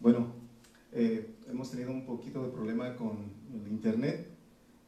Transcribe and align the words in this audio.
Bueno, 0.00 0.32
eh, 0.92 1.36
hemos 1.46 1.70
tenido 1.70 1.90
un 1.90 2.06
poquito 2.06 2.42
de 2.42 2.48
problema 2.48 2.96
con 2.96 3.18
el 3.52 3.70
internet, 3.70 4.28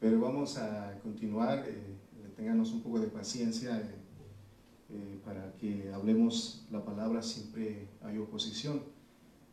pero 0.00 0.18
vamos 0.18 0.56
a 0.56 0.98
continuar. 1.02 1.66
Eh, 1.68 1.98
ténganos 2.34 2.72
un 2.72 2.80
poco 2.80 2.98
de 2.98 3.08
paciencia 3.08 3.78
eh, 3.78 3.94
eh, 4.88 5.20
para 5.22 5.54
que 5.58 5.92
hablemos 5.92 6.66
la 6.70 6.82
palabra, 6.82 7.22
siempre 7.22 7.88
hay 8.00 8.16
oposición. 8.16 8.84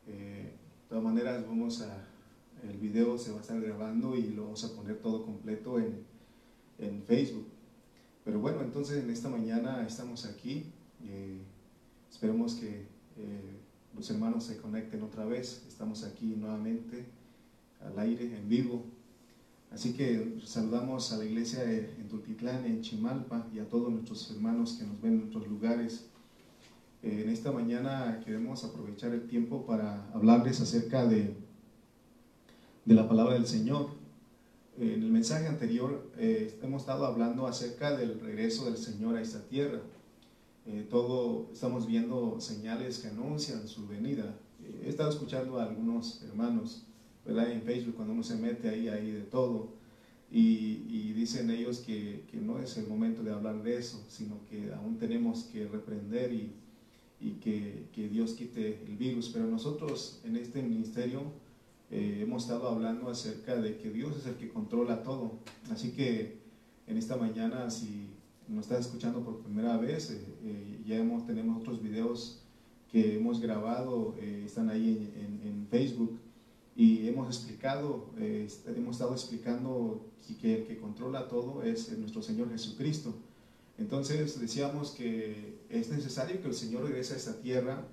de 0.07 0.53
todas 0.87 1.03
maneras, 1.03 1.45
vamos 1.45 1.81
a, 1.81 2.07
el 2.63 2.77
video 2.77 3.17
se 3.17 3.31
va 3.31 3.39
a 3.39 3.41
estar 3.41 3.59
grabando 3.59 4.15
y 4.15 4.29
lo 4.29 4.45
vamos 4.45 4.63
a 4.63 4.73
poner 4.77 5.01
todo 5.01 5.25
completo 5.25 5.77
en, 5.77 6.05
en 6.77 7.03
Facebook. 7.03 7.47
Pero 8.23 8.39
bueno, 8.39 8.61
entonces 8.61 9.03
en 9.03 9.09
esta 9.09 9.27
mañana 9.27 9.85
estamos 9.85 10.25
aquí. 10.25 10.71
esperemos 12.09 12.55
que 12.55 12.87
los 13.99 14.09
hermanos 14.11 14.45
se 14.45 14.55
conecten 14.55 15.03
otra 15.03 15.25
vez. 15.25 15.65
Estamos 15.67 16.05
aquí 16.05 16.27
nuevamente 16.27 17.03
al 17.81 17.99
aire, 17.99 18.33
en 18.37 18.47
vivo. 18.47 18.85
Así 19.71 19.91
que 19.91 20.39
saludamos 20.45 21.11
a 21.11 21.17
la 21.17 21.25
iglesia 21.25 21.69
en 21.69 22.07
Tultitlán, 22.07 22.65
en 22.65 22.81
Chimalpa 22.81 23.45
y 23.53 23.59
a 23.59 23.67
todos 23.67 23.91
nuestros 23.91 24.31
hermanos 24.31 24.77
que 24.79 24.85
nos 24.85 25.01
ven 25.01 25.15
en 25.15 25.27
otros 25.27 25.49
lugares. 25.49 26.05
Eh, 27.03 27.23
en 27.25 27.29
esta 27.29 27.51
mañana 27.51 28.21
queremos 28.23 28.63
aprovechar 28.63 29.11
el 29.11 29.27
tiempo 29.27 29.65
para 29.65 30.09
hablarles 30.13 30.61
acerca 30.61 31.05
de, 31.05 31.35
de 32.85 32.95
la 32.95 33.05
palabra 33.09 33.33
del 33.33 33.47
Señor. 33.47 33.89
En 34.77 35.03
el 35.03 35.11
mensaje 35.11 35.47
anterior 35.47 36.09
eh, 36.17 36.57
hemos 36.63 36.83
estado 36.83 37.05
hablando 37.05 37.47
acerca 37.47 37.97
del 37.97 38.17
regreso 38.21 38.63
del 38.63 38.77
Señor 38.77 39.17
a 39.17 39.21
esta 39.21 39.41
tierra. 39.41 39.81
Eh, 40.71 40.85
todo 40.87 41.49
estamos 41.51 41.87
viendo 41.87 42.39
señales 42.39 42.99
que 42.99 43.07
anuncian 43.07 43.67
su 43.67 43.87
venida. 43.87 44.37
Eh, 44.63 44.83
he 44.85 44.89
estado 44.89 45.09
escuchando 45.09 45.59
a 45.59 45.63
algunos 45.63 46.21
hermanos, 46.21 46.85
¿verdad? 47.25 47.51
En 47.51 47.63
Facebook 47.63 47.95
cuando 47.95 48.13
uno 48.13 48.21
se 48.21 48.35
mete 48.35 48.69
ahí, 48.69 48.87
hay 48.87 49.09
de 49.09 49.21
todo. 49.21 49.73
Y, 50.31 51.13
dicen 51.13 51.49
ellos 51.49 51.79
que, 51.79 52.23
que, 52.31 52.37
no 52.37 52.59
es 52.59 52.77
el 52.77 52.87
momento 52.87 53.23
de 53.23 53.33
hablar 53.33 53.63
de 53.63 53.77
eso, 53.77 54.05
sino 54.07 54.45
que 54.45 54.71
aún 54.71 54.97
tenemos 54.97 55.43
que 55.45 55.67
reprender 55.67 56.31
y, 56.31 56.53
y 57.19 57.31
que, 57.41 57.87
que, 57.91 58.07
Dios 58.07 58.33
quite 58.33 58.83
el 58.85 58.95
virus. 58.95 59.29
Pero 59.29 59.47
nosotros 59.47 60.21
en 60.23 60.37
este 60.37 60.61
ministerio 60.61 61.23
eh, 61.89 62.19
hemos 62.21 62.43
estado 62.43 62.69
hablando 62.69 63.09
acerca 63.09 63.55
de 63.55 63.77
que 63.77 63.89
Dios 63.89 64.15
es 64.17 64.27
el 64.27 64.35
que 64.35 64.49
controla 64.49 65.01
todo. 65.01 65.39
Así 65.71 65.91
que 65.91 66.37
en 66.85 66.97
esta 66.97 67.17
mañana, 67.17 67.71
si 67.71 68.08
nos 68.49 68.65
estás 68.65 68.85
escuchando 68.85 69.23
por 69.23 69.39
primera 69.41 69.77
vez, 69.77 70.09
eh, 70.09 70.21
eh, 70.43 70.81
ya 70.85 70.97
hemos, 70.97 71.25
tenemos 71.25 71.61
otros 71.61 71.81
videos 71.81 72.41
que 72.91 73.15
hemos 73.15 73.39
grabado, 73.39 74.15
eh, 74.19 74.43
están 74.45 74.69
ahí 74.69 75.11
en, 75.15 75.47
en, 75.47 75.67
Facebook 75.69 76.19
y 76.75 77.07
hemos 77.07 77.27
explicado, 77.27 78.09
hemos 78.17 78.95
estado 78.95 79.13
explicando 79.13 80.03
que, 80.41 80.55
el 80.55 80.65
que 80.65 80.79
controla 80.79 81.27
todo 81.27 81.61
es 81.61 81.95
nuestro 81.99 82.23
Señor 82.23 82.49
Jesucristo. 82.49 83.13
Entonces 83.77 84.39
decíamos 84.39 84.89
que 84.89 85.59
es 85.69 85.91
necesario 85.91 86.41
que 86.41 86.47
el 86.47 86.55
Señor 86.55 86.85
regrese 86.85 87.13
a 87.13 87.17
esta 87.17 87.39
tierra 87.39 87.85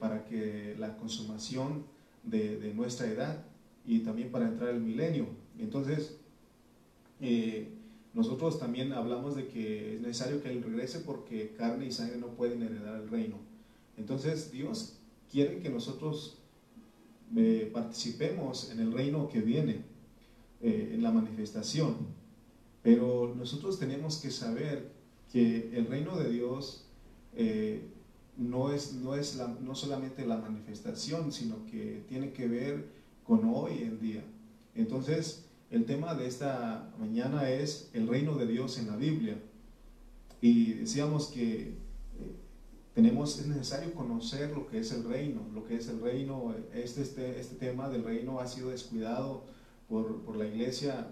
para 0.00 0.24
que 0.24 0.74
la 0.80 0.96
consumación 0.96 1.84
de, 2.24 2.58
de, 2.58 2.74
nuestra 2.74 3.06
edad 3.06 3.44
y 3.86 4.00
también 4.00 4.32
para 4.32 4.48
entrar 4.48 4.70
al 4.70 4.80
milenio. 4.80 5.28
Entonces, 5.60 6.16
nosotros 8.14 8.60
también 8.60 8.92
hablamos 8.92 9.34
de 9.34 9.48
que 9.48 9.96
es 9.96 10.00
necesario 10.00 10.42
que 10.42 10.50
Él 10.50 10.62
regrese 10.62 11.00
porque 11.00 11.54
carne 11.56 11.86
y 11.86 11.92
sangre 11.92 12.16
no 12.16 12.28
pueden 12.28 12.62
heredar 12.62 13.00
el 13.00 13.08
reino. 13.08 13.38
Entonces 13.96 14.52
Dios 14.52 14.98
quiere 15.30 15.58
que 15.58 15.68
nosotros 15.68 16.38
eh, 17.36 17.68
participemos 17.72 18.70
en 18.70 18.78
el 18.78 18.92
reino 18.92 19.28
que 19.28 19.40
viene, 19.40 19.82
eh, 20.62 20.92
en 20.94 21.02
la 21.02 21.10
manifestación. 21.10 21.96
Pero 22.82 23.34
nosotros 23.36 23.78
tenemos 23.80 24.18
que 24.18 24.30
saber 24.30 24.92
que 25.32 25.70
el 25.76 25.86
reino 25.86 26.16
de 26.16 26.30
Dios 26.30 26.86
eh, 27.34 27.82
no, 28.36 28.72
es, 28.72 28.92
no, 28.94 29.16
es 29.16 29.40
no 29.60 29.74
solamente 29.74 30.24
la 30.24 30.36
manifestación, 30.36 31.32
sino 31.32 31.66
que 31.66 32.04
tiene 32.08 32.32
que 32.32 32.46
ver 32.46 32.86
con 33.24 33.44
hoy 33.52 33.78
en 33.78 33.98
día. 34.00 34.24
Entonces, 34.76 35.43
el 35.74 35.86
tema 35.86 36.14
de 36.14 36.28
esta 36.28 36.94
mañana 37.00 37.50
es 37.50 37.90
el 37.94 38.06
reino 38.06 38.36
de 38.36 38.46
Dios 38.46 38.78
en 38.78 38.86
la 38.86 38.96
Biblia. 38.96 39.36
Y 40.40 40.74
decíamos 40.74 41.26
que 41.26 41.62
eh, 41.62 41.74
tenemos, 42.94 43.40
es 43.40 43.48
necesario 43.48 43.92
conocer 43.92 44.52
lo 44.52 44.68
que 44.68 44.78
es 44.78 44.92
el 44.92 45.02
reino, 45.02 45.40
lo 45.52 45.64
que 45.64 45.74
es 45.74 45.88
el 45.88 46.00
reino. 46.00 46.54
Este, 46.72 47.02
este, 47.02 47.40
este 47.40 47.56
tema 47.56 47.88
del 47.88 48.04
reino 48.04 48.38
ha 48.38 48.46
sido 48.46 48.70
descuidado 48.70 49.46
por, 49.88 50.36
la 50.36 50.46
iglesia, 50.46 51.08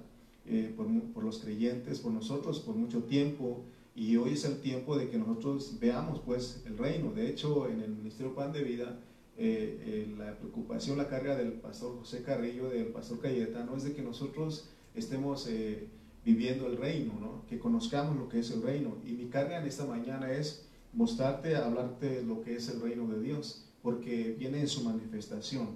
eh, 0.47 0.73
por, 0.77 0.87
por, 1.13 1.25
los 1.25 1.41
creyentes, 1.41 1.99
por 1.99 2.13
nosotros 2.13 2.61
por 2.61 2.77
mucho 2.77 3.03
tiempo. 3.03 3.65
Y 3.97 4.17
hoy 4.17 4.35
es 4.35 4.45
el 4.45 4.61
tiempo 4.61 4.97
de 4.97 5.11
que 5.11 5.19
nosotros 5.19 5.77
veamos 5.81 6.21
pues 6.21 6.63
el 6.67 6.79
reino. 6.79 7.11
De 7.11 7.29
hecho, 7.29 7.69
en 7.69 7.81
el 7.81 7.91
Ministerio 7.91 8.33
Pan 8.37 8.53
de 8.53 8.63
Vida, 8.63 9.01
eh, 9.39 10.07
eh, 10.09 10.15
la 10.19 10.37
preocupación, 10.39 10.99
la 10.99 11.09
carga 11.09 11.35
del 11.35 11.53
pastor 11.55 11.97
José 11.99 12.23
Carrillo, 12.23 12.69
del 12.69 12.89
pastor 12.89 13.19
Cayetano, 13.21 13.77
es 13.77 13.85
de 13.85 13.95
que 13.95 14.03
nosotros 14.03 14.69
estemos 14.95 15.47
eh, 15.49 15.89
viviendo 16.25 16.67
el 16.67 16.77
reino, 16.77 17.15
¿no? 17.19 17.47
que 17.49 17.59
conozcamos 17.59 18.17
lo 18.17 18.29
que 18.29 18.41
es 18.41 18.51
el 18.51 18.63
reino. 18.63 18.99
Y 19.07 19.13
mi 19.13 19.27
carga 19.27 19.59
en 19.59 19.67
esta 19.67 19.87
mañana 19.87 20.31
es 20.33 20.67
mostrarte, 20.93 21.57
hablarte 21.57 22.23
lo 22.23 22.43
que 22.43 22.57
es 22.57 22.69
el 22.69 22.81
reino 22.81 23.09
de 23.09 23.21
Dios, 23.21 23.65
porque 23.83 24.37
viene 24.39 24.61
en 24.61 24.69
su 24.69 24.85
manifestación. 24.85 25.69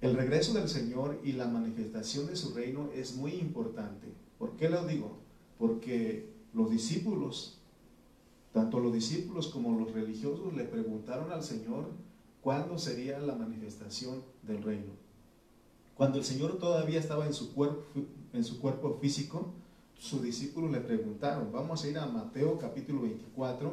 El 0.00 0.14
regreso 0.14 0.54
del 0.54 0.68
Señor 0.68 1.20
y 1.24 1.32
la 1.32 1.46
manifestación 1.46 2.26
de 2.26 2.36
su 2.36 2.54
reino 2.54 2.90
es 2.94 3.16
muy 3.16 3.32
importante. 3.32 4.08
¿Por 4.38 4.56
qué 4.56 4.68
lo 4.68 4.86
digo? 4.86 5.18
Porque 5.58 6.28
los 6.52 6.70
discípulos, 6.70 7.58
tanto 8.52 8.80
los 8.80 8.92
discípulos 8.92 9.48
como 9.48 9.78
los 9.78 9.92
religiosos, 9.92 10.54
le 10.54 10.64
preguntaron 10.64 11.32
al 11.32 11.42
Señor, 11.42 11.90
¿Cuándo 12.46 12.78
sería 12.78 13.18
la 13.18 13.34
manifestación 13.34 14.22
del 14.44 14.62
reino? 14.62 14.92
Cuando 15.96 16.18
el 16.18 16.24
Señor 16.24 16.60
todavía 16.60 17.00
estaba 17.00 17.26
en 17.26 17.34
su 17.34 17.52
cuerpo, 17.52 17.82
en 18.32 18.44
su 18.44 18.60
cuerpo 18.60 18.98
físico, 19.00 19.52
sus 19.98 20.22
discípulos 20.22 20.70
le 20.70 20.78
preguntaron, 20.78 21.50
vamos 21.50 21.82
a 21.82 21.88
ir 21.88 21.98
a 21.98 22.06
Mateo 22.06 22.56
capítulo 22.56 23.02
24, 23.02 23.72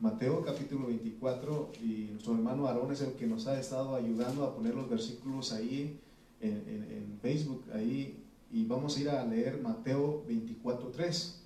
Mateo 0.00 0.42
capítulo 0.42 0.86
24, 0.86 1.72
y 1.82 2.08
nuestro 2.12 2.32
hermano 2.32 2.66
Aarón 2.66 2.92
es 2.92 3.02
el 3.02 3.12
que 3.12 3.26
nos 3.26 3.46
ha 3.46 3.60
estado 3.60 3.94
ayudando 3.94 4.44
a 4.44 4.54
poner 4.54 4.74
los 4.74 4.88
versículos 4.88 5.52
ahí 5.52 6.00
en, 6.40 7.18
Facebook, 7.20 7.62
ahí, 7.74 8.24
y 8.50 8.64
vamos 8.64 8.96
a 8.96 9.00
ir 9.00 9.10
a 9.10 9.26
leer 9.26 9.60
Mateo 9.60 10.24
24, 10.26 10.92
3. 10.92 11.42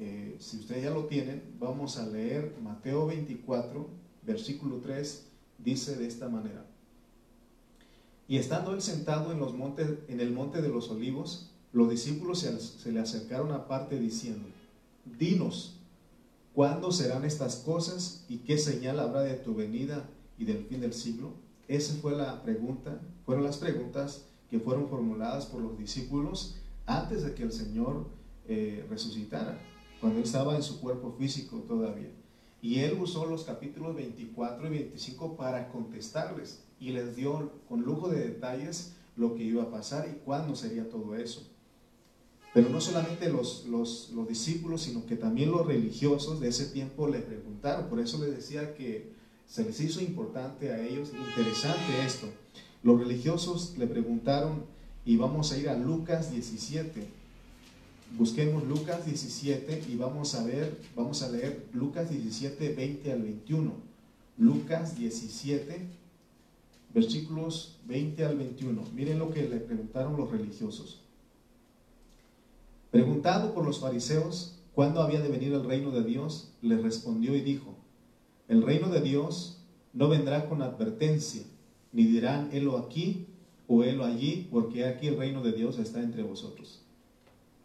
Eh, 0.00 0.36
si 0.40 0.58
ustedes 0.58 0.82
ya 0.82 0.90
lo 0.90 1.04
tienen, 1.04 1.44
vamos 1.60 1.96
a 1.96 2.06
leer 2.08 2.56
Mateo 2.60 3.06
24, 3.06 3.86
versículo 4.26 4.78
3 4.78 5.29
dice 5.64 5.96
de 5.96 6.06
esta 6.06 6.28
manera. 6.28 6.66
Y 8.28 8.36
estando 8.36 8.74
él 8.74 8.82
sentado 8.82 9.32
en, 9.32 9.40
los 9.40 9.54
montes, 9.54 9.90
en 10.08 10.20
el 10.20 10.32
monte 10.32 10.62
de 10.62 10.68
los 10.68 10.88
olivos, 10.90 11.50
los 11.72 11.90
discípulos 11.90 12.38
se, 12.38 12.92
le 12.92 13.00
acercaron 13.00 13.52
aparte 13.52 13.98
diciendo, 13.98 14.48
dinos, 15.04 15.80
¿cuándo 16.54 16.92
serán 16.92 17.24
estas 17.24 17.56
cosas 17.56 18.24
y 18.28 18.38
qué 18.38 18.58
señal 18.58 19.00
habrá 19.00 19.22
de 19.22 19.34
tu 19.34 19.54
venida 19.54 20.08
y 20.38 20.44
del 20.44 20.64
fin 20.64 20.80
del 20.80 20.92
siglo? 20.92 21.32
Esa 21.68 21.94
fue 21.94 22.16
la 22.16 22.42
pregunta, 22.42 23.00
fueron 23.24 23.44
las 23.44 23.58
preguntas 23.58 24.26
que 24.48 24.60
fueron 24.60 24.88
formuladas 24.88 25.46
por 25.46 25.60
los 25.60 25.78
discípulos 25.78 26.56
antes 26.86 27.22
de 27.22 27.34
que 27.34 27.44
el 27.44 27.52
Señor 27.52 28.06
eh, 28.48 28.84
resucitara, 28.88 29.60
cuando 30.00 30.18
él 30.18 30.24
estaba 30.24 30.56
en 30.56 30.62
su 30.62 30.80
cuerpo 30.80 31.14
físico 31.18 31.64
todavía. 31.68 32.10
Y 32.62 32.80
él 32.80 32.98
usó 33.00 33.26
los 33.26 33.44
capítulos 33.44 33.96
24 33.96 34.66
y 34.66 34.70
25 34.70 35.36
para 35.36 35.68
contestarles 35.68 36.62
y 36.78 36.90
les 36.90 37.16
dio 37.16 37.52
con 37.68 37.82
lujo 37.82 38.08
de 38.08 38.20
detalles 38.20 38.92
lo 39.16 39.34
que 39.34 39.44
iba 39.44 39.62
a 39.62 39.70
pasar 39.70 40.08
y 40.10 40.24
cuándo 40.24 40.54
sería 40.54 40.88
todo 40.88 41.16
eso. 41.16 41.46
Pero 42.52 42.68
no 42.68 42.80
solamente 42.80 43.30
los, 43.30 43.66
los, 43.66 44.10
los 44.14 44.28
discípulos, 44.28 44.82
sino 44.82 45.06
que 45.06 45.16
también 45.16 45.52
los 45.52 45.66
religiosos 45.66 46.40
de 46.40 46.48
ese 46.48 46.66
tiempo 46.66 47.06
le 47.06 47.20
preguntaron. 47.20 47.88
Por 47.88 48.00
eso 48.00 48.18
les 48.18 48.34
decía 48.34 48.74
que 48.74 49.12
se 49.46 49.64
les 49.64 49.80
hizo 49.80 50.00
importante 50.00 50.72
a 50.72 50.80
ellos, 50.80 51.10
interesante 51.12 52.04
esto. 52.04 52.26
Los 52.82 52.98
religiosos 52.98 53.76
le 53.78 53.86
preguntaron, 53.86 54.64
y 55.04 55.16
vamos 55.16 55.52
a 55.52 55.58
ir 55.58 55.68
a 55.68 55.76
Lucas 55.76 56.30
17, 56.30 57.06
Busquemos 58.16 58.64
Lucas 58.64 59.06
17 59.06 59.84
y 59.88 59.96
vamos 59.96 60.34
a 60.34 60.44
ver, 60.44 60.80
vamos 60.96 61.22
a 61.22 61.30
leer 61.30 61.64
Lucas 61.72 62.10
17, 62.10 62.74
20 62.74 63.12
al 63.12 63.22
21. 63.22 63.72
Lucas 64.36 64.98
17, 64.98 65.86
versículos 66.92 67.78
20 67.86 68.24
al 68.24 68.36
21. 68.36 68.82
Miren 68.94 69.18
lo 69.18 69.30
que 69.30 69.48
le 69.48 69.58
preguntaron 69.58 70.16
los 70.16 70.30
religiosos. 70.30 71.00
Preguntado 72.90 73.54
por 73.54 73.64
los 73.64 73.78
fariseos 73.78 74.56
cuándo 74.74 75.00
había 75.00 75.20
de 75.20 75.28
venir 75.28 75.52
el 75.52 75.64
reino 75.64 75.90
de 75.92 76.02
Dios, 76.02 76.52
les 76.62 76.82
respondió 76.82 77.36
y 77.36 77.40
dijo, 77.40 77.76
el 78.48 78.62
reino 78.62 78.88
de 78.88 79.00
Dios 79.00 79.62
no 79.92 80.08
vendrá 80.08 80.48
con 80.48 80.62
advertencia, 80.62 81.42
ni 81.92 82.04
dirán, 82.04 82.50
helo 82.52 82.76
aquí 82.78 83.26
o 83.68 83.84
helo 83.84 84.04
allí, 84.04 84.48
porque 84.50 84.84
aquí 84.84 85.06
el 85.06 85.16
reino 85.16 85.42
de 85.42 85.52
Dios 85.52 85.78
está 85.78 86.02
entre 86.02 86.24
vosotros. 86.24 86.79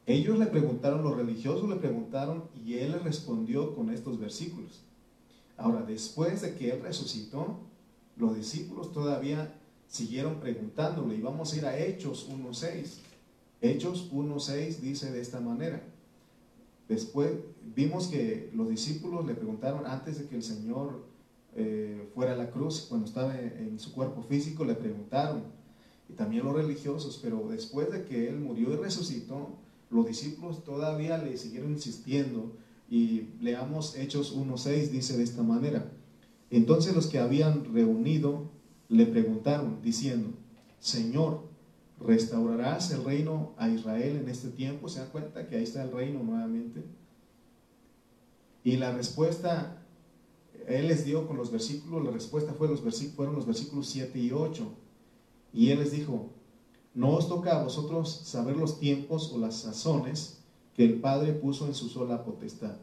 Ellos 0.07 0.37
le 0.37 0.45
preguntaron, 0.45 1.03
los 1.03 1.17
religiosos 1.17 1.67
le 1.67 1.77
preguntaron, 1.77 2.43
y 2.63 2.75
él 2.75 2.91
les 2.91 3.03
respondió 3.03 3.75
con 3.75 3.89
estos 3.89 4.19
versículos. 4.19 4.81
Ahora, 5.57 5.81
después 5.81 6.41
de 6.41 6.55
que 6.55 6.71
él 6.71 6.81
resucitó, 6.81 7.59
los 8.15 8.35
discípulos 8.35 8.93
todavía 8.93 9.53
siguieron 9.87 10.39
preguntándole, 10.39 11.15
y 11.15 11.21
vamos 11.21 11.53
a 11.53 11.57
ir 11.57 11.65
a 11.65 11.77
Hechos 11.77 12.29
1.6. 12.29 12.99
Hechos 13.61 14.11
1.6 14.11 14.77
dice 14.77 15.11
de 15.11 15.21
esta 15.21 15.39
manera. 15.39 15.81
Después 16.87 17.31
vimos 17.75 18.07
que 18.07 18.51
los 18.53 18.69
discípulos 18.69 19.25
le 19.25 19.33
preguntaron 19.33 19.87
antes 19.87 20.19
de 20.19 20.27
que 20.27 20.35
el 20.35 20.43
Señor 20.43 21.03
eh, 21.55 22.09
fuera 22.13 22.33
a 22.33 22.35
la 22.35 22.51
cruz, 22.51 22.85
cuando 22.87 23.07
estaba 23.07 23.39
en, 23.39 23.79
su 23.79 23.91
cuerpo 23.91 24.21
físico, 24.21 24.65
le 24.65 24.75
preguntaron, 24.75 25.43
y 26.07 26.13
también 26.13 26.45
los 26.45 26.53
religiosos, 26.53 27.19
pero 27.23 27.47
después 27.49 27.91
de 27.91 28.03
que 28.03 28.27
Él 28.27 28.39
murió 28.39 28.73
y 28.73 28.75
resucitó, 28.75 29.57
los 29.95 30.05
discípulos 30.05 30.63
todavía 30.63 31.17
le 31.17 31.37
siguieron 31.37 31.71
insistiendo 31.71 32.51
y 32.89 33.29
leamos 33.41 33.95
Hechos 33.95 34.35
1.6, 34.35 34.89
dice 34.89 35.17
de 35.17 35.23
esta 35.23 35.41
manera. 35.41 35.91
Entonces 36.51 36.93
los 36.93 37.07
que 37.07 37.19
habían 37.19 37.73
reunido 37.73 38.51
le 38.89 39.05
preguntaron, 39.05 39.81
diciendo, 39.81 40.29
Señor, 40.79 41.47
¿restaurarás 41.99 42.91
el 42.91 43.03
reino 43.03 43.53
a 43.57 43.69
Israel 43.69 44.17
en 44.17 44.29
este 44.29 44.49
tiempo? 44.49 44.89
¿Se 44.89 44.99
dan 44.99 45.09
cuenta 45.09 45.47
que 45.47 45.55
ahí 45.55 45.63
está 45.63 45.83
el 45.83 45.91
reino 45.91 46.21
nuevamente? 46.23 46.83
Y 48.63 48.77
la 48.77 48.91
respuesta, 48.91 49.81
él 50.67 50.87
les 50.87 51.05
dio 51.05 51.27
con 51.27 51.37
los 51.37 51.51
versículos, 51.51 52.03
la 52.03 52.11
respuesta 52.11 52.53
fue 52.53 52.67
los 52.67 52.81
fueron 53.15 53.35
los 53.35 53.45
versículos 53.45 53.87
7 53.87 54.19
y 54.19 54.31
8. 54.31 54.67
Y 55.53 55.69
él 55.69 55.79
les 55.79 55.91
dijo, 55.91 56.29
no 56.95 57.13
os 57.13 57.27
toca 57.27 57.59
a 57.59 57.63
vosotros 57.63 58.09
saber 58.23 58.55
los 58.55 58.79
tiempos 58.79 59.31
o 59.33 59.37
las 59.37 59.55
sazones 59.55 60.39
que 60.75 60.85
el 60.85 61.01
Padre 61.01 61.33
puso 61.33 61.67
en 61.67 61.75
su 61.75 61.89
sola 61.89 62.23
potestad, 62.23 62.77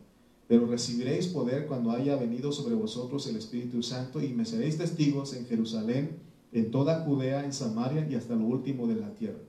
pero 0.47 0.67
recibiréis 0.67 1.29
poder 1.29 1.67
cuando 1.67 1.91
haya 1.91 2.17
venido 2.17 2.53
sobre 2.53 2.75
vosotros 2.75 3.27
el 3.27 3.37
Espíritu 3.37 3.83
Santo 3.83 4.23
y 4.23 4.29
me 4.29 4.45
seréis 4.45 4.77
testigos 4.79 5.35
en 5.35 5.47
Jerusalén, 5.47 6.19
en 6.53 6.71
toda 6.71 7.05
Judea, 7.05 7.45
en 7.45 7.55
Samaria 7.55 8.07
y 8.09 8.15
hasta 8.15 8.35
lo 8.35 8.45
último 8.45 8.87
de 8.87 8.97
la 8.97 9.15
tierra. 9.15 9.41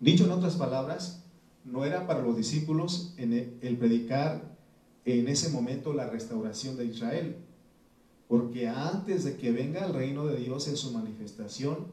Dicho 0.00 0.24
en 0.24 0.30
otras 0.30 0.56
palabras, 0.56 1.22
no 1.64 1.84
era 1.84 2.06
para 2.06 2.22
los 2.22 2.36
discípulos 2.36 3.12
en 3.18 3.32
el, 3.60 3.76
predicar 3.76 4.56
en 5.04 5.28
ese 5.28 5.50
momento 5.50 5.92
la 5.92 6.08
restauración 6.08 6.76
de 6.76 6.86
Israel, 6.86 7.36
porque 8.26 8.68
antes 8.68 9.24
de 9.24 9.36
que 9.36 9.52
venga 9.52 9.84
el 9.84 9.94
reino 9.94 10.26
de 10.26 10.36
Dios 10.36 10.68
en 10.68 10.76
su 10.76 10.92
manifestación, 10.92 11.86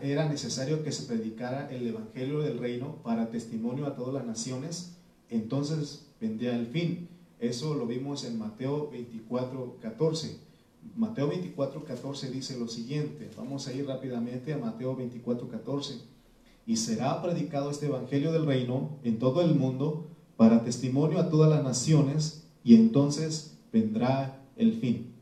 era 0.00 0.28
necesario 0.28 0.84
que 0.84 0.92
se 0.92 1.02
predicara 1.02 1.68
el 1.70 1.86
Evangelio 1.86 2.40
del 2.40 2.58
reino 2.58 2.96
para 3.02 3.30
testimonio 3.30 3.86
a 3.86 3.96
todas 3.96 4.14
las 4.14 4.24
naciones, 4.24 4.92
entonces 5.30 6.06
vendría 6.20 6.54
el 6.56 6.68
fin. 6.68 7.08
Eso 7.40 7.74
lo 7.74 7.86
vimos 7.86 8.24
en 8.24 8.38
Mateo 8.38 8.88
24, 8.90 9.78
14. 9.80 10.38
Mateo 10.96 11.28
24, 11.28 11.84
14 11.84 12.30
dice 12.30 12.56
lo 12.56 12.68
siguiente. 12.68 13.30
Vamos 13.36 13.66
a 13.66 13.72
ir 13.72 13.86
rápidamente 13.86 14.52
a 14.52 14.58
Mateo 14.58 14.94
24, 14.94 15.48
14. 15.48 15.94
Y 16.64 16.76
será 16.76 17.20
predicado 17.20 17.70
este 17.70 17.86
Evangelio 17.86 18.30
del 18.30 18.46
reino 18.46 18.90
en 19.02 19.18
todo 19.18 19.42
el 19.42 19.56
mundo 19.56 20.06
para 20.36 20.62
testimonio 20.62 21.18
a 21.18 21.30
todas 21.30 21.50
las 21.50 21.64
naciones 21.64 22.44
y 22.62 22.76
entonces 22.76 23.58
vendrá 23.72 24.40
el 24.56 24.74
fin. 24.74 25.12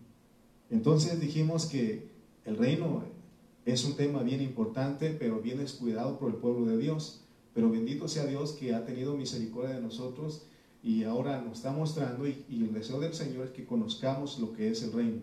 Entonces 0.69 1.21
dijimos 1.21 1.65
que 1.65 2.11
el 2.45 2.59
reino 2.59 3.03
es 3.65 3.85
un 3.85 3.97
tema 3.97 4.23
bien 4.23 4.41
importante, 4.41 5.11
pero 5.11 5.41
bien 5.41 5.59
descuidado 5.59 6.19
por 6.19 6.31
el 6.31 6.37
pueblo 6.37 6.67
de 6.67 6.79
Dios. 6.79 7.23
Pero 7.55 7.71
bendito 7.71 8.09
sea 8.09 8.27
Dios 8.27 8.53
que 8.53 8.75
ha 8.75 8.85
tenido 8.85 9.17
misericordia 9.17 9.75
de 9.75 9.83
nosotros 9.83 10.43
y 10.83 11.05
ahora 11.05 11.43
nos 11.43 11.59
está 11.59 11.73
mostrando 11.73 12.27
y, 12.27 12.45
el 12.51 12.73
deseo 12.73 13.01
del 13.01 13.13
Señor 13.13 13.47
es 13.47 13.53
que 13.53 13.67
conozcamos 13.67 14.39
lo 14.39 14.53
que 14.53 14.71
es 14.71 14.83
el 14.83 14.93
reino. 14.93 15.21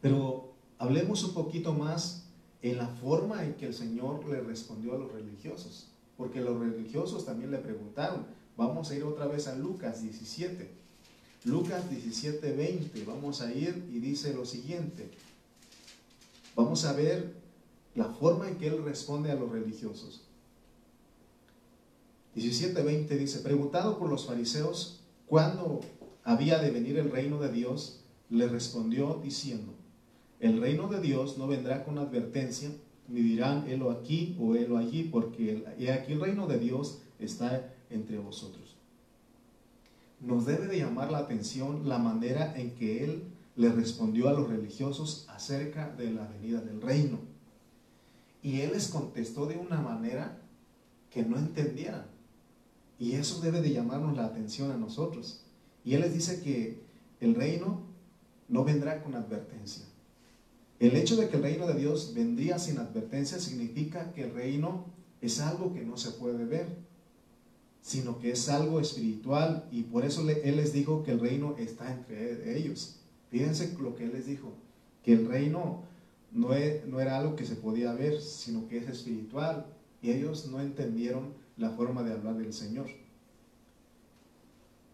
Pero 0.00 0.52
hablemos 0.78 1.24
un 1.24 1.34
poquito 1.34 1.72
más 1.72 2.26
en 2.62 2.76
la 2.76 2.86
forma 2.86 3.44
en 3.44 3.54
que 3.54 3.66
el 3.66 3.74
Señor 3.74 4.26
le 4.28 4.40
respondió 4.40 4.94
a 4.94 4.98
los 4.98 5.12
religiosos, 5.12 5.88
porque 6.16 6.40
los 6.40 6.58
religiosos 6.60 7.24
también 7.24 7.50
le 7.50 7.58
preguntaron. 7.58 8.26
Vamos 8.56 8.90
a 8.90 8.96
ir 8.96 9.04
otra 9.04 9.26
vez 9.26 9.48
a 9.48 9.56
Lucas 9.56 10.02
17. 10.02 10.70
Lucas 11.44 11.88
17, 11.88 12.52
20. 12.52 13.04
Vamos 13.04 13.40
a 13.40 13.52
ir 13.52 13.88
y 13.90 13.98
dice 13.98 14.34
lo 14.34 14.44
siguiente. 14.44 15.10
Vamos 16.56 16.84
a 16.84 16.92
ver 16.92 17.34
la 17.94 18.06
forma 18.06 18.48
en 18.48 18.56
que 18.56 18.68
él 18.68 18.82
responde 18.84 19.30
a 19.30 19.34
los 19.34 19.50
religiosos. 19.50 20.22
17:20 22.36 23.08
dice, 23.18 23.40
preguntado 23.40 23.98
por 23.98 24.08
los 24.08 24.26
fariseos 24.26 25.00
cuándo 25.26 25.80
había 26.24 26.58
de 26.58 26.70
venir 26.70 26.98
el 26.98 27.10
reino 27.10 27.38
de 27.38 27.50
Dios, 27.50 28.00
le 28.28 28.46
respondió 28.46 29.20
diciendo, 29.22 29.72
el 30.38 30.60
reino 30.60 30.88
de 30.88 31.00
Dios 31.00 31.38
no 31.38 31.48
vendrá 31.48 31.84
con 31.84 31.98
advertencia, 31.98 32.70
ni 33.08 33.20
dirán, 33.20 33.68
helo 33.68 33.90
aquí 33.90 34.36
o 34.40 34.54
helo 34.54 34.78
allí, 34.78 35.04
porque 35.04 35.64
aquí 35.92 36.12
el 36.12 36.20
reino 36.20 36.46
de 36.46 36.58
Dios 36.58 37.00
está 37.18 37.74
entre 37.90 38.18
vosotros. 38.18 38.76
Nos 40.20 40.46
debe 40.46 40.66
de 40.66 40.78
llamar 40.78 41.10
la 41.10 41.18
atención 41.18 41.88
la 41.88 41.98
manera 41.98 42.56
en 42.56 42.74
que 42.76 43.04
Él 43.04 43.24
le 43.60 43.70
respondió 43.70 44.30
a 44.30 44.32
los 44.32 44.48
religiosos 44.48 45.26
acerca 45.28 45.90
de 45.90 46.10
la 46.10 46.26
venida 46.26 46.62
del 46.62 46.80
reino. 46.80 47.18
Y 48.42 48.62
Él 48.62 48.70
les 48.72 48.88
contestó 48.88 49.44
de 49.44 49.58
una 49.58 49.82
manera 49.82 50.40
que 51.10 51.22
no 51.22 51.36
entendieran. 51.36 52.06
Y 52.98 53.12
eso 53.12 53.42
debe 53.42 53.60
de 53.60 53.72
llamarnos 53.72 54.16
la 54.16 54.24
atención 54.24 54.70
a 54.70 54.78
nosotros. 54.78 55.42
Y 55.84 55.92
Él 55.92 56.00
les 56.00 56.14
dice 56.14 56.40
que 56.40 56.80
el 57.20 57.34
reino 57.34 57.82
no 58.48 58.64
vendrá 58.64 59.02
con 59.02 59.14
advertencia. 59.14 59.84
El 60.78 60.96
hecho 60.96 61.16
de 61.16 61.28
que 61.28 61.36
el 61.36 61.42
reino 61.42 61.66
de 61.66 61.74
Dios 61.74 62.14
vendría 62.14 62.58
sin 62.58 62.78
advertencia 62.78 63.38
significa 63.38 64.12
que 64.12 64.22
el 64.22 64.32
reino 64.32 64.86
es 65.20 65.38
algo 65.38 65.74
que 65.74 65.84
no 65.84 65.98
se 65.98 66.12
puede 66.12 66.46
ver, 66.46 66.66
sino 67.82 68.18
que 68.20 68.30
es 68.30 68.48
algo 68.48 68.80
espiritual 68.80 69.68
y 69.70 69.82
por 69.82 70.06
eso 70.06 70.26
Él 70.30 70.56
les 70.56 70.72
dijo 70.72 71.02
que 71.02 71.10
el 71.10 71.20
reino 71.20 71.56
está 71.58 71.92
entre 71.92 72.56
ellos. 72.58 72.99
Fíjense 73.30 73.76
lo 73.80 73.94
que 73.94 74.04
Él 74.04 74.12
les 74.12 74.26
dijo, 74.26 74.52
que 75.04 75.12
el 75.12 75.26
reino 75.26 75.84
no, 76.32 76.54
e, 76.54 76.84
no 76.86 77.00
era 77.00 77.18
algo 77.18 77.36
que 77.36 77.46
se 77.46 77.56
podía 77.56 77.92
ver, 77.92 78.20
sino 78.20 78.68
que 78.68 78.78
es 78.78 78.88
espiritual 78.88 79.66
y 80.02 80.10
ellos 80.10 80.46
no 80.46 80.60
entendieron 80.60 81.34
la 81.56 81.70
forma 81.70 82.02
de 82.02 82.12
hablar 82.12 82.36
del 82.36 82.52
Señor. 82.52 82.86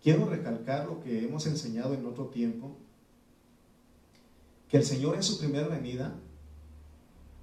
Quiero 0.02 0.26
recalcar 0.26 0.86
lo 0.86 1.02
que 1.02 1.24
hemos 1.24 1.46
enseñado 1.46 1.94
en 1.94 2.06
otro 2.06 2.26
tiempo, 2.26 2.76
que 4.68 4.76
el 4.76 4.84
Señor 4.84 5.14
en 5.14 5.22
su 5.22 5.38
primera 5.38 5.68
venida, 5.68 6.14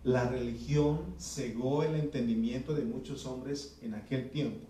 la 0.04 0.30
religión 0.30 1.16
cegó 1.18 1.84
el 1.84 1.96
entendimiento 1.96 2.74
de 2.74 2.84
muchos 2.84 3.26
hombres 3.26 3.78
en 3.82 3.96
aquel 3.96 4.30
tiempo. 4.30 4.68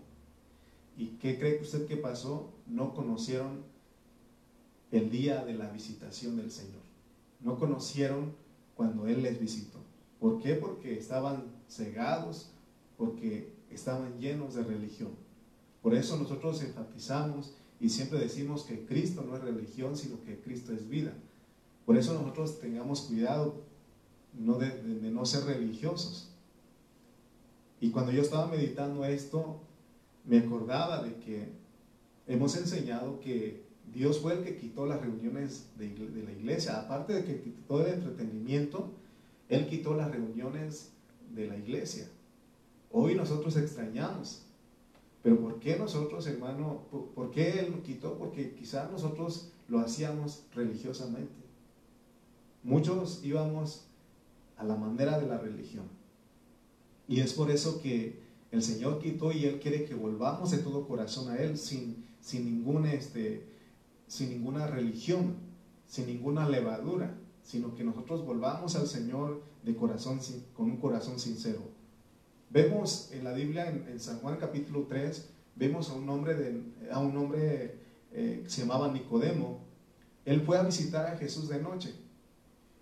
¿Y 0.96 1.18
qué 1.18 1.38
cree 1.38 1.60
usted 1.60 1.86
que 1.86 1.96
pasó? 1.96 2.52
No 2.66 2.94
conocieron 2.94 3.64
el 4.94 5.10
día 5.10 5.44
de 5.44 5.54
la 5.54 5.68
visitación 5.70 6.36
del 6.36 6.52
Señor. 6.52 6.82
No 7.40 7.58
conocieron 7.58 8.32
cuando 8.76 9.08
Él 9.08 9.22
les 9.22 9.40
visitó. 9.40 9.80
¿Por 10.20 10.40
qué? 10.40 10.54
Porque 10.54 10.96
estaban 10.96 11.44
cegados, 11.68 12.52
porque 12.96 13.52
estaban 13.70 14.18
llenos 14.20 14.54
de 14.54 14.62
religión. 14.62 15.10
Por 15.82 15.94
eso 15.94 16.16
nosotros 16.16 16.62
enfatizamos 16.62 17.54
y 17.80 17.88
siempre 17.88 18.20
decimos 18.20 18.62
que 18.62 18.86
Cristo 18.86 19.24
no 19.28 19.36
es 19.36 19.42
religión, 19.42 19.96
sino 19.96 20.22
que 20.22 20.40
Cristo 20.40 20.72
es 20.72 20.88
vida. 20.88 21.12
Por 21.84 21.96
eso 21.96 22.14
nosotros 22.14 22.60
tengamos 22.60 23.02
cuidado 23.02 23.64
de, 24.32 25.10
no 25.10 25.26
ser 25.26 25.44
religiosos. 25.44 26.30
Y 27.80 27.90
cuando 27.90 28.12
yo 28.12 28.22
estaba 28.22 28.46
meditando 28.46 29.04
esto, 29.04 29.60
me 30.24 30.38
acordaba 30.38 31.02
de 31.02 31.16
que 31.16 31.48
hemos 32.28 32.56
enseñado 32.56 33.20
que 33.20 33.63
Dios 33.94 34.18
fue 34.18 34.34
el 34.34 34.42
que 34.42 34.56
quitó 34.56 34.86
las 34.86 35.00
reuniones 35.00 35.68
de, 35.78 35.88
la 36.24 36.32
iglesia. 36.32 36.80
Aparte 36.80 37.12
de 37.12 37.24
que 37.24 37.40
quitó 37.40 37.86
el 37.86 37.94
entretenimiento, 37.94 38.90
Él 39.48 39.68
quitó 39.68 39.94
las 39.94 40.10
reuniones 40.10 40.90
de 41.32 41.46
la 41.46 41.56
iglesia. 41.56 42.08
Hoy 42.90 43.14
nosotros 43.14 43.56
extrañamos. 43.56 44.42
Pero 45.22 45.40
¿por 45.40 45.60
qué 45.60 45.78
nosotros, 45.78 46.26
hermano, 46.26 46.82
por, 47.14 47.30
qué 47.30 47.60
Él 47.60 47.70
lo 47.70 47.82
quitó? 47.82 48.18
Porque 48.18 48.54
quizás 48.54 48.90
nosotros 48.90 49.52
lo 49.68 49.78
hacíamos 49.78 50.42
religiosamente. 50.54 51.32
Muchos 52.62 53.24
íbamos 53.24 53.86
a 54.56 54.64
la 54.64 54.76
manera 54.76 55.18
de 55.18 55.26
la 55.26 55.38
religión. 55.38 55.84
Y 57.06 57.20
es 57.20 57.32
por 57.32 57.50
eso 57.50 57.80
que 57.80 58.18
el 58.50 58.62
Señor 58.62 59.00
quitó 59.00 59.32
y 59.32 59.44
Él 59.44 59.60
quiere 59.60 59.84
que 59.84 59.94
volvamos 59.94 60.50
de 60.50 60.58
todo 60.58 60.86
corazón 60.86 61.30
a 61.30 61.36
Él 61.36 61.58
sin, 61.58 62.04
sin, 62.20 62.44
ninguna, 62.44 62.92
este, 62.92 63.53
sin 64.14 64.30
ninguna 64.30 64.68
religión, 64.68 65.34
sin 65.88 66.06
ninguna 66.06 66.48
levadura. 66.48 67.18
sino 67.42 67.74
que 67.74 67.84
nosotros 67.84 68.24
volvamos 68.24 68.74
al 68.74 68.86
Señor 68.86 69.42
de 69.64 69.76
corazón, 69.76 70.18
con 70.54 70.70
un 70.70 70.78
corazón 70.78 71.18
sincero. 71.18 71.60
Vemos 72.48 73.10
en 73.12 73.22
la 73.22 73.34
Biblia, 73.34 73.68
en, 73.68 74.00
San 74.00 74.18
Juan 74.20 74.38
capítulo 74.38 74.86
3, 74.88 75.28
vemos 75.54 75.90
a 75.90 75.94
un 75.94 76.08
hombre, 76.08 76.36
de, 76.36 76.62
a 76.90 77.00
un 77.00 77.14
hombre 77.18 77.80
eh, 78.12 78.40
que 78.44 78.48
se 78.48 78.62
llamaba 78.62 78.90
Nicodemo. 78.90 79.60
Él 80.24 80.40
fue 80.40 80.56
a 80.56 80.62
visitar 80.62 81.06
a 81.06 81.18
Jesús 81.18 81.50
de 81.50 81.60
noche 81.60 81.92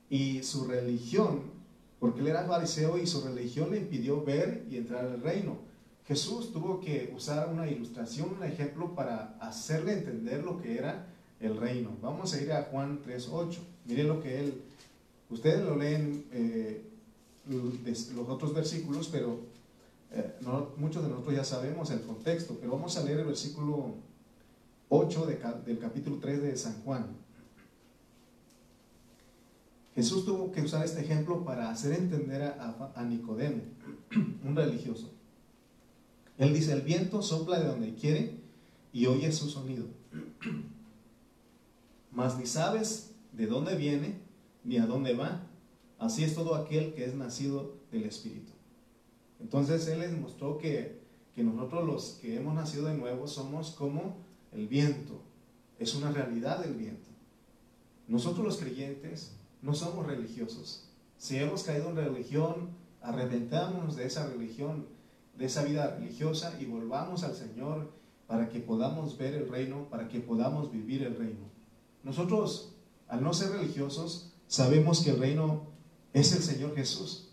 y 0.09 0.45
su 0.45 0.67
religión, 0.67 1.51
porque 1.99 2.21
él 2.21 2.29
era 2.29 2.45
fariseo 2.45 2.99
y 2.99 3.07
su 3.09 3.23
religión 3.23 3.73
le 3.73 3.79
impidió 3.79 4.23
ver 4.23 4.65
y 4.71 4.77
entrar 4.77 5.07
al 5.07 5.21
reino. 5.21 5.57
Jesús 6.07 6.53
tuvo 6.53 6.79
que 6.79 7.13
usar 7.17 7.49
una 7.49 7.69
ilustración, 7.69 8.37
un 8.39 8.45
ejemplo 8.45 8.95
para 8.95 9.37
hacerle 9.41 9.95
entender 9.95 10.45
lo 10.45 10.61
que 10.63 10.79
era 10.79 11.09
el 11.43 11.57
reino. 11.57 11.91
Vamos 12.01 12.33
a 12.33 12.41
ir 12.41 12.53
a 12.53 12.63
Juan 12.65 13.01
3.8. 13.05 13.59
Miren 13.87 14.09
lo 14.09 14.23
que 14.23 14.41
él, 14.41 14.63
ustedes 15.29 15.63
lo 15.65 15.77
leen 15.77 16.25
eh, 16.33 16.83
los 17.49 18.29
otros 18.29 18.55
versículos, 18.55 19.09
pero 19.09 19.41
eh, 20.13 20.35
muchos 20.77 21.03
de 21.03 21.11
nosotros 21.11 21.35
ya 21.35 21.45
sabemos 21.45 21.91
el 21.91 22.03
contexto, 22.03 22.57
pero 22.61 22.73
vamos 22.73 22.97
a 22.97 23.03
leer 23.03 23.21
el 23.21 23.27
versículo 23.27 23.95
8 24.89 25.27
del 25.67 25.79
capítulo 25.79 26.19
3 26.19 26.43
de 26.43 26.57
San 26.57 26.81
Juan. 26.85 27.07
Jesús 29.95 30.25
tuvo 30.25 30.53
que 30.53 30.63
usar 30.63 30.85
este 30.85 31.01
ejemplo 31.01 31.45
para 31.45 31.71
hacer 31.71 31.93
entender 31.93 32.43
a, 32.43 32.93
a 32.95 33.05
Nicodemo, 33.05 33.63
un 34.45 34.57
religioso. 34.57 35.11
Él 36.39 36.55
dice, 36.55 36.73
el 36.73 36.81
viento 36.83 37.21
sopla 37.21 37.59
de 37.59 37.67
donde 37.67 37.95
quiere 37.95 38.37
y 38.93 39.07
oye 39.07 39.33
su 39.33 39.51
sonido 39.51 39.87
mas 42.13 42.39
ni 42.39 42.47
sabes 42.47 43.15
de 43.33 43.47
dónde 43.47 43.75
viene 43.77 44.21
ni 44.65 44.79
a 44.79 44.87
dónde 44.87 45.15
va. 45.15 45.43
Así 45.99 46.25
es 46.25 46.35
todo 46.35 46.55
aquel 46.55 46.95
que 46.95 47.05
es 47.05 47.15
nacido 47.15 47.77
del 47.91 48.05
Espíritu. 48.05 48.53
Entonces 49.41 49.87
Él 49.89 50.01
les 50.01 50.13
mostró 50.13 50.59
que, 50.59 51.01
que 51.35 51.43
nosotros 51.43 51.87
los 51.87 52.05
que 52.21 52.37
hemos 52.37 52.55
nacido 52.55 52.87
de 52.87 52.95
nuevo 52.95 53.27
somos 53.27 53.71
como 53.73 54.17
el 54.53 54.69
viento. 54.69 55.21
Es 55.79 55.95
una 55.95 56.11
realidad 56.11 56.65
el 56.65 56.75
viento. 56.75 57.09
Nosotros 58.09 58.45
los 58.45 58.59
creyentes 58.59 59.33
no 59.63 59.75
somos 59.75 60.07
religiosos. 60.07 60.89
Si 61.17 61.39
hemos 61.39 61.63
caído 61.63 61.91
en 61.91 61.97
religión, 61.97 62.71
arrepentámonos 63.01 63.97
de 63.97 64.07
esa 64.07 64.29
religión, 64.29 64.87
de 65.39 65.47
esa 65.47 65.65
vida 65.65 65.97
religiosa 65.97 66.57
y 66.61 66.67
volvamos 66.67 67.25
al 67.25 67.35
Señor 67.35 67.91
para 68.27 68.49
que 68.49 68.61
podamos 68.61 69.17
ver 69.19 69.35
el 69.35 69.49
reino, 69.49 69.89
para 69.89 70.09
que 70.09 70.21
podamos 70.21 70.71
vivir 70.71 71.03
el 71.03 71.17
reino. 71.17 71.52
Nosotros, 72.05 72.73
al 73.09 73.23
no 73.23 73.33
ser 73.33 73.51
religiosos, 73.51 74.33
sabemos 74.49 75.01
que 75.01 75.11
el 75.11 75.19
reino 75.19 75.63
es 76.13 76.33
el 76.33 76.43
Señor 76.43 76.75
Jesús. 76.75 77.29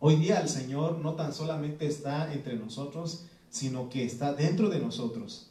Hoy 0.00 0.16
día 0.16 0.40
el 0.40 0.48
Señor 0.48 0.98
no 0.98 1.14
tan 1.14 1.32
solamente 1.32 1.86
está 1.86 2.32
entre 2.32 2.56
nosotros, 2.56 3.26
sino 3.50 3.88
que 3.88 4.04
está 4.04 4.32
dentro 4.32 4.68
de 4.68 4.80
nosotros. 4.80 5.50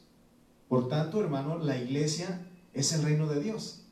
Por 0.68 0.88
tanto, 0.88 1.20
hermano, 1.20 1.58
la 1.58 1.78
iglesia 1.78 2.46
es 2.74 2.92
el 2.92 3.02
reino 3.02 3.26
de 3.26 3.42
Dios. 3.42 3.82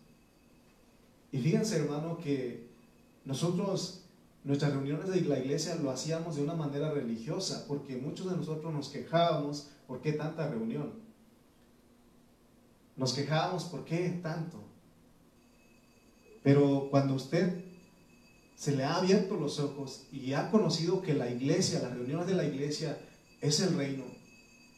Y 1.33 1.38
fíjense, 1.38 1.76
hermano, 1.76 2.19
que 2.19 2.69
nosotros, 3.25 4.02
nuestras 4.45 4.73
reuniones 4.73 5.09
de 5.09 5.21
la 5.23 5.38
iglesia 5.38 5.76
lo 5.76 5.90
hacíamos 5.90 6.37
de 6.37 6.42
una 6.42 6.54
manera 6.54 6.90
religiosa, 6.90 7.64
porque 7.69 7.97
muchos 7.97 8.30
de 8.30 8.37
nosotros 8.37 8.73
nos 8.73 8.88
quejábamos, 8.88 9.69
¿por 9.87 10.00
qué 10.00 10.12
tanta 10.12 10.49
reunión? 10.49 11.00
Nos 13.00 13.14
quejábamos, 13.14 13.64
¿por 13.64 13.87
qué 13.87 14.21
tanto? 14.23 14.59
Pero 16.42 16.88
cuando 16.90 17.14
usted 17.14 17.64
se 18.54 18.76
le 18.76 18.85
ha 18.85 18.97
abierto 18.97 19.37
los 19.37 19.59
ojos 19.59 20.02
y 20.12 20.35
ha 20.35 20.50
conocido 20.50 21.00
que 21.00 21.14
la 21.14 21.30
iglesia, 21.30 21.80
las 21.80 21.95
reuniones 21.95 22.26
de 22.26 22.35
la 22.35 22.45
iglesia 22.45 23.00
es 23.40 23.59
el 23.61 23.75
reino, 23.75 24.04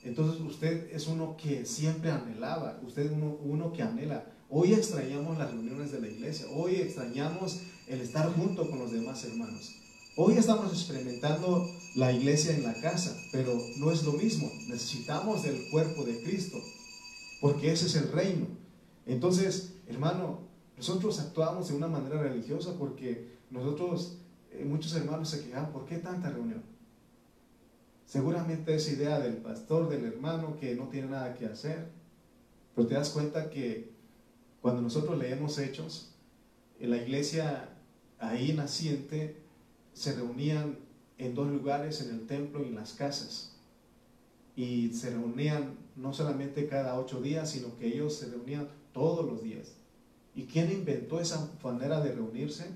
entonces 0.04 0.40
usted 0.40 0.94
es 0.94 1.08
uno 1.08 1.36
que 1.36 1.66
siempre 1.66 2.12
anhelaba, 2.12 2.78
usted 2.86 3.06
es 3.06 3.10
uno, 3.10 3.38
uno 3.42 3.72
que 3.72 3.82
anhela. 3.82 4.24
Hoy 4.48 4.72
extrañamos 4.72 5.36
las 5.36 5.50
reuniones 5.50 5.90
de 5.90 6.00
la 6.00 6.06
iglesia, 6.06 6.46
hoy 6.54 6.76
extrañamos 6.76 7.62
el 7.88 8.02
estar 8.02 8.32
junto 8.34 8.70
con 8.70 8.78
los 8.78 8.92
demás 8.92 9.24
hermanos. 9.24 9.74
Hoy 10.14 10.34
estamos 10.34 10.72
experimentando 10.72 11.68
la 11.96 12.12
iglesia 12.12 12.54
en 12.54 12.62
la 12.62 12.74
casa, 12.74 13.20
pero 13.32 13.60
no 13.78 13.90
es 13.90 14.04
lo 14.04 14.12
mismo. 14.12 14.48
Necesitamos 14.68 15.42
del 15.42 15.68
cuerpo 15.70 16.04
de 16.04 16.22
Cristo 16.22 16.62
porque 17.42 17.72
ese 17.72 17.86
es 17.86 17.96
el 17.96 18.12
reino. 18.12 18.46
Entonces, 19.04 19.74
hermano, 19.88 20.42
nosotros 20.76 21.18
actuamos 21.18 21.68
de 21.68 21.74
una 21.74 21.88
manera 21.88 22.22
religiosa 22.22 22.78
porque 22.78 23.32
nosotros, 23.50 24.18
eh, 24.52 24.64
muchos 24.64 24.94
hermanos 24.94 25.30
se 25.30 25.44
quejan, 25.44 25.72
¿por 25.72 25.84
qué 25.84 25.98
tanta 25.98 26.30
reunión? 26.30 26.62
Seguramente 28.06 28.76
es 28.76 28.88
idea 28.92 29.18
del 29.18 29.38
pastor, 29.38 29.88
del 29.88 30.04
hermano 30.04 30.56
que 30.56 30.76
no 30.76 30.84
tiene 30.84 31.08
nada 31.08 31.34
que 31.34 31.46
hacer. 31.46 31.90
Pero 32.76 32.86
te 32.86 32.94
das 32.94 33.10
cuenta 33.10 33.50
que 33.50 33.90
cuando 34.60 34.80
nosotros 34.80 35.18
leemos 35.18 35.58
hechos, 35.58 36.14
en 36.78 36.90
la 36.90 36.98
iglesia 36.98 37.70
ahí 38.20 38.52
naciente 38.52 39.36
se 39.94 40.12
reunían 40.14 40.78
en 41.18 41.34
dos 41.34 41.48
lugares, 41.48 42.02
en 42.02 42.14
el 42.14 42.24
templo 42.28 42.62
y 42.62 42.68
en 42.68 42.76
las 42.76 42.92
casas. 42.92 43.56
Y 44.54 44.92
se 44.92 45.10
reunían 45.10 45.81
no 45.96 46.12
solamente 46.12 46.66
cada 46.66 46.98
ocho 46.98 47.20
días, 47.20 47.50
sino 47.50 47.76
que 47.76 47.86
ellos 47.86 48.14
se 48.14 48.30
reunían 48.30 48.68
todos 48.92 49.24
los 49.24 49.42
días. 49.42 49.72
¿Y 50.34 50.44
quién 50.44 50.72
inventó 50.72 51.20
esa 51.20 51.50
manera 51.62 52.00
de 52.00 52.12
reunirse? 52.12 52.66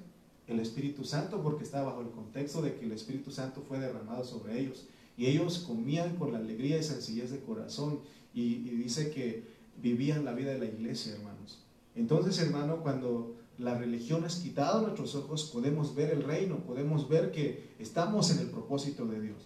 El 0.47 0.61
Espíritu 0.61 1.05
Santo, 1.05 1.43
porque 1.43 1.65
estaba 1.65 1.91
bajo 1.91 2.03
el 2.03 2.11
contexto 2.11 2.63
de 2.63 2.77
que 2.77 2.85
el 2.85 2.93
Espíritu 2.93 3.31
Santo 3.31 3.63
fue 3.67 3.79
derramado 3.79 4.25
sobre 4.25 4.61
ellos. 4.61 4.87
Y 5.17 5.27
ellos 5.27 5.65
comían 5.67 6.17
con 6.17 6.33
la 6.33 6.39
alegría 6.39 6.79
y 6.79 6.83
sencillez 6.83 7.31
de 7.31 7.41
corazón. 7.41 8.01
Y, 8.35 8.43
y 8.43 8.71
dice 8.77 9.11
que 9.11 9.45
vivían 9.83 10.25
la 10.25 10.35
vida 10.35 10.53
de 10.53 10.59
la 10.59 10.67
iglesia, 10.67 11.15
hermanos. 11.15 11.63
Entonces, 11.95 12.39
hermano, 12.39 12.83
cuando 12.83 13.35
la 13.59 13.77
religión 13.79 14.25
es 14.25 14.37
quitada 14.37 14.77
de 14.77 14.83
nuestros 14.83 15.15
ojos, 15.15 15.51
podemos 15.53 15.95
ver 15.95 16.11
el 16.11 16.23
reino, 16.23 16.59
podemos 16.59 17.09
ver 17.09 17.33
que 17.33 17.75
estamos 17.79 18.31
en 18.31 18.41
el 18.41 18.51
propósito 18.51 19.07
de 19.07 19.21
Dios. 19.21 19.39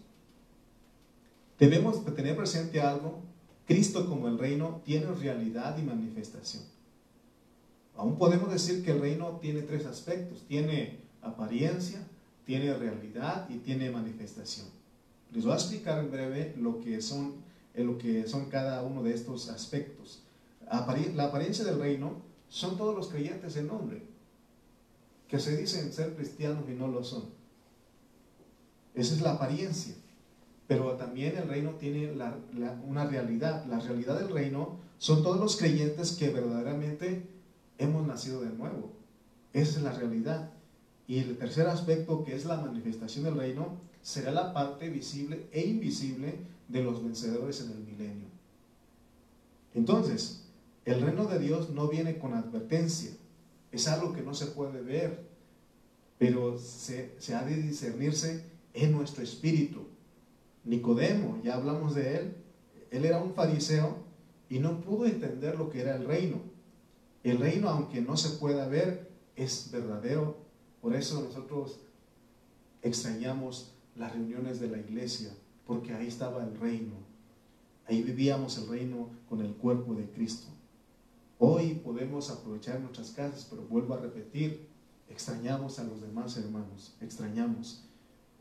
Debemos 1.59 2.05
tener 2.15 2.37
presente 2.37 2.81
algo 2.81 3.23
Cristo 3.71 4.05
como 4.09 4.27
el 4.27 4.37
reino 4.37 4.83
tiene 4.85 5.07
realidad 5.13 5.79
y 5.79 5.83
manifestación. 5.83 6.65
Aún 7.97 8.19
podemos 8.19 8.51
decir 8.51 8.85
que 8.85 8.91
el 8.91 9.01
reino 9.01 9.39
tiene 9.41 9.63
tres 9.63 9.87
aspectos. 9.87 10.43
Tiene 10.49 10.99
apariencia, 11.23 12.05
tiene 12.45 12.75
realidad 12.75 13.49
y 13.49 13.59
tiene 13.59 13.89
manifestación. 13.93 14.67
Les 15.33 15.45
voy 15.45 15.53
a 15.53 15.55
explicar 15.55 16.01
en 16.01 16.11
breve 16.11 16.53
lo 16.59 16.81
que 16.81 17.01
son, 17.01 17.35
eh, 17.75 17.85
lo 17.85 17.97
que 17.97 18.27
son 18.27 18.47
cada 18.47 18.83
uno 18.83 19.05
de 19.05 19.15
estos 19.15 19.49
aspectos. 19.49 20.25
La 21.15 21.27
apariencia 21.27 21.65
del 21.65 21.79
reino 21.79 22.15
son 22.49 22.77
todos 22.77 22.97
los 22.97 23.07
creyentes 23.07 23.57
en 23.57 23.69
nombre, 23.69 24.03
que 25.29 25.39
se 25.39 25.57
dicen 25.57 25.93
ser 25.93 26.17
cristianos 26.17 26.65
y 26.69 26.73
no 26.73 26.89
lo 26.89 27.05
son. 27.05 27.23
Esa 28.97 29.15
es 29.15 29.21
la 29.21 29.35
apariencia. 29.35 29.95
Pero 30.71 30.93
también 30.93 31.37
el 31.37 31.49
reino 31.49 31.71
tiene 31.73 32.13
una 32.87 33.05
realidad. 33.05 33.67
La 33.67 33.81
realidad 33.81 34.21
del 34.21 34.33
reino 34.33 34.79
son 34.99 35.25
todos 35.25 35.41
los 35.41 35.57
creyentes 35.57 36.13
que 36.13 36.31
verdaderamente 36.31 37.27
hemos 37.77 38.07
nacido 38.07 38.43
de 38.43 38.51
nuevo. 38.51 38.93
Esa 39.53 39.79
es 39.79 39.83
la 39.83 39.91
realidad. 39.91 40.53
Y 41.09 41.19
el 41.19 41.37
tercer 41.39 41.67
aspecto, 41.67 42.23
que 42.23 42.37
es 42.37 42.45
la 42.45 42.61
manifestación 42.61 43.25
del 43.25 43.35
reino, 43.35 43.81
será 44.01 44.31
la 44.31 44.55
parte 44.55 44.89
visible 44.89 45.49
e 45.51 45.67
invisible 45.67 46.39
de 46.69 46.85
los 46.85 47.03
vencedores 47.03 47.63
en 47.63 47.73
el 47.73 47.79
milenio. 47.79 48.29
Entonces, 49.75 50.45
el 50.85 51.01
reino 51.01 51.25
de 51.25 51.41
Dios 51.41 51.71
no 51.71 51.89
viene 51.89 52.17
con 52.17 52.33
advertencia. 52.33 53.11
Es 53.73 53.89
algo 53.89 54.13
que 54.13 54.23
no 54.23 54.35
se 54.35 54.47
puede 54.47 54.83
ver, 54.83 55.27
pero 56.17 56.61
se, 56.61 57.17
se 57.19 57.35
ha 57.35 57.43
de 57.43 57.57
discernirse 57.57 58.45
en 58.73 58.93
nuestro 58.93 59.25
espíritu. 59.25 59.89
Nicodemo, 60.65 61.41
ya 61.43 61.55
hablamos 61.55 61.95
de 61.95 62.17
él, 62.17 62.35
él 62.91 63.05
era 63.05 63.23
un 63.23 63.35
fariseo 63.35 63.97
y 64.49 64.59
no 64.59 64.81
pudo 64.81 65.07
entender 65.07 65.57
lo 65.57 65.71
que 65.71 65.81
era 65.81 65.97
el 65.97 66.05
reino. 66.05 66.39
El 67.23 67.39
reino, 67.39 67.69
aunque 67.69 68.01
no 68.01 68.17
se 68.17 68.39
pueda 68.39 68.67
ver, 68.67 69.11
es 69.37 69.71
verdadero. 69.71 70.39
Por 70.81 70.95
eso 70.95 71.23
nosotros 71.23 71.81
extrañamos 72.83 73.73
las 73.97 74.13
reuniones 74.13 74.61
de 74.61 74.69
la 74.69 74.79
iglesia, 74.79 75.31
porque 75.67 75.93
ahí 75.95 76.09
estaba 76.09 76.43
el 76.43 76.59
reino. 76.59 76.95
Ahí 77.87 78.03
vivíamos 78.03 78.59
el 78.59 78.69
reino 78.69 79.11
con 79.29 79.41
el 79.41 79.55
cuerpo 79.55 79.95
de 79.95 80.09
Cristo. 80.11 80.49
Hoy 81.39 81.75
podemos 81.75 82.31
aprovechar 82.31 82.81
nuestras 82.81 83.11
casas, 83.11 83.47
pero 83.49 83.63
vuelvo 83.63 83.95
a 83.95 84.01
repetir, 84.01 84.69
extrañamos 85.09 85.79
a 85.79 85.85
los 85.85 86.01
demás 86.01 86.37
hermanos, 86.37 86.95
extrañamos. 87.01 87.90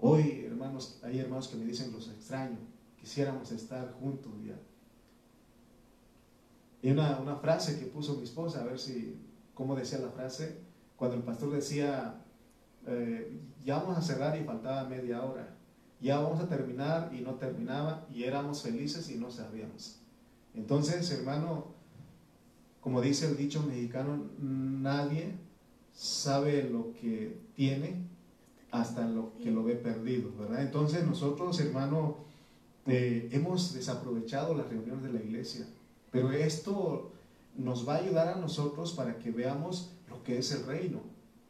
Hoy, 0.01 0.45
hermanos, 0.45 0.99
hay 1.03 1.19
hermanos 1.19 1.49
que 1.49 1.57
me 1.57 1.65
dicen, 1.65 1.91
los 1.91 2.07
extraño, 2.07 2.57
quisiéramos 2.99 3.51
estar 3.51 3.91
juntos 3.99 4.31
ya. 4.45 4.57
Y 6.81 6.91
una, 6.91 7.19
una 7.19 7.35
frase 7.35 7.77
que 7.77 7.85
puso 7.85 8.15
mi 8.15 8.23
esposa, 8.23 8.61
a 8.61 8.65
ver 8.65 8.79
si, 8.79 9.19
cómo 9.53 9.75
decía 9.75 9.99
la 9.99 10.09
frase, 10.09 10.61
cuando 10.95 11.17
el 11.17 11.23
pastor 11.23 11.51
decía, 11.51 12.15
eh, 12.87 13.41
ya 13.65 13.79
vamos 13.79 13.97
a 13.97 14.01
cerrar 14.01 14.39
y 14.39 14.45
faltaba 14.45 14.87
media 14.87 15.21
hora, 15.23 15.57
ya 15.99 16.19
vamos 16.19 16.39
a 16.39 16.47
terminar 16.47 17.11
y 17.13 17.19
no 17.19 17.35
terminaba 17.35 18.07
y 18.13 18.23
éramos 18.23 18.61
felices 18.61 19.09
y 19.09 19.15
no 19.15 19.29
sabíamos. 19.29 19.99
Entonces, 20.53 21.11
hermano, 21.11 21.73
como 22.79 23.01
dice 23.01 23.27
el 23.27 23.35
dicho 23.35 23.61
mexicano, 23.63 24.29
nadie 24.39 25.35
sabe 25.91 26.63
lo 26.63 26.93
que 26.93 27.37
tiene 27.55 28.08
hasta 28.71 29.07
lo 29.07 29.37
que 29.41 29.51
lo 29.51 29.63
ve 29.63 29.75
perdido, 29.75 30.31
¿verdad? 30.37 30.61
Entonces 30.61 31.05
nosotros, 31.05 31.59
hermano, 31.59 32.17
eh, 32.85 33.29
hemos 33.31 33.73
desaprovechado 33.73 34.53
las 34.53 34.67
reuniones 34.69 35.03
de 35.03 35.13
la 35.13 35.23
iglesia, 35.23 35.67
pero 36.11 36.31
esto 36.31 37.11
nos 37.55 37.87
va 37.87 37.95
a 37.95 37.97
ayudar 37.99 38.29
a 38.29 38.35
nosotros 38.35 38.93
para 38.93 39.17
que 39.19 39.31
veamos 39.31 39.91
lo 40.09 40.23
que 40.23 40.37
es 40.37 40.51
el 40.51 40.65
reino. 40.65 41.01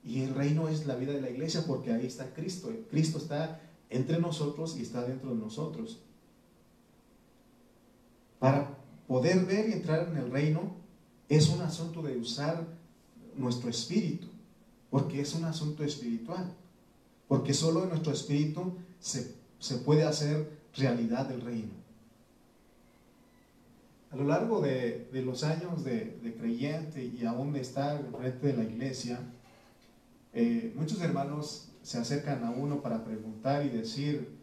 Y 0.03 0.21
el 0.21 0.33
reino 0.33 0.69
es 0.69 0.85
la 0.85 0.95
vida 0.95 1.13
de 1.13 1.21
la 1.21 1.29
iglesia 1.29 1.63
porque 1.67 1.91
ahí 1.91 2.05
está 2.05 2.33
Cristo. 2.33 2.71
Cristo 2.89 3.17
está 3.17 3.61
entre 3.89 4.19
nosotros 4.19 4.77
y 4.77 4.81
está 4.81 5.03
dentro 5.03 5.31
de 5.31 5.35
nosotros. 5.35 5.99
Para 8.39 8.77
poder 9.07 9.45
ver 9.45 9.69
y 9.69 9.73
entrar 9.73 10.07
en 10.07 10.17
el 10.17 10.31
reino 10.31 10.71
es 11.27 11.49
un 11.49 11.61
asunto 11.61 12.01
de 12.01 12.17
usar 12.17 12.65
nuestro 13.35 13.69
espíritu, 13.69 14.27
porque 14.89 15.21
es 15.21 15.35
un 15.35 15.45
asunto 15.45 15.83
espiritual, 15.83 16.53
porque 17.29 17.53
solo 17.53 17.83
en 17.83 17.89
nuestro 17.89 18.11
espíritu 18.11 18.75
se, 18.99 19.75
puede 19.85 20.03
hacer 20.03 20.59
realidad 20.75 21.31
el 21.31 21.39
reino. 21.39 21.71
A 24.11 24.17
lo 24.17 24.25
largo 24.25 24.59
de, 24.59 25.07
los 25.23 25.43
años 25.43 25.85
de, 25.85 26.35
creyente 26.37 27.05
y 27.05 27.23
aún 27.25 27.53
de 27.53 27.61
estar 27.61 28.03
frente 28.17 28.47
de 28.47 28.57
la 28.57 28.63
iglesia, 28.63 29.21
eh, 30.33 30.73
muchos 30.75 30.99
hermanos 31.01 31.69
se 31.81 31.97
acercan 31.97 32.43
a 32.43 32.51
uno 32.51 32.81
para 32.81 33.05
preguntar 33.05 33.65
y 33.65 33.69
decir, 33.69 34.35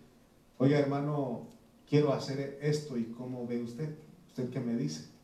oiga 0.57 0.79
hermano, 0.79 1.49
quiero 1.87 2.15
hacer 2.15 2.59
esto 2.63 2.97
y 2.97 3.05
cómo 3.05 3.47
ve 3.47 3.63
usted, 3.63 3.95
usted 4.29 4.49
qué 4.49 4.61
me 4.61 4.75
dice 4.75 5.17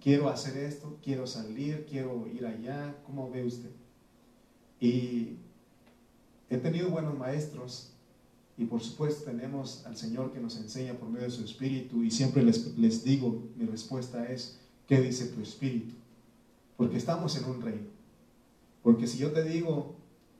quiero 0.00 0.28
hacer 0.28 0.58
esto, 0.58 0.98
quiero 1.02 1.26
salir, 1.26 1.86
quiero 1.88 2.26
ir 2.26 2.46
allá, 2.46 2.96
¿cómo 3.06 3.30
ve 3.30 3.44
usted? 3.44 3.70
Y 4.80 5.36
he 6.48 6.56
tenido 6.56 6.88
buenos 6.88 7.16
maestros 7.16 7.92
y 8.56 8.64
por 8.64 8.82
supuesto 8.82 9.24
tenemos 9.24 9.86
al 9.86 9.96
Señor 9.96 10.32
que 10.32 10.40
nos 10.40 10.56
enseña 10.56 10.94
por 10.94 11.08
medio 11.08 11.26
de 11.26 11.32
su 11.32 11.44
Espíritu 11.44 12.02
y 12.02 12.10
siempre 12.10 12.42
les, 12.42 12.76
les 12.76 13.04
digo, 13.04 13.42
mi 13.56 13.66
respuesta 13.66 14.30
es, 14.30 14.58
¿qué 14.86 15.00
dice 15.00 15.26
tu 15.26 15.40
Espíritu? 15.40 15.94
Porque 16.76 16.96
estamos 16.96 17.36
en 17.36 17.44
un 17.44 17.60
reino. 17.62 17.88
Porque 18.82 19.06
si 19.06 19.18
yo 19.18 19.32
te 19.32 19.44
digo, 19.44 19.94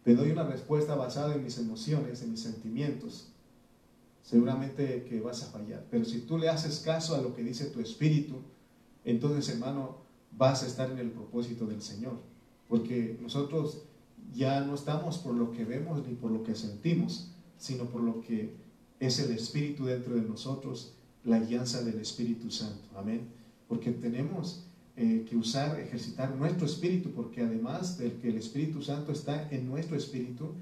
te 0.04 0.14
doy 0.14 0.30
una 0.30 0.44
respuesta 0.44 0.94
basada 0.94 1.34
en 1.34 1.44
mis 1.44 1.58
emociones, 1.58 2.22
en 2.22 2.30
mis 2.30 2.40
sentimientos, 2.40 3.28
seguramente 4.22 5.04
que 5.04 5.20
vas 5.20 5.42
a 5.42 5.50
fallar. 5.50 5.86
Pero 5.90 6.04
si 6.04 6.20
tú 6.20 6.38
le 6.38 6.48
haces 6.48 6.80
caso 6.80 7.14
a 7.14 7.20
lo 7.20 7.34
que 7.34 7.42
dice 7.42 7.66
tu 7.66 7.80
Espíritu, 7.80 8.36
entonces 9.04 9.48
hermano, 9.48 9.98
vas 10.32 10.62
a 10.62 10.66
estar 10.66 10.90
en 10.90 10.98
el 10.98 11.10
propósito 11.10 11.66
del 11.66 11.82
Señor. 11.82 12.18
Porque 12.68 13.18
nosotros 13.20 13.82
ya 14.34 14.60
no 14.60 14.74
estamos 14.74 15.18
por 15.18 15.34
lo 15.34 15.50
que 15.52 15.64
vemos 15.64 16.06
ni 16.06 16.14
por 16.14 16.30
lo 16.30 16.42
que 16.42 16.54
sentimos, 16.54 17.32
sino 17.58 17.84
por 17.84 18.02
lo 18.02 18.20
que 18.20 18.54
es 18.98 19.18
el 19.18 19.32
Espíritu 19.32 19.86
dentro 19.86 20.14
de 20.14 20.22
nosotros, 20.22 20.94
la 21.24 21.38
guianza 21.38 21.82
del 21.82 22.00
Espíritu 22.00 22.50
Santo. 22.50 22.88
Amén. 22.96 23.28
Porque 23.68 23.90
tenemos 23.90 24.64
eh, 24.96 25.26
que 25.28 25.36
usar, 25.36 25.78
ejercitar 25.78 26.34
nuestro 26.36 26.66
espíritu, 26.66 27.10
porque 27.10 27.42
además 27.42 27.98
del 27.98 28.12
que 28.12 28.28
el 28.28 28.36
Espíritu 28.36 28.82
Santo 28.82 29.12
está 29.12 29.48
en 29.50 29.68
nuestro 29.68 29.96
espíritu, 29.96 30.54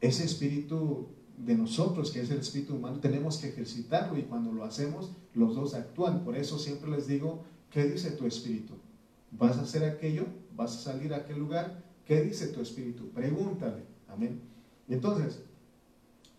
ese 0.00 0.24
espíritu 0.24 1.08
de 1.36 1.54
nosotros, 1.54 2.10
que 2.10 2.20
es 2.20 2.30
el 2.30 2.38
espíritu 2.38 2.74
humano, 2.74 3.00
tenemos 3.00 3.38
que 3.38 3.48
ejercitarlo 3.48 4.18
y 4.18 4.22
cuando 4.22 4.52
lo 4.52 4.64
hacemos, 4.64 5.12
los 5.34 5.54
dos 5.54 5.74
actúan. 5.74 6.24
Por 6.24 6.36
eso 6.36 6.58
siempre 6.58 6.90
les 6.90 7.06
digo 7.06 7.44
¿Qué 7.70 7.84
dice 7.84 8.10
tu 8.10 8.26
espíritu? 8.26 8.74
¿Vas 9.30 9.56
a 9.58 9.62
hacer 9.62 9.84
aquello? 9.84 10.26
¿Vas 10.56 10.76
a 10.76 10.92
salir 10.92 11.14
a 11.14 11.18
aquel 11.18 11.38
lugar? 11.38 11.84
¿Qué 12.10 12.20
dice 12.22 12.48
tu 12.48 12.60
espíritu? 12.60 13.08
Pregúntale. 13.10 13.84
Amén. 14.08 14.40
Entonces, 14.88 15.44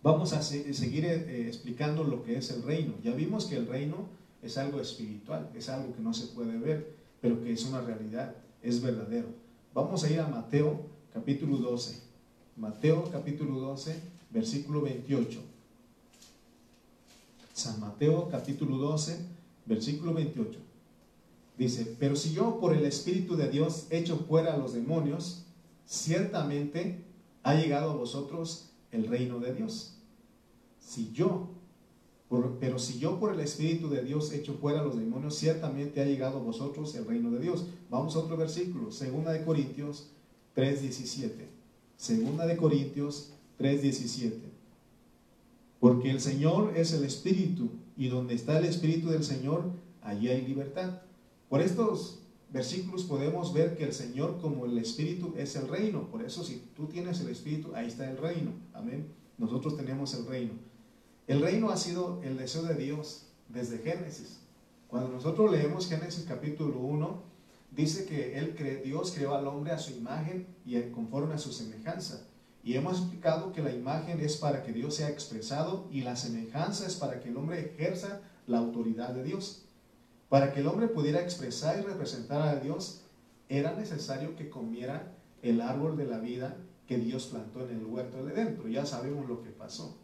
vamos 0.02 0.34
a 0.34 0.42
seguir 0.42 1.06
eh, 1.06 1.46
explicando 1.48 2.04
lo 2.04 2.22
que 2.22 2.36
es 2.36 2.50
el 2.50 2.62
reino. 2.62 2.92
Ya 3.02 3.14
vimos 3.14 3.46
que 3.46 3.56
el 3.56 3.66
reino 3.66 4.06
es 4.42 4.58
algo 4.58 4.82
espiritual, 4.82 5.48
es 5.54 5.70
algo 5.70 5.94
que 5.94 6.02
no 6.02 6.12
se 6.12 6.26
puede 6.26 6.58
ver, 6.58 6.94
pero 7.22 7.42
que 7.42 7.54
es 7.54 7.64
una 7.64 7.80
realidad, 7.80 8.36
es 8.62 8.82
verdadero. 8.82 9.28
Vamos 9.72 10.04
a 10.04 10.10
ir 10.10 10.20
a 10.20 10.28
Mateo 10.28 10.78
capítulo 11.10 11.56
12. 11.56 12.02
Mateo 12.58 13.08
capítulo 13.10 13.58
12, 13.58 13.98
versículo 14.30 14.82
28. 14.82 15.40
San 17.54 17.80
Mateo 17.80 18.28
capítulo 18.30 18.76
12, 18.76 19.16
versículo 19.64 20.12
28. 20.12 20.58
Dice, 21.56 21.96
pero 21.98 22.14
si 22.14 22.34
yo 22.34 22.60
por 22.60 22.74
el 22.76 22.84
Espíritu 22.84 23.36
de 23.36 23.48
Dios 23.48 23.86
echo 23.88 24.18
fuera 24.18 24.52
a 24.52 24.58
los 24.58 24.74
demonios, 24.74 25.46
ciertamente 25.92 27.04
ha 27.42 27.54
llegado 27.54 27.90
a 27.90 27.94
vosotros 27.94 28.70
el 28.92 29.08
reino 29.08 29.40
de 29.40 29.52
Dios. 29.52 29.98
Si 30.80 31.12
yo, 31.12 31.50
pero 32.58 32.78
si 32.78 32.98
yo 32.98 33.20
por 33.20 33.34
el 33.34 33.40
Espíritu 33.40 33.90
de 33.90 34.02
Dios 34.02 34.32
echo 34.32 34.54
fuera 34.54 34.80
a 34.80 34.84
los 34.84 34.96
demonios, 34.96 35.36
ciertamente 35.36 36.00
ha 36.00 36.06
llegado 36.06 36.38
a 36.38 36.42
vosotros 36.42 36.94
el 36.94 37.04
reino 37.04 37.30
de 37.30 37.40
Dios. 37.40 37.66
Vamos 37.90 38.16
a 38.16 38.20
otro 38.20 38.38
versículo, 38.38 38.90
segunda 38.90 39.32
de 39.32 39.44
Corintios 39.44 40.08
3:17. 40.56 41.50
Segunda 41.98 42.46
de 42.46 42.56
Corintios 42.56 43.34
3:17. 43.58 44.50
Porque 45.78 46.10
el 46.10 46.22
Señor 46.22 46.72
es 46.74 46.94
el 46.94 47.04
Espíritu, 47.04 47.68
y 47.98 48.08
donde 48.08 48.32
está 48.32 48.58
el 48.58 48.64
Espíritu 48.64 49.10
del 49.10 49.24
Señor, 49.24 49.64
allí 50.00 50.28
hay 50.28 50.46
libertad. 50.46 51.02
Por 51.50 51.60
estos 51.60 52.21
versículos 52.52 53.04
podemos 53.04 53.52
ver 53.52 53.76
que 53.76 53.84
el 53.84 53.92
Señor 53.92 54.40
como 54.40 54.66
el 54.66 54.76
Espíritu 54.78 55.34
es 55.36 55.56
el 55.56 55.68
reino. 55.68 56.08
Por 56.10 56.22
eso 56.22 56.44
si 56.44 56.62
tú 56.76 56.86
tienes 56.86 57.20
el 57.20 57.30
Espíritu, 57.30 57.74
ahí 57.74 57.88
está 57.88 58.10
el 58.10 58.18
reino. 58.18 58.52
Amén. 58.74 59.08
Nosotros 59.38 59.76
tenemos 59.76 60.14
el 60.14 60.26
reino. 60.26 60.52
El 61.26 61.40
reino 61.40 61.70
ha 61.70 61.76
sido 61.76 62.20
el 62.22 62.36
deseo 62.36 62.64
de 62.64 62.74
Dios 62.74 63.26
desde 63.48 63.78
Génesis. 63.78 64.40
Cuando 64.88 65.08
nosotros 65.08 65.50
leemos 65.50 65.88
Génesis 65.88 66.24
capítulo 66.28 66.78
1, 66.78 67.22
dice 67.70 68.04
que 68.04 68.38
él 68.38 68.54
Dios 68.84 69.12
creó 69.16 69.34
al 69.34 69.46
hombre 69.46 69.72
a 69.72 69.78
su 69.78 69.92
imagen 69.92 70.46
y 70.66 70.80
conforme 70.90 71.34
a 71.34 71.38
su 71.38 71.52
semejanza. 71.52 72.26
Y 72.64 72.74
hemos 72.74 72.98
explicado 72.98 73.52
que 73.52 73.62
la 73.62 73.72
imagen 73.72 74.20
es 74.20 74.36
para 74.36 74.62
que 74.62 74.72
Dios 74.72 74.94
sea 74.96 75.08
expresado 75.08 75.88
y 75.90 76.02
la 76.02 76.14
semejanza 76.14 76.86
es 76.86 76.96
para 76.96 77.20
que 77.20 77.30
el 77.30 77.36
hombre 77.36 77.60
ejerza 77.60 78.20
la 78.46 78.58
autoridad 78.58 79.14
de 79.14 79.24
Dios. 79.24 79.61
Para 80.32 80.50
que 80.50 80.60
el 80.60 80.66
hombre 80.66 80.88
pudiera 80.88 81.20
expresar 81.20 81.78
y 81.78 81.82
representar 81.82 82.40
a 82.40 82.56
Dios, 82.56 83.02
era 83.50 83.74
necesario 83.74 84.34
que 84.34 84.48
comiera 84.48 85.12
el 85.42 85.60
árbol 85.60 85.94
de 85.94 86.06
la 86.06 86.20
vida 86.20 86.56
que 86.86 86.96
Dios 86.96 87.26
plantó 87.26 87.68
en 87.68 87.76
el 87.76 87.84
huerto 87.84 88.24
de 88.24 88.32
dentro. 88.32 88.66
Ya 88.66 88.86
sabemos 88.86 89.28
lo 89.28 89.42
que 89.42 89.50
pasó. 89.50 89.98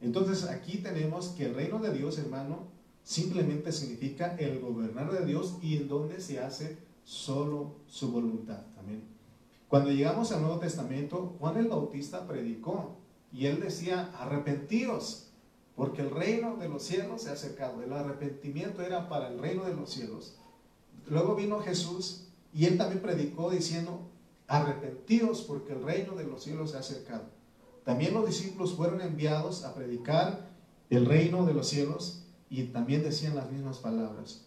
Entonces 0.00 0.44
aquí 0.44 0.78
tenemos 0.78 1.30
que 1.30 1.46
el 1.46 1.56
reino 1.56 1.80
de 1.80 1.92
Dios, 1.92 2.16
hermano, 2.16 2.68
simplemente 3.02 3.72
significa 3.72 4.36
el 4.36 4.60
gobernar 4.60 5.10
de 5.10 5.26
Dios 5.26 5.58
y 5.60 5.78
en 5.78 5.88
donde 5.88 6.20
se 6.20 6.38
hace 6.38 6.78
solo 7.02 7.74
su 7.88 8.12
voluntad. 8.12 8.62
Amén. 8.78 9.02
Cuando 9.66 9.90
llegamos 9.90 10.30
al 10.30 10.42
Nuevo 10.42 10.60
Testamento, 10.60 11.34
Juan 11.40 11.56
el 11.56 11.66
Bautista 11.66 12.28
predicó 12.28 12.98
y 13.32 13.46
él 13.46 13.58
decía, 13.58 14.12
arrepentíos 14.16 15.31
porque 15.76 16.02
el 16.02 16.10
reino 16.10 16.56
de 16.56 16.68
los 16.68 16.82
cielos 16.82 17.22
se 17.22 17.30
ha 17.30 17.32
acercado. 17.32 17.82
El 17.82 17.92
arrepentimiento 17.92 18.82
era 18.82 19.08
para 19.08 19.28
el 19.28 19.38
reino 19.38 19.64
de 19.64 19.74
los 19.74 19.90
cielos. 19.90 20.36
Luego 21.08 21.34
vino 21.34 21.60
Jesús 21.60 22.28
y 22.52 22.66
él 22.66 22.76
también 22.76 23.00
predicó 23.00 23.50
diciendo, 23.50 24.08
arrepentidos 24.46 25.42
porque 25.42 25.72
el 25.72 25.82
reino 25.82 26.14
de 26.14 26.24
los 26.24 26.44
cielos 26.44 26.70
se 26.70 26.76
ha 26.76 26.80
acercado. 26.80 27.24
También 27.84 28.14
los 28.14 28.26
discípulos 28.26 28.74
fueron 28.74 29.00
enviados 29.00 29.64
a 29.64 29.74
predicar 29.74 30.50
el 30.90 31.06
reino 31.06 31.46
de 31.46 31.54
los 31.54 31.68
cielos 31.68 32.26
y 32.50 32.64
también 32.64 33.02
decían 33.02 33.34
las 33.34 33.50
mismas 33.50 33.78
palabras. 33.78 34.44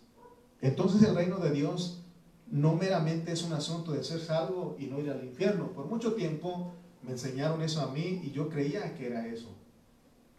Entonces 0.62 1.02
el 1.02 1.16
reino 1.16 1.38
de 1.38 1.52
Dios 1.52 2.04
no 2.48 2.76
meramente 2.76 3.32
es 3.32 3.44
un 3.44 3.54
asunto 3.54 3.92
de 3.92 4.04
ser 4.04 4.20
salvo 4.20 4.76
y 4.80 4.86
no 4.86 5.00
ir 5.00 5.10
al 5.10 5.26
infierno. 5.26 5.72
Por 5.72 5.88
mucho 5.88 6.14
tiempo 6.14 6.74
me 7.02 7.12
enseñaron 7.12 7.64
eso 7.64 7.82
a 7.82 7.92
mí 7.92 8.22
y 8.24 8.32
yo 8.32 8.50
creía 8.50 8.96
que 8.96 9.08
era 9.08 9.28
eso 9.28 9.50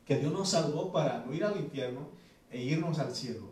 que 0.07 0.17
Dios 0.17 0.33
nos 0.33 0.51
salvó 0.51 0.93
para 0.93 1.25
no 1.27 1.35
ir 1.35 1.45
al 1.45 1.59
infierno 1.59 2.09
e 2.51 2.63
irnos 2.63 2.99
al 2.99 3.15
cielo. 3.15 3.51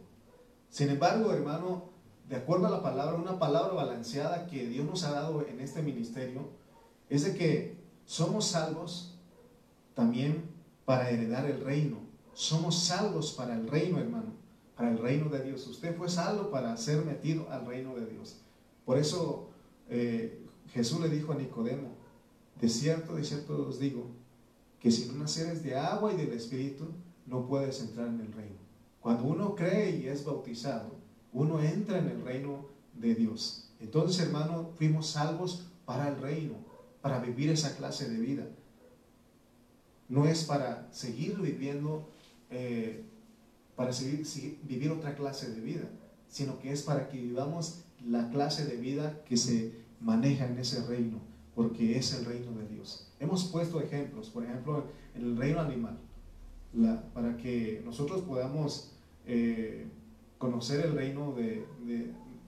Sin 0.70 0.88
embargo, 0.88 1.32
hermano, 1.32 1.90
de 2.28 2.36
acuerdo 2.36 2.68
a 2.68 2.70
la 2.70 2.82
palabra, 2.82 3.16
una 3.16 3.38
palabra 3.38 3.74
balanceada 3.74 4.46
que 4.46 4.66
Dios 4.66 4.86
nos 4.86 5.04
ha 5.04 5.10
dado 5.10 5.46
en 5.46 5.60
este 5.60 5.82
ministerio, 5.82 6.48
es 7.10 7.24
de 7.24 7.34
que 7.34 7.76
somos 8.06 8.46
salvos 8.46 9.18
también 9.94 10.48
para 10.84 11.10
heredar 11.10 11.44
el 11.46 11.60
reino. 11.60 11.98
Somos 12.32 12.78
salvos 12.78 13.32
para 13.32 13.54
el 13.54 13.68
reino, 13.68 13.98
hermano, 13.98 14.32
para 14.76 14.90
el 14.90 14.98
reino 14.98 15.28
de 15.28 15.42
Dios. 15.42 15.66
Usted 15.66 15.96
fue 15.96 16.08
salvo 16.08 16.50
para 16.50 16.76
ser 16.76 17.04
metido 17.04 17.48
al 17.50 17.66
reino 17.66 17.94
de 17.94 18.06
Dios. 18.06 18.40
Por 18.84 18.98
eso 18.98 19.50
eh, 19.88 20.44
Jesús 20.72 21.00
le 21.00 21.08
dijo 21.08 21.32
a 21.32 21.36
Nicodemo, 21.36 21.96
de 22.60 22.68
cierto, 22.68 23.16
de 23.16 23.24
cierto 23.24 23.68
os 23.68 23.78
digo, 23.78 24.10
que 24.84 24.90
si 24.90 25.06
no 25.06 25.14
nacieres 25.14 25.62
de 25.62 25.78
agua 25.78 26.12
y 26.12 26.16
del 26.18 26.34
Espíritu, 26.34 26.84
no 27.24 27.46
puedes 27.46 27.80
entrar 27.80 28.06
en 28.06 28.20
el 28.20 28.30
reino. 28.34 28.58
Cuando 29.00 29.24
uno 29.24 29.54
cree 29.54 29.96
y 29.96 30.08
es 30.08 30.26
bautizado, 30.26 30.96
uno 31.32 31.58
entra 31.62 32.00
en 32.00 32.10
el 32.10 32.20
reino 32.20 32.66
de 32.92 33.14
Dios. 33.14 33.70
Entonces, 33.80 34.26
hermano, 34.26 34.72
fuimos 34.76 35.06
salvos 35.06 35.68
para 35.86 36.08
el 36.08 36.20
reino, 36.20 36.56
para 37.00 37.18
vivir 37.18 37.48
esa 37.48 37.78
clase 37.78 38.10
de 38.10 38.20
vida. 38.20 38.46
No 40.10 40.26
es 40.26 40.44
para 40.44 40.86
seguir 40.92 41.38
viviendo, 41.38 42.06
eh, 42.50 43.06
para 43.76 43.90
seguir, 43.94 44.58
vivir 44.64 44.90
otra 44.90 45.14
clase 45.14 45.50
de 45.50 45.62
vida, 45.62 45.88
sino 46.28 46.58
que 46.58 46.72
es 46.72 46.82
para 46.82 47.08
que 47.08 47.22
vivamos 47.22 47.84
la 48.06 48.28
clase 48.28 48.66
de 48.66 48.76
vida 48.76 49.24
que 49.24 49.38
se 49.38 49.72
maneja 50.02 50.44
en 50.44 50.58
ese 50.58 50.84
reino, 50.84 51.22
porque 51.54 51.96
es 51.96 52.12
el 52.12 52.26
reino 52.26 52.52
de 52.52 52.68
Dios. 52.68 53.03
Hemos 53.20 53.44
puesto 53.44 53.80
ejemplos, 53.80 54.30
por 54.30 54.44
ejemplo, 54.44 54.84
en 55.14 55.22
el 55.22 55.36
reino 55.36 55.60
animal, 55.60 55.98
para 57.12 57.36
que 57.36 57.80
nosotros 57.84 58.22
podamos 58.22 58.92
eh, 59.26 59.86
conocer 60.38 60.84
el 60.84 60.94
reino, 60.94 61.32
de, 61.32 61.64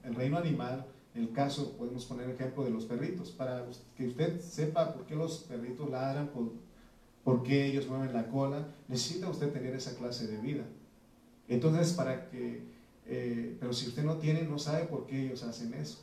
el 0.03 0.15
reino 0.15 0.37
animal. 0.37 0.85
El 1.15 1.31
caso, 1.31 1.75
podemos 1.77 2.05
poner 2.05 2.29
ejemplo 2.29 2.63
de 2.63 2.69
los 2.69 2.85
perritos, 2.85 3.31
para 3.31 3.65
que 3.95 4.07
usted 4.07 4.39
sepa 4.39 4.93
por 4.93 5.05
qué 5.05 5.15
los 5.15 5.39
perritos 5.39 5.89
ladran, 5.89 6.27
por, 6.27 6.51
por 7.23 7.41
qué 7.41 7.65
ellos 7.65 7.87
mueven 7.87 8.13
la 8.13 8.27
cola. 8.27 8.67
Necesita 8.87 9.29
usted 9.29 9.51
tener 9.51 9.73
esa 9.73 9.95
clase 9.95 10.27
de 10.27 10.37
vida. 10.37 10.63
Entonces, 11.47 11.93
para 11.93 12.29
que, 12.29 12.61
eh, 13.07 13.57
pero 13.59 13.73
si 13.73 13.87
usted 13.87 14.03
no 14.03 14.17
tiene, 14.17 14.43
no 14.43 14.59
sabe 14.59 14.85
por 14.85 15.07
qué 15.07 15.25
ellos 15.25 15.41
hacen 15.43 15.73
eso. 15.73 15.99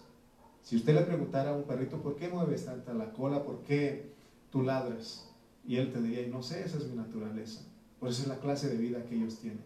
Si 0.62 0.77
usted 0.77 0.94
le 0.94 1.03
preguntara 1.03 1.50
a 1.50 1.57
un 1.57 1.64
perrito, 1.64 2.03
¿por 2.03 2.16
qué 2.16 2.29
mueves 2.29 2.64
tanta 2.64 2.94
la 2.94 3.12
cola? 3.12 3.44
¿Por 3.44 3.61
qué 3.62 4.13
tú 4.55 4.62
ladras? 4.62 5.29
Y 5.67 5.77
él 5.77 5.93
te 5.93 6.01
diría, 6.01 6.29
no 6.29 6.40
sé, 6.45 6.64
esa 6.64 6.79
es 6.79 6.87
mi 6.87 6.95
naturaleza. 6.95 7.62
Por 7.99 8.09
eso 8.09 8.23
es 8.23 8.29
la 8.29 8.38
clase 8.38 8.69
de 8.69 8.77
vida 8.77 9.05
que 9.05 9.17
ellos 9.17 9.40
tienen. 9.40 9.64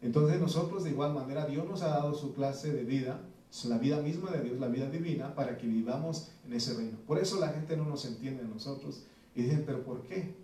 Entonces 0.00 0.40
nosotros 0.40 0.84
de 0.84 0.90
igual 0.90 1.12
manera, 1.12 1.44
Dios 1.44 1.68
nos 1.68 1.82
ha 1.82 1.88
dado 1.88 2.14
su 2.14 2.32
clase 2.32 2.72
de 2.72 2.82
vida, 2.82 3.20
la 3.64 3.76
vida 3.76 4.00
misma 4.00 4.30
de 4.30 4.40
Dios, 4.40 4.58
la 4.58 4.68
vida 4.68 4.88
divina, 4.88 5.34
para 5.34 5.58
que 5.58 5.66
vivamos 5.66 6.30
en 6.46 6.54
ese 6.54 6.72
reino. 6.72 6.96
Por 7.06 7.18
eso 7.18 7.38
la 7.38 7.50
gente 7.50 7.76
no 7.76 7.84
nos 7.84 8.06
entiende 8.06 8.42
a 8.42 8.48
nosotros 8.48 9.04
y 9.34 9.42
dicen, 9.42 9.64
pero 9.66 9.84
¿por 9.84 10.02
qué? 10.02 10.34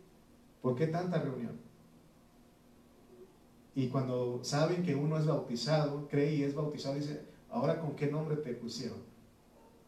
¿Por 0.61 0.77
qué 0.77 0.87
tanta 0.89 1.23
reunión? 1.23 1.57
Y 3.75 3.89
cuando 3.89 4.41
saben 4.43 4.83
que 4.83 4.95
uno 4.95 5.17
es 5.17 5.25
bautizado, 5.25 6.09
cree 6.09 6.35
y 6.35 6.43
es 6.43 6.55
bautizado, 6.55 6.97
dice, 6.97 7.23
ahora 7.49 7.81
con 7.81 7.97
qué 7.97 8.09
nombre 8.09 8.37
te 8.37 8.53
pusieron. 8.53 8.99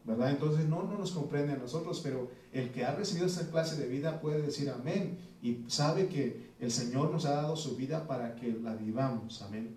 Entonces 0.07 0.67
no, 0.67 0.83
no 0.83 0.97
nos 0.97 1.11
comprende 1.11 1.53
a 1.53 1.57
nosotros, 1.57 2.01
pero 2.03 2.29
el 2.51 2.71
que 2.71 2.83
ha 2.83 2.95
recibido 2.95 3.27
esta 3.27 3.49
clase 3.49 3.75
de 3.75 3.87
vida 3.87 4.19
puede 4.19 4.41
decir 4.41 4.69
amén 4.69 5.17
y 5.41 5.63
sabe 5.67 6.07
que 6.07 6.51
el 6.59 6.71
Señor 6.71 7.11
nos 7.11 7.25
ha 7.25 7.33
dado 7.33 7.55
su 7.55 7.75
vida 7.75 8.07
para 8.07 8.35
que 8.35 8.51
la 8.51 8.75
vivamos, 8.75 9.41
amén. 9.41 9.75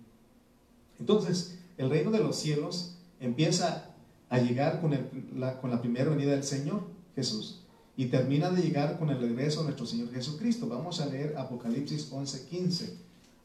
Entonces, 0.99 1.59
el 1.77 1.89
reino 1.89 2.11
de 2.11 2.19
los 2.19 2.35
cielos 2.35 2.97
empieza 3.19 3.89
a 4.29 4.39
llegar 4.39 4.81
con, 4.81 4.97
la, 5.35 5.59
con 5.59 5.69
la 5.69 5.81
primera 5.81 6.09
venida 6.09 6.31
del 6.31 6.43
Señor 6.43 6.83
Jesús 7.15 7.61
y 7.97 8.07
termina 8.07 8.49
de 8.49 8.61
llegar 8.61 8.99
con 8.99 9.09
el 9.09 9.19
regreso 9.19 9.59
de 9.59 9.65
nuestro 9.65 9.85
Señor 9.85 10.11
Jesucristo. 10.11 10.67
Vamos 10.67 10.99
a 10.99 11.05
leer 11.05 11.35
Apocalipsis 11.37 12.11
11:15. 12.11 12.89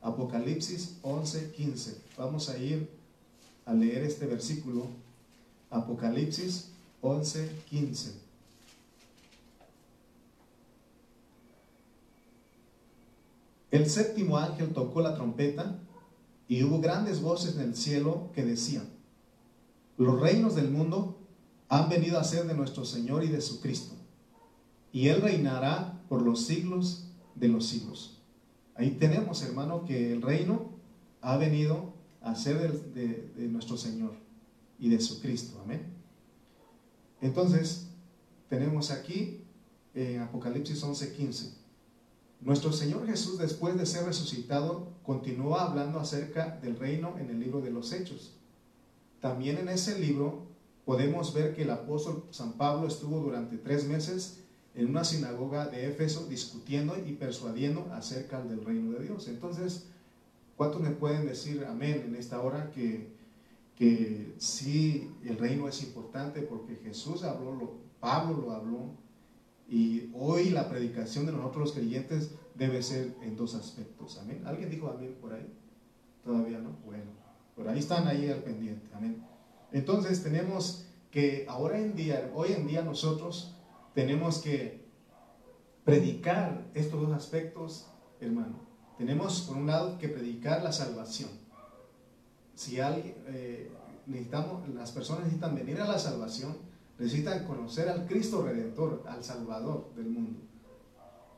Apocalipsis 0.02 0.96
11:15. 1.02 1.94
Vamos 2.16 2.48
a 2.48 2.58
ir 2.58 2.88
a 3.64 3.74
leer 3.74 4.02
este 4.02 4.26
versículo. 4.26 4.86
Apocalipsis 5.70 6.70
11, 7.00 7.62
15. 7.70 8.12
El 13.70 13.88
séptimo 13.88 14.36
ángel 14.36 14.72
tocó 14.72 15.00
la 15.00 15.14
trompeta 15.14 15.78
y 16.48 16.64
hubo 16.64 16.80
grandes 16.80 17.22
voces 17.22 17.54
en 17.54 17.62
el 17.62 17.76
cielo 17.76 18.30
que 18.34 18.44
decían, 18.44 18.88
los 19.96 20.20
reinos 20.20 20.56
del 20.56 20.70
mundo 20.70 21.16
han 21.68 21.88
venido 21.88 22.18
a 22.18 22.24
ser 22.24 22.46
de 22.48 22.54
nuestro 22.54 22.84
Señor 22.84 23.22
y 23.22 23.28
de 23.28 23.40
su 23.40 23.60
Cristo, 23.60 23.94
y 24.92 25.06
Él 25.08 25.22
reinará 25.22 26.02
por 26.08 26.22
los 26.22 26.46
siglos 26.46 27.04
de 27.36 27.46
los 27.46 27.66
siglos. 27.66 28.18
Ahí 28.74 28.90
tenemos, 28.90 29.42
hermano, 29.42 29.84
que 29.84 30.12
el 30.12 30.20
reino 30.20 30.70
ha 31.20 31.36
venido 31.36 31.92
a 32.22 32.34
ser 32.34 32.72
de, 32.92 33.30
de 33.36 33.46
nuestro 33.46 33.76
Señor 33.76 34.19
y 34.80 34.88
de 34.88 35.00
su 35.00 35.20
Cristo. 35.20 35.60
Amén. 35.62 35.82
Entonces, 37.20 37.86
tenemos 38.48 38.90
aquí 38.90 39.42
en 39.94 40.20
Apocalipsis 40.20 40.82
11:15. 40.82 41.54
Nuestro 42.40 42.72
Señor 42.72 43.06
Jesús, 43.06 43.38
después 43.38 43.76
de 43.76 43.84
ser 43.84 44.06
resucitado, 44.06 44.88
continúa 45.02 45.62
hablando 45.62 46.00
acerca 46.00 46.58
del 46.62 46.78
reino 46.78 47.18
en 47.18 47.28
el 47.28 47.38
libro 47.38 47.60
de 47.60 47.70
los 47.70 47.92
Hechos. 47.92 48.34
También 49.20 49.58
en 49.58 49.68
ese 49.68 49.98
libro 49.98 50.46
podemos 50.86 51.34
ver 51.34 51.54
que 51.54 51.62
el 51.64 51.70
apóstol 51.70 52.24
San 52.30 52.54
Pablo 52.54 52.88
estuvo 52.88 53.20
durante 53.20 53.58
tres 53.58 53.86
meses 53.86 54.38
en 54.74 54.88
una 54.88 55.04
sinagoga 55.04 55.66
de 55.66 55.88
Éfeso 55.88 56.26
discutiendo 56.26 56.96
y 56.96 57.12
persuadiendo 57.12 57.86
acerca 57.92 58.42
del 58.42 58.64
reino 58.64 58.92
de 58.92 59.04
Dios. 59.04 59.28
Entonces, 59.28 59.88
¿cuántos 60.56 60.80
me 60.80 60.90
pueden 60.90 61.26
decir 61.26 61.66
amén 61.68 62.04
en 62.06 62.14
esta 62.14 62.40
hora 62.40 62.70
que 62.70 63.19
que 63.80 64.34
sí, 64.36 65.10
el 65.24 65.38
reino 65.38 65.66
es 65.66 65.82
importante 65.82 66.42
porque 66.42 66.76
Jesús 66.84 67.24
habló, 67.24 67.54
lo, 67.54 67.78
Pablo 67.98 68.36
lo 68.36 68.52
habló, 68.52 68.90
y 69.70 70.10
hoy 70.12 70.50
la 70.50 70.68
predicación 70.68 71.24
de 71.24 71.32
nosotros 71.32 71.60
los 71.60 71.72
creyentes 71.72 72.34
debe 72.54 72.82
ser 72.82 73.16
en 73.22 73.38
dos 73.38 73.54
aspectos. 73.54 74.18
Amén. 74.18 74.42
¿Alguien 74.44 74.68
dijo 74.68 74.90
amén 74.90 75.16
por 75.18 75.32
ahí? 75.32 75.50
Todavía 76.22 76.58
no. 76.58 76.76
Bueno, 76.84 77.04
por 77.56 77.68
ahí 77.68 77.78
están 77.78 78.06
ahí 78.06 78.28
al 78.28 78.42
pendiente. 78.42 78.86
Amén. 78.92 79.24
Entonces 79.72 80.22
tenemos 80.22 80.84
que 81.10 81.46
ahora 81.48 81.78
en 81.78 81.96
día, 81.96 82.30
hoy 82.34 82.52
en 82.52 82.66
día 82.66 82.82
nosotros 82.82 83.56
tenemos 83.94 84.40
que 84.40 84.84
predicar 85.84 86.70
estos 86.74 87.00
dos 87.00 87.12
aspectos, 87.12 87.86
hermano. 88.20 88.60
Tenemos 88.98 89.40
por 89.40 89.56
un 89.56 89.68
lado 89.68 89.96
que 89.96 90.10
predicar 90.10 90.62
la 90.62 90.72
salvación 90.72 91.39
si 92.60 92.78
alguien, 92.78 93.14
eh, 93.28 93.70
necesitamos, 94.04 94.68
las 94.68 94.92
personas 94.92 95.24
necesitan 95.24 95.54
venir 95.54 95.80
a 95.80 95.86
la 95.86 95.98
salvación, 95.98 96.58
necesitan 96.98 97.46
conocer 97.46 97.88
al 97.88 98.06
Cristo 98.06 98.42
Redentor, 98.42 99.02
al 99.08 99.24
Salvador 99.24 99.90
del 99.96 100.10
mundo. 100.10 100.40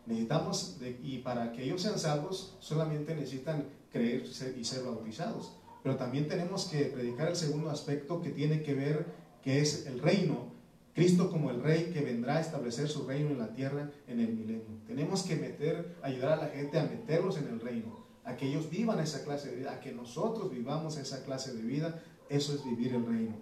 Necesitamos, 0.04 0.78
y 1.00 1.18
para 1.18 1.52
que 1.52 1.62
ellos 1.62 1.80
sean 1.80 1.96
salvos, 2.00 2.56
solamente 2.58 3.14
necesitan 3.14 3.66
creer 3.92 4.24
y 4.58 4.64
ser 4.64 4.82
bautizados. 4.82 5.52
Pero 5.84 5.94
también 5.94 6.26
tenemos 6.26 6.64
que 6.64 6.86
predicar 6.86 7.28
el 7.28 7.36
segundo 7.36 7.70
aspecto 7.70 8.20
que 8.20 8.30
tiene 8.30 8.64
que 8.64 8.74
ver, 8.74 9.06
que 9.44 9.60
es 9.60 9.86
el 9.86 10.00
reino. 10.00 10.50
Cristo 10.92 11.30
como 11.30 11.52
el 11.52 11.62
rey 11.62 11.92
que 11.92 12.00
vendrá 12.00 12.38
a 12.38 12.40
establecer 12.40 12.88
su 12.88 13.06
reino 13.06 13.30
en 13.30 13.38
la 13.38 13.54
tierra 13.54 13.92
en 14.08 14.18
el 14.18 14.34
milenio. 14.34 14.80
Tenemos 14.88 15.22
que 15.22 15.36
meter, 15.36 15.94
ayudar 16.02 16.32
a 16.32 16.36
la 16.36 16.48
gente 16.48 16.80
a 16.80 16.82
meterlos 16.82 17.38
en 17.38 17.46
el 17.46 17.60
reino 17.60 18.01
a 18.24 18.36
que 18.36 18.46
ellos 18.46 18.70
vivan 18.70 19.00
esa 19.00 19.24
clase 19.24 19.50
de 19.50 19.56
vida, 19.56 19.72
a 19.72 19.80
que 19.80 19.92
nosotros 19.92 20.50
vivamos 20.50 20.96
esa 20.96 21.24
clase 21.24 21.54
de 21.54 21.62
vida, 21.62 22.02
eso 22.28 22.54
es 22.54 22.64
vivir 22.64 22.94
el 22.94 23.04
reino. 23.04 23.34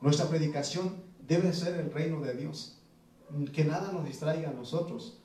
Nuestra 0.00 0.28
predicación 0.28 1.02
debe 1.26 1.52
ser 1.52 1.74
el 1.76 1.90
reino 1.92 2.20
de 2.20 2.34
Dios, 2.34 2.78
que 3.52 3.64
nada 3.64 3.92
nos 3.92 4.04
distraiga 4.04 4.50
a 4.50 4.52
nosotros. 4.52 5.18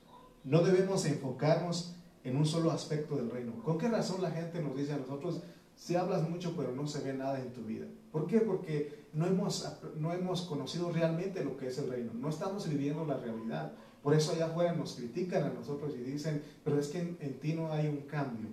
No 0.44 0.62
debemos 0.62 1.04
enfocarnos 1.04 1.94
en 2.24 2.36
un 2.36 2.46
solo 2.46 2.70
aspecto 2.70 3.16
del 3.16 3.30
reino. 3.30 3.62
¿Con 3.62 3.78
qué 3.78 3.88
razón 3.88 4.22
la 4.22 4.30
gente 4.30 4.62
nos 4.62 4.76
dice 4.76 4.92
a 4.92 4.98
nosotros, 4.98 5.42
si 5.76 5.94
hablas 5.94 6.28
mucho 6.28 6.54
pero 6.56 6.72
no 6.72 6.86
se 6.86 7.00
ve 7.00 7.12
nada 7.12 7.40
en 7.40 7.52
tu 7.52 7.62
vida? 7.62 7.86
¿Por 8.10 8.26
qué? 8.26 8.40
Porque 8.40 9.06
no 9.12 9.26
hemos, 9.26 9.70
no 9.96 10.12
hemos 10.12 10.42
conocido 10.42 10.90
realmente 10.90 11.44
lo 11.44 11.56
que 11.56 11.68
es 11.68 11.78
el 11.78 11.90
reino, 11.90 12.12
no 12.14 12.28
estamos 12.28 12.68
viviendo 12.68 13.04
la 13.04 13.18
realidad. 13.18 13.72
Por 14.02 14.14
eso 14.14 14.32
allá 14.32 14.46
afuera 14.46 14.72
nos 14.72 14.94
critican 14.94 15.44
a 15.44 15.50
nosotros 15.50 15.94
y 15.94 16.02
dicen, 16.02 16.42
pero 16.64 16.80
es 16.80 16.88
que 16.88 16.98
en 16.98 17.38
ti 17.38 17.52
no 17.52 17.70
hay 17.70 17.86
un 17.86 17.98
cambio. 18.08 18.48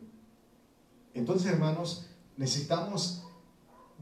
Entonces, 1.14 1.52
hermanos, 1.52 2.08
necesitamos 2.38 3.24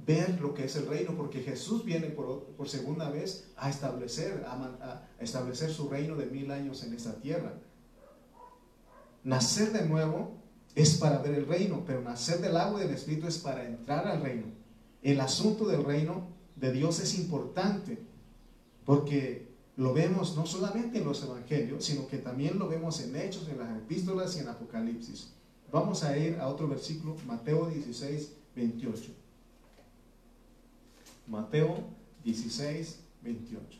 ver 0.05 0.39
lo 0.41 0.53
que 0.53 0.65
es 0.65 0.75
el 0.75 0.87
reino, 0.87 1.15
porque 1.15 1.41
Jesús 1.41 1.83
viene 1.83 2.07
por, 2.07 2.53
segunda 2.67 3.09
vez 3.09 3.49
a 3.57 3.69
establecer, 3.69 4.45
a, 4.47 5.07
establecer 5.19 5.71
su 5.71 5.89
reino 5.89 6.15
de 6.15 6.27
mil 6.27 6.51
años 6.51 6.83
en 6.83 6.93
esta 6.93 7.19
tierra. 7.19 7.53
Nacer 9.23 9.71
de 9.71 9.85
nuevo 9.85 10.37
es 10.75 10.97
para 10.97 11.19
ver 11.19 11.33
el 11.33 11.47
reino, 11.47 11.83
pero 11.85 12.01
nacer 12.01 12.39
del 12.39 12.55
agua 12.55 12.79
y 12.79 12.83
del 12.83 12.95
Espíritu 12.95 13.27
es 13.27 13.39
para 13.39 13.65
entrar 13.65 14.07
al 14.07 14.21
reino. 14.21 14.45
El 15.01 15.19
asunto 15.19 15.65
del 15.65 15.83
reino 15.83 16.27
de 16.55 16.71
Dios 16.71 16.99
es 16.99 17.17
importante, 17.17 17.97
porque 18.85 19.47
lo 19.75 19.93
vemos 19.93 20.35
no 20.35 20.45
solamente 20.45 20.99
en 20.99 21.05
los 21.05 21.23
evangelios, 21.23 21.85
sino 21.85 22.07
que 22.07 22.17
también 22.17 22.57
lo 22.57 22.67
vemos 22.67 23.01
en 23.01 23.15
Hechos, 23.15 23.47
en 23.49 23.59
las 23.59 23.75
epístolas 23.77 24.35
y 24.35 24.39
en 24.39 24.49
Apocalipsis. 24.49 25.33
Vamos 25.71 26.03
a 26.03 26.17
ir 26.17 26.37
a 26.39 26.47
otro 26.47 26.67
versículo, 26.67 27.15
Mateo 27.25 27.67
16, 27.67 28.31
28. 28.55 29.11
Mateo 31.27 31.83
16, 32.23 32.99
28. 33.21 33.79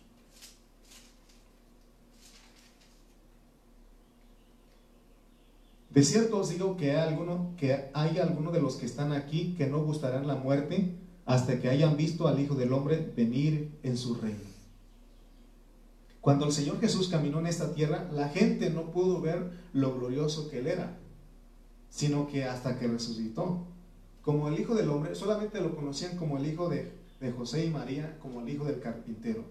De 5.90 6.04
cierto 6.04 6.38
os 6.38 6.50
digo 6.50 6.78
que 6.78 6.92
hay, 6.92 7.08
alguno, 7.08 7.54
que 7.58 7.90
hay 7.94 8.20
algunos 8.20 8.54
de 8.54 8.62
los 8.62 8.76
que 8.76 8.86
están 8.86 9.14
aquí 9.14 9.56
que 9.58 9.66
no 9.66 9.84
gustarán 9.84 10.28
la 10.28 10.36
muerte 10.36 10.94
hasta 11.26 11.60
que 11.60 11.70
hayan 11.70 11.98
visto 11.98 12.28
al 12.28 12.40
Hijo 12.40 12.54
del 12.54 12.74
Hombre 12.74 13.12
venir 13.16 13.72
en 13.82 13.98
su 13.98 14.14
reino. 14.16 14.58
Cuando 16.22 16.46
el 16.46 16.52
Señor 16.52 16.80
Jesús 16.82 17.08
caminó 17.08 17.40
en 17.40 17.48
esta 17.48 17.74
tierra, 17.74 18.10
la 18.14 18.30
gente 18.30 18.70
no 18.70 18.92
pudo 18.92 19.22
ver 19.22 19.50
lo 19.74 19.96
glorioso 19.96 20.50
que 20.50 20.60
Él 20.60 20.68
era 20.68 20.98
sino 21.90 22.28
que 22.28 22.46
hasta 22.46 22.78
que 22.80 22.88
resucitó. 22.88 23.66
Como 24.22 24.50
el 24.50 24.60
Hijo 24.60 24.76
del 24.76 24.90
Hombre, 24.90 25.16
solamente 25.16 25.62
lo 25.62 25.76
conocían 25.76 26.18
como 26.18 26.38
el 26.38 26.46
Hijo 26.46 26.70
de, 26.70 26.92
de 27.20 27.32
José 27.32 27.66
y 27.66 27.70
María, 27.70 28.18
como 28.20 28.42
el 28.42 28.50
Hijo 28.50 28.66
del 28.66 28.80
carpintero. 28.80 29.46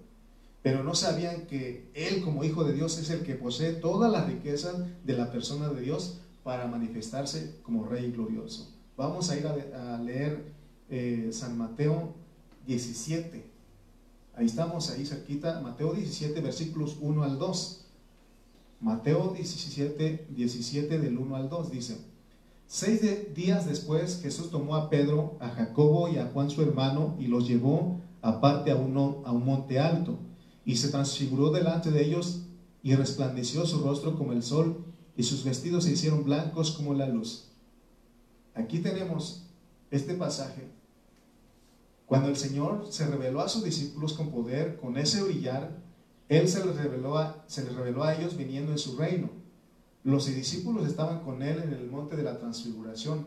Pero 0.62 0.83
no 0.83 0.94
sabían 0.94 1.46
que 1.46 1.90
Él 1.94 2.22
como 2.22 2.44
Hijo 2.44 2.64
de 2.64 2.72
Dios 2.72 2.99
es 2.99 3.11
el 3.11 3.22
que 3.22 3.37
posee 3.37 3.72
todas 3.72 4.11
las 4.11 4.27
riquezas 4.27 4.75
de 5.05 5.16
la 5.16 5.31
persona 5.31 5.68
de 5.68 5.81
Dios 5.81 6.20
para 6.42 6.66
manifestarse 6.66 7.57
como 7.62 7.87
Rey 7.87 8.11
glorioso. 8.12 8.72
Vamos 8.96 9.31
a 9.31 9.37
ir 9.37 9.46
a, 9.46 9.99
leer 9.99 10.53
eh, 10.88 11.31
San 11.33 11.59
Mateo 11.59 12.14
17. 12.66 13.44
Ahí 14.35 14.46
estamos, 14.46 14.90
ahí 14.90 15.05
cerquita. 15.05 15.61
Mateo 15.61 15.92
17, 15.92 16.40
versículos 16.40 16.99
1 17.01 17.22
al 17.22 17.38
2. 17.38 17.87
Mateo 18.81 19.33
17, 19.37 20.27
17 20.31 20.99
del 20.99 21.18
1 21.18 21.37
al 21.37 21.49
2 21.49 21.70
dice, 21.70 21.99
Seis 22.68 23.00
días 23.35 23.64
después 23.66 24.20
Jesús 24.22 24.50
tomó 24.50 24.74
a 24.74 24.90
Pedro, 24.90 25.37
a 25.40 25.50
Jacobo 25.50 26.09
y 26.09 26.18
a 26.18 26.26
Juan 26.26 26.50
su 26.50 26.62
hermano 26.62 27.16
y 27.18 27.29
los 27.29 27.46
llevó 27.46 28.00
aparte 28.22 28.72
a, 28.72 28.76
uno, 28.76 29.22
a 29.24 29.31
un 29.31 29.44
monte 29.44 29.79
alto 29.79 30.18
y 30.64 30.76
se 30.76 30.88
transfiguró 30.88 31.52
delante 31.52 31.92
de 31.92 32.05
ellos 32.05 32.42
y 32.83 32.96
resplandeció 32.96 33.64
su 33.66 33.85
rostro 33.85 34.16
como 34.18 34.33
el 34.33 34.42
sol 34.42 34.85
y 35.16 35.22
sus 35.22 35.44
vestidos 35.44 35.85
se 35.85 35.92
hicieron 35.92 36.24
blancos 36.24 36.72
como 36.72 36.92
la 36.92 37.07
luz. 37.07 37.52
Aquí 38.55 38.81
tenemos 38.81 39.46
este 39.92 40.14
pasaje. 40.14 40.68
Cuando 42.05 42.29
el 42.29 42.37
Señor 42.37 42.87
se 42.90 43.07
reveló 43.07 43.40
a 43.40 43.48
sus 43.48 43.62
discípulos 43.62 44.12
con 44.12 44.31
poder, 44.31 44.76
con 44.76 44.96
ese 44.96 45.22
brillar, 45.22 45.83
Él 46.29 46.48
se 46.48 46.64
les 46.64 46.76
reveló 46.76 47.14
se 47.46 47.64
les 47.64 47.74
reveló 47.74 48.02
a 48.02 48.14
ellos 48.14 48.37
viniendo 48.37 48.72
en 48.72 48.79
su 48.79 48.96
reino. 48.96 49.45
Los 50.07 50.25
discípulos 50.27 50.88
estaban 50.88 51.21
con 51.21 51.42
Él 51.42 51.61
en 51.62 51.75
el 51.75 51.90
monte 51.90 52.16
de 52.16 52.23
la 52.23 52.38
transfiguración. 52.38 53.27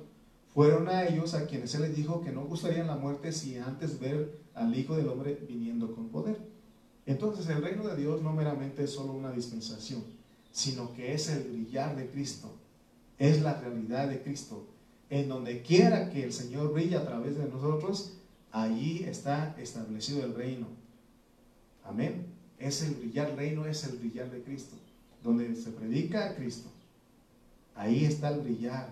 Fueron 0.56 0.90
a 0.90 1.06
ellos 1.06 1.36
a 1.36 1.46
quienes 1.46 1.76
Él 1.76 1.84
les 1.84 1.96
dijo 1.96 2.22
que 2.22 2.32
no 2.32 2.46
gustarían 2.46 2.88
la 2.88 2.96
muerte 2.96 3.32
si 3.32 3.58
antes 3.58 4.00
ver 4.00 4.40
al 4.56 4.76
Hijo 4.76 4.96
del 4.98 5.10
Hombre 5.10 5.46
viniendo 5.48 5.94
con 5.94 6.10
poder. 6.10 6.40
Entonces 7.06 7.48
el 7.50 7.62
reino 7.62 7.88
de 7.88 7.96
Dios 7.96 8.24
no 8.24 8.34
meramente 8.34 8.86
es 8.86 8.92
solo 8.92 9.14
una 9.14 9.32
dispensación 9.32 10.04
sino 10.52 10.94
que 10.94 11.14
es 11.14 11.30
el 11.30 11.44
brillar 11.44 11.96
de 11.96 12.10
Cristo, 12.10 12.54
es 13.18 13.42
la 13.42 13.60
realidad 13.60 14.08
de 14.10 14.22
Cristo. 14.22 14.68
En 15.10 15.28
donde 15.28 15.62
quiera 15.62 16.10
que 16.10 16.24
el 16.24 16.34
Señor 16.34 16.74
brille 16.74 16.96
a 16.96 17.06
través 17.06 17.38
de 17.38 17.48
nosotros, 17.48 18.14
allí 18.52 19.04
está 19.06 19.56
establecido 19.58 20.24
el 20.24 20.36
reino. 20.36 20.68
Amén. 21.84 22.28
Es 22.60 22.84
el 22.84 22.96
brillar 22.96 23.36
reino, 23.36 23.66
es 23.66 23.84
el 23.86 23.98
brillar 23.98 24.30
de 24.30 24.44
Cristo. 24.44 24.76
Donde 25.24 25.56
se 25.56 25.72
predica 25.72 26.30
a 26.30 26.36
Cristo, 26.36 26.70
ahí 27.76 28.06
está 28.06 28.30
el 28.30 28.42
brillar 28.42 28.90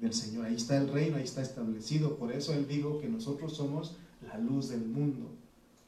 del 0.00 0.12
Señor, 0.12 0.46
ahí 0.46 0.56
está 0.56 0.76
el 0.76 0.88
reino, 0.88 1.16
ahí 1.16 1.24
está 1.24 1.42
establecido. 1.42 2.16
Por 2.16 2.32
eso 2.32 2.52
Él 2.52 2.68
dijo 2.68 3.00
que 3.00 3.08
nosotros 3.08 3.56
somos 3.56 3.96
la 4.26 4.38
luz 4.38 4.68
del 4.68 4.84
mundo, 4.84 5.30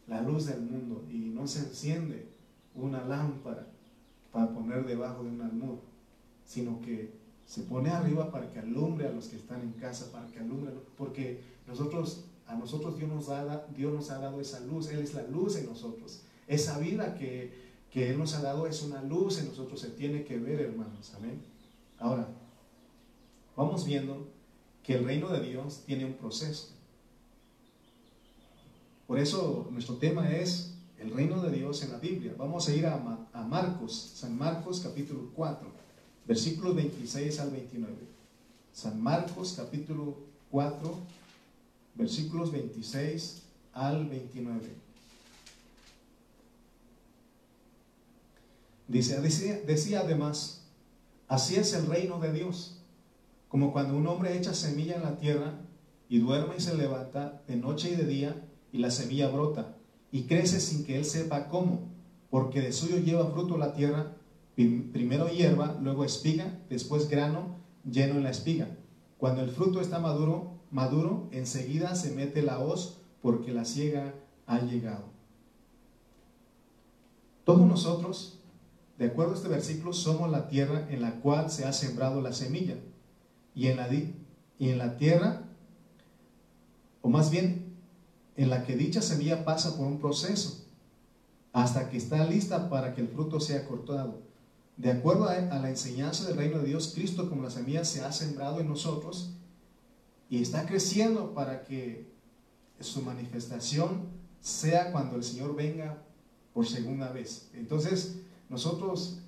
la 0.07 0.22
luz 0.22 0.46
del 0.46 0.61
mundo. 0.61 1.04
Y 1.11 1.16
no 1.16 1.46
se 1.46 1.61
enciende 1.61 2.26
una 2.74 3.04
lámpara 3.04 3.66
para 4.33 4.52
poner 4.52 4.87
debajo 4.87 5.22
de 5.22 5.31
un 5.31 5.40
almud, 5.42 5.78
sino 6.46 6.81
que 6.81 7.11
se 7.46 7.62
pone 7.62 7.90
arriba 7.90 8.31
para 8.31 8.52
que 8.52 8.59
alumbre 8.59 9.07
a 9.09 9.12
los 9.12 9.28
que 9.28 9.37
están 9.37 9.62
en 9.62 9.72
casa, 9.72 10.12
para 10.12 10.26
que 10.28 10.38
alumbre, 10.38 10.72
porque 10.96 11.40
nosotros, 11.66 12.24
a 12.46 12.54
nosotros 12.54 12.98
Dios 12.98 13.11
nos, 13.11 13.31
ha, 13.31 13.66
Dios 13.74 13.92
nos 13.92 14.11
ha 14.11 14.18
dado 14.18 14.40
esa 14.40 14.61
luz, 14.61 14.88
Él 14.90 15.00
es 15.00 15.14
la 15.14 15.22
luz 15.22 15.57
en 15.57 15.66
nosotros. 15.66 16.20
Esa 16.46 16.78
vida 16.78 17.14
que, 17.14 17.67
que 17.92 18.11
Él 18.11 18.18
nos 18.18 18.35
ha 18.35 18.42
dado 18.42 18.66
es 18.66 18.83
una 18.83 19.03
luz 19.03 19.38
en 19.38 19.48
nosotros, 19.48 19.81
se 19.81 19.90
tiene 19.90 20.24
que 20.24 20.38
ver, 20.38 20.61
hermanos, 20.61 21.12
amén. 21.16 21.40
Ahora, 21.98 22.29
vamos 23.57 23.85
viendo 23.85 24.29
que 24.85 24.94
el 24.94 25.05
reino 25.05 25.29
de 25.29 25.40
Dios 25.40 25.83
tiene 25.87 26.05
un 26.05 26.14
proceso. 26.14 26.68
Por 29.07 29.18
eso 29.18 29.68
nuestro 29.70 29.96
tema 29.96 30.31
es 30.31 30.74
el 30.98 31.11
reino 31.12 31.40
de 31.40 31.51
Dios 31.51 31.83
en 31.83 31.92
la 31.92 31.98
Biblia. 31.98 32.35
Vamos 32.37 32.68
a 32.68 32.74
ir 32.74 32.87
a, 32.87 32.98
Marcos, 33.48 33.94
San 34.16 34.37
Marcos 34.37 34.81
capítulo 34.81 35.31
4, 35.35 35.66
versículos 36.27 36.74
26 36.74 37.40
al 37.40 37.51
29. 37.51 37.94
San 38.72 39.01
Marcos 39.01 39.55
capítulo 39.57 40.16
4, 40.51 40.94
versículos 41.94 42.53
26 42.53 43.42
al 43.72 44.07
29. 44.07 44.88
Dice, 48.88 49.20
decía, 49.66 50.01
además, 50.01 50.66
así 51.29 51.57
es 51.57 51.74
el 51.74 51.87
reino 51.87 52.18
de 52.20 52.33
Dios, 52.33 52.81
como 53.48 53.72
cuando 53.72 53.96
un 53.96 54.07
hombre 54.07 54.37
echa 54.37 54.55
semilla 54.55 54.96
en 54.96 55.03
la 55.03 55.18
tierra 55.18 55.61
y 56.09 56.18
duerme 56.18 56.55
y 56.57 56.61
se 56.61 56.74
levanta 56.74 57.42
de 57.46 57.57
noche 57.57 57.90
y 57.90 57.96
de 57.96 58.07
día 58.07 58.48
y 58.72 58.79
la 58.79 58.90
semilla 58.90 59.29
brota 59.29 59.77
y 60.11 60.22
crece 60.22 60.59
sin 60.61 60.85
que 60.85 60.96
él 60.96 61.05
sepa 61.05 61.48
cómo, 61.48 61.88
porque 62.31 62.62
de 62.62 62.72
suyo 62.72 62.96
lleva 62.98 63.31
fruto 63.31 63.59
la 63.59 63.74
tierra, 63.74 64.16
primero 64.55 65.29
hierba, 65.29 65.77
luego 65.81 66.05
espiga, 66.05 66.59
después 66.70 67.09
grano 67.09 67.57
lleno 67.85 68.14
en 68.14 68.24
la 68.24 68.31
espiga. 68.31 68.77
Cuando 69.18 69.42
el 69.42 69.51
fruto 69.51 69.81
está 69.81 69.98
maduro, 69.98 70.59
maduro, 70.70 71.29
enseguida 71.31 71.94
se 71.94 72.14
mete 72.14 72.42
la 72.42 72.59
hoz, 72.59 72.98
porque 73.20 73.53
la 73.53 73.64
ciega 73.64 74.14
ha 74.46 74.61
llegado. 74.61 75.05
Todos 77.44 77.66
nosotros, 77.66 78.38
de 78.98 79.06
acuerdo 79.06 79.32
a 79.32 79.37
este 79.37 79.48
versículo, 79.48 79.92
somos 79.92 80.28
la 80.30 80.48
tierra 80.48 80.88
en 80.90 81.00
la 81.00 81.20
cual 81.20 81.50
se 81.50 81.64
ha 81.64 81.72
sembrado 81.72 82.20
la 82.20 82.32
semilla. 82.32 82.74
Y 83.54 83.68
en 83.68 83.76
la, 83.76 83.88
y 83.92 84.14
en 84.58 84.78
la 84.78 84.96
tierra, 84.96 85.44
o 87.00 87.08
más 87.08 87.30
bien 87.30 87.76
en 88.37 88.50
la 88.50 88.64
que 88.64 88.76
dicha 88.76 89.00
semilla 89.00 89.44
pasa 89.44 89.76
por 89.76 89.87
un 89.87 89.98
proceso 89.98 90.64
hasta 91.52 91.88
que 91.90 91.96
está 91.96 92.24
lista 92.24 92.68
para 92.68 92.94
que 92.94 93.00
el 93.00 93.08
fruto 93.08 93.40
sea 93.40 93.66
cortado. 93.66 94.20
De 94.76 94.92
acuerdo 94.92 95.28
a, 95.28 95.34
la 95.40 95.68
enseñanza 95.68 96.26
del 96.26 96.37
reino 96.37 96.58
de 96.58 96.68
Dios, 96.68 96.92
Cristo 96.94 97.28
como 97.28 97.42
la 97.42 97.50
semilla 97.50 97.84
se 97.84 98.04
ha 98.04 98.12
sembrado 98.12 98.61
en 98.61 98.68
nosotros 98.68 99.30
y 100.30 100.40
está 100.42 100.66
creciendo 100.66 101.34
para 101.34 101.64
que 101.64 102.06
su 102.80 103.02
manifestación 103.02 104.06
sea 104.40 104.92
cuando 104.92 105.16
el 105.16 105.24
Señor 105.24 105.56
venga 105.56 106.02
por 106.54 106.66
segunda 106.66 107.11
vez. 107.11 107.48
Entonces, 107.54 108.20
nosotros 108.48 109.20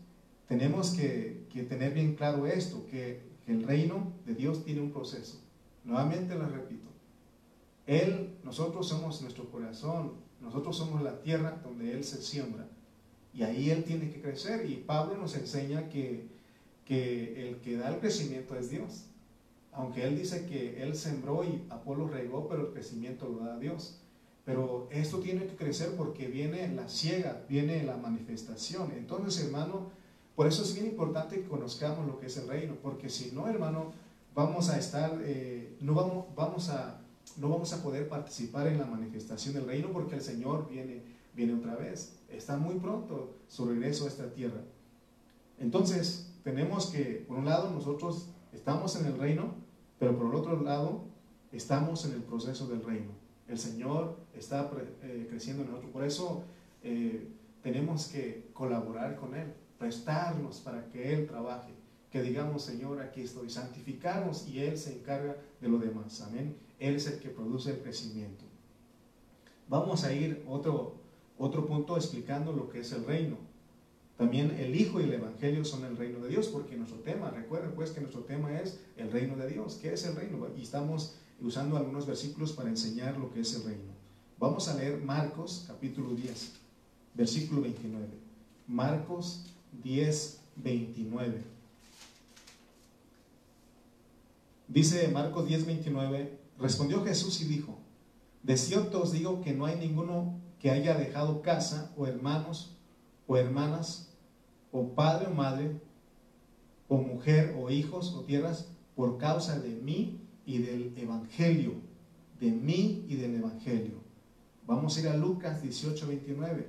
tenemos 0.49 0.91
que, 0.91 1.47
tener 1.69 1.95
bien 1.95 2.15
claro 2.15 2.47
esto, 2.47 2.87
que, 2.87 3.29
el 3.47 3.65
reino 3.65 4.13
de 4.27 4.35
Dios 4.37 4.65
tiene 4.65 4.81
un 4.81 4.93
proceso. 4.93 5.41
Nuevamente 5.83 6.37
lo 6.37 6.47
repito, 6.47 6.89
él, 7.91 8.37
nosotros 8.45 8.87
somos 8.89 9.21
nuestro 9.21 9.51
corazón, 9.51 10.13
nosotros 10.41 10.77
somos 10.77 11.03
la 11.03 11.21
tierra 11.23 11.61
donde 11.65 11.93
Él 11.93 12.05
se 12.05 12.23
siembra. 12.23 12.69
Y 13.35 13.43
ahí 13.43 13.71
Él 13.71 13.83
tiene 13.83 14.13
que 14.13 14.21
crecer. 14.21 14.71
Y 14.71 14.77
Pablo 14.77 15.17
nos 15.17 15.35
enseña 15.35 15.89
que, 15.89 16.29
que 16.85 17.49
el 17.49 17.57
que 17.57 17.77
da 17.77 17.89
el 17.89 17.99
crecimiento 17.99 18.55
es 18.55 18.71
Dios. 18.71 19.07
Aunque 19.73 20.05
Él 20.05 20.17
dice 20.17 20.47
que 20.47 20.85
Él 20.85 20.95
sembró 20.95 21.43
y 21.43 21.65
Apolo 21.69 22.07
regó, 22.07 22.49
pero 22.49 22.69
el 22.69 22.73
crecimiento 22.73 23.29
lo 23.29 23.45
da 23.45 23.59
Dios. 23.59 24.01
Pero 24.45 24.89
esto 24.91 25.19
tiene 25.19 25.47
que 25.47 25.57
crecer 25.57 25.95
porque 25.97 26.27
viene 26.27 26.69
la 26.75 26.89
ciega, 26.89 27.45
viene 27.49 27.83
la 27.83 27.97
manifestación. 27.97 28.93
Entonces, 28.93 29.45
hermano, 29.45 29.91
por 30.35 30.47
eso 30.47 30.63
es 30.63 30.75
bien 30.75 30.87
importante 30.87 31.37
que 31.37 31.49
conozcamos 31.49 32.07
lo 32.07 32.19
que 32.19 32.27
es 32.27 32.37
el 32.37 32.49
reino, 32.49 32.75
porque 32.83 33.11
si 33.11 33.33
no, 33.33 33.49
hermano, 33.49 33.93
vamos 34.35 34.71
a 34.71 34.79
estar, 34.79 35.19
eh, 35.23 35.77
no 35.81 35.95
vamos, 35.95 36.27
vamos 36.35 36.69
a 36.71 37.01
no 37.37 37.49
vamos 37.49 37.73
a 37.73 37.83
poder 37.83 38.09
participar 38.09 38.67
en 38.67 38.79
la 38.79 38.87
manifestación 38.87 39.55
del 39.55 39.67
reino 39.67 39.91
porque 39.93 40.17
el 40.17 40.23
Señor 40.23 40.69
viene, 40.69 41.03
viene 41.35 41.55
otra 41.55 41.77
vez. 41.77 42.19
Está 42.29 42.57
muy 42.57 42.77
pronto 42.77 43.37
su 43.49 43.67
regreso 43.67 44.05
a 44.05 44.09
esta 44.09 44.33
tierra. 44.33 44.63
Entonces, 45.59 46.33
tenemos 46.43 46.87
que, 46.87 47.25
por 47.27 47.39
un 47.39 47.45
lado, 47.45 47.71
nosotros 47.71 48.29
estamos 48.53 48.97
en 48.97 49.07
el 49.07 49.19
reino, 49.19 49.55
pero 49.99 50.17
por 50.17 50.29
el 50.29 50.35
otro 50.35 50.61
lado, 50.61 51.05
estamos 51.53 52.05
en 52.05 52.13
el 52.13 52.23
proceso 52.23 52.67
del 52.67 52.83
reino. 52.83 53.11
El 53.47 53.59
Señor 53.59 54.17
está 54.37 54.71
eh, 55.03 55.27
creciendo 55.29 55.63
en 55.63 55.71
nosotros. 55.71 55.93
Por 55.93 56.05
eso 56.05 56.45
eh, 56.83 57.29
tenemos 57.63 58.09
que 58.09 58.49
colaborar 58.53 59.17
con 59.17 59.35
Él, 59.35 59.53
prestarnos 59.79 60.61
para 60.61 60.87
que 60.89 61.13
Él 61.13 61.27
trabaje. 61.27 61.73
Que 62.11 62.23
digamos, 62.23 62.63
Señor, 62.63 63.01
aquí 63.01 63.23
estoy, 63.23 63.51
santificarnos 63.51 64.49
y 64.49 64.61
Él 64.61 64.77
se 64.77 64.95
encarga 64.95 65.37
de 65.61 65.69
lo 65.69 65.79
demás. 65.79 66.21
Amén. 66.23 66.57
Él 66.79 66.97
es 66.97 67.07
el 67.07 67.21
que 67.21 67.29
produce 67.29 67.71
el 67.71 67.79
crecimiento. 67.79 68.45
Vamos 69.69 70.03
a 70.05 70.13
ir 70.13 70.43
otro, 70.49 70.95
otro 71.39 71.67
punto 71.67 71.97
explicando 71.97 72.53
lo 72.53 72.69
que 72.69 72.81
es 72.81 72.91
el 72.93 73.05
reino. 73.05 73.37
También 74.17 74.51
el 74.59 74.75
Hijo 74.75 75.01
y 75.01 75.05
el 75.05 75.15
Evangelio 75.15 75.65
son 75.65 75.85
el 75.85 75.97
reino 75.97 76.19
de 76.19 76.29
Dios, 76.29 76.49
porque 76.49 76.77
nuestro 76.77 76.99
tema, 76.99 77.31
recuerden 77.31 77.73
pues 77.75 77.91
que 77.91 78.01
nuestro 78.01 78.23
tema 78.23 78.59
es 78.59 78.81
el 78.97 79.11
reino 79.11 79.37
de 79.37 79.49
Dios. 79.49 79.79
¿Qué 79.81 79.95
es 79.95 80.05
el 80.05 80.17
reino? 80.17 80.47
Y 80.59 80.63
estamos 80.63 81.17
usando 81.41 81.77
algunos 81.77 82.07
versículos 82.07 82.53
para 82.53 82.69
enseñar 82.69 83.17
lo 83.17 83.33
que 83.33 83.41
es 83.41 83.55
el 83.55 83.65
reino. 83.65 84.00
Vamos 84.41 84.69
a 84.69 84.75
leer 84.75 84.97
Marcos 85.03 85.67
capítulo 85.67 86.15
10, 86.15 86.53
versículo 87.13 87.61
29. 87.61 88.07
Marcos 88.67 89.45
10, 89.83 90.41
29. 90.57 91.45
Dice 94.67 95.09
Marcos 95.09 95.47
10, 95.47 95.67
29, 95.67 96.39
respondió 96.59 97.05
Jesús 97.05 97.43
y 97.43 97.45
dijo, 97.45 97.77
de 98.43 98.57
cierto 98.57 99.03
os 99.03 99.13
digo 99.13 99.43
que 99.43 99.53
no 99.53 99.67
hay 99.67 99.79
ninguno 99.79 100.41
que 100.59 100.71
haya 100.71 100.95
dejado 100.97 101.43
casa 101.43 101.93
o 101.99 102.07
hermanos 102.07 102.79
o 103.27 103.37
hermanas 103.37 104.11
o 104.73 104.95
padre 104.95 105.27
o 105.27 105.35
madre, 105.35 105.79
o 106.89 106.97
mujer, 106.97 107.55
o 107.61 107.71
hijos, 107.71 108.15
o 108.15 108.23
tierras, 108.23 108.73
por 108.97 109.19
causa 109.19 109.59
de 109.59 109.69
mí 109.69 110.19
y 110.47 110.59
del 110.59 110.97
Evangelio, 110.97 111.75
de 112.41 112.53
mí 112.53 113.05
y 113.07 113.17
del 113.17 113.35
Evangelio. 113.35 114.10
Vamos 114.67 114.97
a 114.97 115.01
ir 115.01 115.09
a 115.09 115.17
Lucas 115.17 115.63
18, 115.63 116.07
29. 116.07 116.67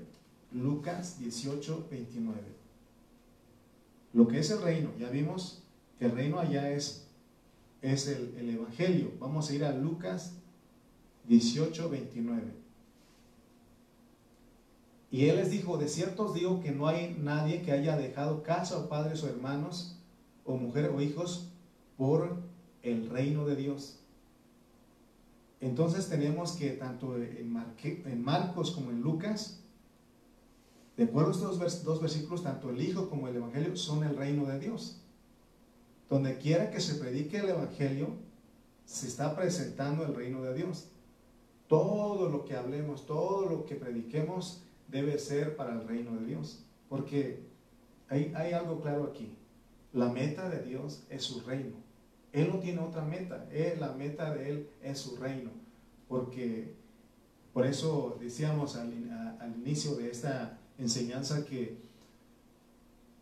Lucas 0.53 1.19
18, 1.19 1.87
29. 1.89 2.41
Lo 4.13 4.27
que 4.27 4.39
es 4.39 4.51
el 4.51 4.61
reino, 4.61 4.91
ya 4.99 5.09
vimos 5.09 5.63
que 5.97 6.05
el 6.05 6.11
reino 6.11 6.39
allá 6.39 6.71
es, 6.71 7.07
es 7.81 8.07
el, 8.07 8.35
el 8.37 8.49
Evangelio. 8.49 9.11
Vamos 9.19 9.49
a 9.49 9.55
ir 9.55 9.63
a 9.63 9.71
Lucas 9.71 10.33
18, 11.27 11.89
29. 11.89 12.61
Y 15.11 15.25
él 15.25 15.35
les 15.35 15.51
dijo, 15.51 15.77
de 15.77 15.89
cierto 15.89 16.25
os 16.25 16.33
digo 16.33 16.61
que 16.61 16.71
no 16.71 16.87
hay 16.87 17.17
nadie 17.19 17.61
que 17.61 17.73
haya 17.73 17.97
dejado 17.97 18.43
casa 18.43 18.77
o 18.77 18.87
padres 18.87 19.23
o 19.23 19.27
hermanos 19.27 19.97
o 20.45 20.55
mujer 20.55 20.89
o 20.89 21.01
hijos 21.01 21.49
por 21.97 22.37
el 22.81 23.09
reino 23.09 23.45
de 23.45 23.57
Dios. 23.57 24.00
Entonces 25.61 26.09
tenemos 26.09 26.53
que 26.53 26.71
tanto 26.71 27.15
en, 27.17 28.23
Marcos 28.23 28.71
como 28.71 28.89
en 28.89 29.01
Lucas, 29.01 29.59
de 30.97 31.03
acuerdo 31.03 31.29
a 31.29 31.33
estos 31.33 31.83
dos 31.83 32.01
versículos, 32.01 32.43
tanto 32.43 32.71
el 32.71 32.81
Hijo 32.81 33.09
como 33.09 33.27
el 33.27 33.35
Evangelio 33.35 33.77
son 33.77 34.03
el 34.03 34.17
reino 34.17 34.45
de 34.45 34.59
Dios. 34.59 34.99
Donde 36.09 36.37
quiera 36.39 36.71
que 36.71 36.81
se 36.81 36.95
predique 36.95 37.37
el 37.37 37.49
Evangelio, 37.49 38.09
se 38.85 39.07
está 39.07 39.35
presentando 39.35 40.03
el 40.03 40.15
reino 40.15 40.41
de 40.41 40.55
Dios. 40.55 40.89
Todo 41.67 42.27
lo 42.27 42.43
que 42.43 42.55
hablemos, 42.55 43.05
todo 43.05 43.45
lo 43.45 43.65
que 43.65 43.75
prediquemos, 43.75 44.63
debe 44.87 45.19
ser 45.19 45.55
para 45.55 45.73
el 45.73 45.87
reino 45.87 46.19
de 46.19 46.25
Dios. 46.25 46.63
Porque 46.89 47.43
hay, 48.09 48.33
hay 48.35 48.53
algo 48.53 48.81
claro 48.81 49.03
aquí. 49.05 49.31
La 49.93 50.09
meta 50.09 50.49
de 50.49 50.63
Dios 50.63 51.03
es 51.09 51.23
su 51.23 51.39
reino. 51.41 51.90
Él 52.33 52.49
no 52.51 52.59
tiene 52.59 52.79
otra 52.79 53.03
meta. 53.03 53.47
Él, 53.51 53.79
la 53.79 53.93
meta 53.93 54.33
de 54.33 54.49
Él 54.49 54.69
es 54.81 54.99
su 54.99 55.17
reino. 55.17 55.51
Porque 56.07 56.73
por 57.53 57.65
eso 57.65 58.17
decíamos 58.19 58.75
al, 58.75 59.37
al 59.39 59.55
inicio 59.57 59.95
de 59.95 60.09
esta 60.09 60.59
enseñanza 60.77 61.45
que, 61.45 61.77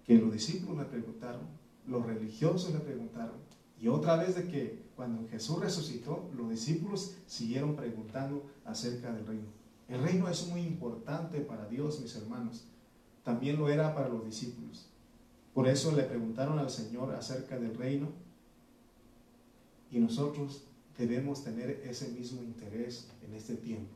que 0.06 0.18
los 0.18 0.32
discípulos 0.32 0.78
le 0.78 0.86
preguntaron, 0.86 1.42
los 1.88 2.06
religiosos 2.06 2.72
le 2.74 2.80
preguntaron, 2.80 3.36
y 3.80 3.88
otra 3.88 4.18
vez 4.18 4.36
de 4.36 4.48
que 4.48 4.80
cuando 4.96 5.28
Jesús 5.30 5.60
resucitó, 5.60 6.30
los 6.36 6.50
discípulos 6.50 7.16
siguieron 7.26 7.76
preguntando 7.76 8.46
acerca 8.66 9.14
del 9.14 9.26
reino. 9.26 9.48
El 9.88 10.04
reino 10.04 10.28
es 10.28 10.48
muy 10.48 10.62
importante 10.62 11.40
para 11.40 11.66
Dios, 11.68 12.02
mis 12.02 12.16
hermanos. 12.16 12.66
También 13.24 13.58
lo 13.58 13.70
era 13.70 13.96
para 13.96 14.10
los 14.10 14.26
discípulos. 14.26 14.90
Por 15.54 15.68
eso 15.68 15.96
le 15.96 16.04
preguntaron 16.04 16.60
al 16.60 16.70
Señor 16.70 17.16
acerca 17.16 17.58
del 17.58 17.76
reino. 17.76 18.10
Y 19.92 20.00
nosotros 20.00 20.64
debemos 20.98 21.44
tener 21.44 21.84
ese 21.86 22.10
mismo 22.10 22.44
interés 22.44 23.08
en 23.26 23.34
este 23.34 23.56
tiempo. 23.56 23.96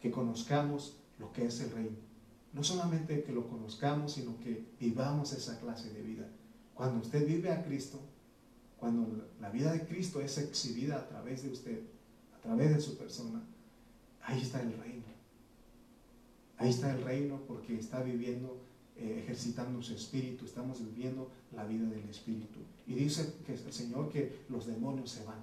Que 0.00 0.10
conozcamos 0.10 0.96
lo 1.18 1.32
que 1.32 1.46
es 1.46 1.60
el 1.60 1.70
reino. 1.70 1.96
No 2.52 2.62
solamente 2.62 3.22
que 3.22 3.32
lo 3.32 3.48
conozcamos, 3.48 4.12
sino 4.12 4.38
que 4.40 4.64
vivamos 4.78 5.32
esa 5.32 5.58
clase 5.60 5.90
de 5.92 6.02
vida. 6.02 6.28
Cuando 6.74 7.00
usted 7.00 7.26
vive 7.26 7.50
a 7.50 7.64
Cristo, 7.64 8.00
cuando 8.78 9.28
la 9.40 9.50
vida 9.50 9.72
de 9.72 9.86
Cristo 9.86 10.20
es 10.20 10.36
exhibida 10.38 10.96
a 10.96 11.08
través 11.08 11.42
de 11.42 11.50
usted, 11.50 11.80
a 12.36 12.40
través 12.40 12.74
de 12.74 12.80
su 12.80 12.98
persona, 12.98 13.42
Ahí 14.24 14.40
está 14.40 14.60
el 14.60 14.72
reino. 14.78 15.02
Ahí 16.58 16.70
está 16.70 16.94
el 16.94 17.02
reino 17.02 17.40
porque 17.46 17.76
está 17.76 18.02
viviendo, 18.02 18.60
eh, 18.96 19.22
ejercitando 19.24 19.82
su 19.82 19.94
espíritu, 19.94 20.44
estamos 20.44 20.80
viviendo 20.84 21.30
la 21.54 21.64
vida 21.64 21.88
del 21.88 22.08
espíritu. 22.08 22.60
Y 22.86 22.94
dice 22.94 23.34
que 23.46 23.52
el 23.52 23.72
Señor 23.72 24.10
que 24.10 24.44
los 24.48 24.66
demonios 24.66 25.10
se 25.10 25.24
van. 25.24 25.42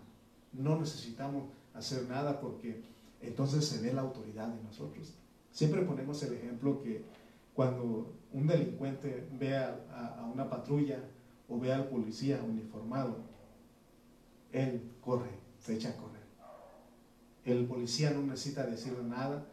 No 0.54 0.80
necesitamos 0.80 1.44
hacer 1.74 2.08
nada 2.10 2.40
porque 2.40 2.82
entonces 3.22 3.66
se 3.66 3.82
ve 3.82 3.94
la 3.94 4.02
autoridad 4.02 4.52
en 4.52 4.64
nosotros. 4.64 5.14
Siempre 5.52 5.82
ponemos 5.82 6.22
el 6.24 6.34
ejemplo 6.34 6.82
que 6.82 7.04
cuando 7.54 8.14
un 8.32 8.48
delincuente 8.48 9.28
ve 9.38 9.58
a, 9.58 10.30
una 10.34 10.50
patrulla 10.50 11.00
o 11.48 11.60
ve 11.60 11.74
al 11.74 11.90
policía 11.90 12.42
uniformado, 12.48 13.18
él 14.52 14.82
corre, 15.02 15.32
se 15.60 15.76
echa 15.76 15.90
a 15.90 15.98
correr. 15.98 16.20
El 17.46 17.66
policía 17.66 18.12
no 18.12 18.22
necesita 18.22 18.66
decir 18.66 18.98
nada, 19.04 19.46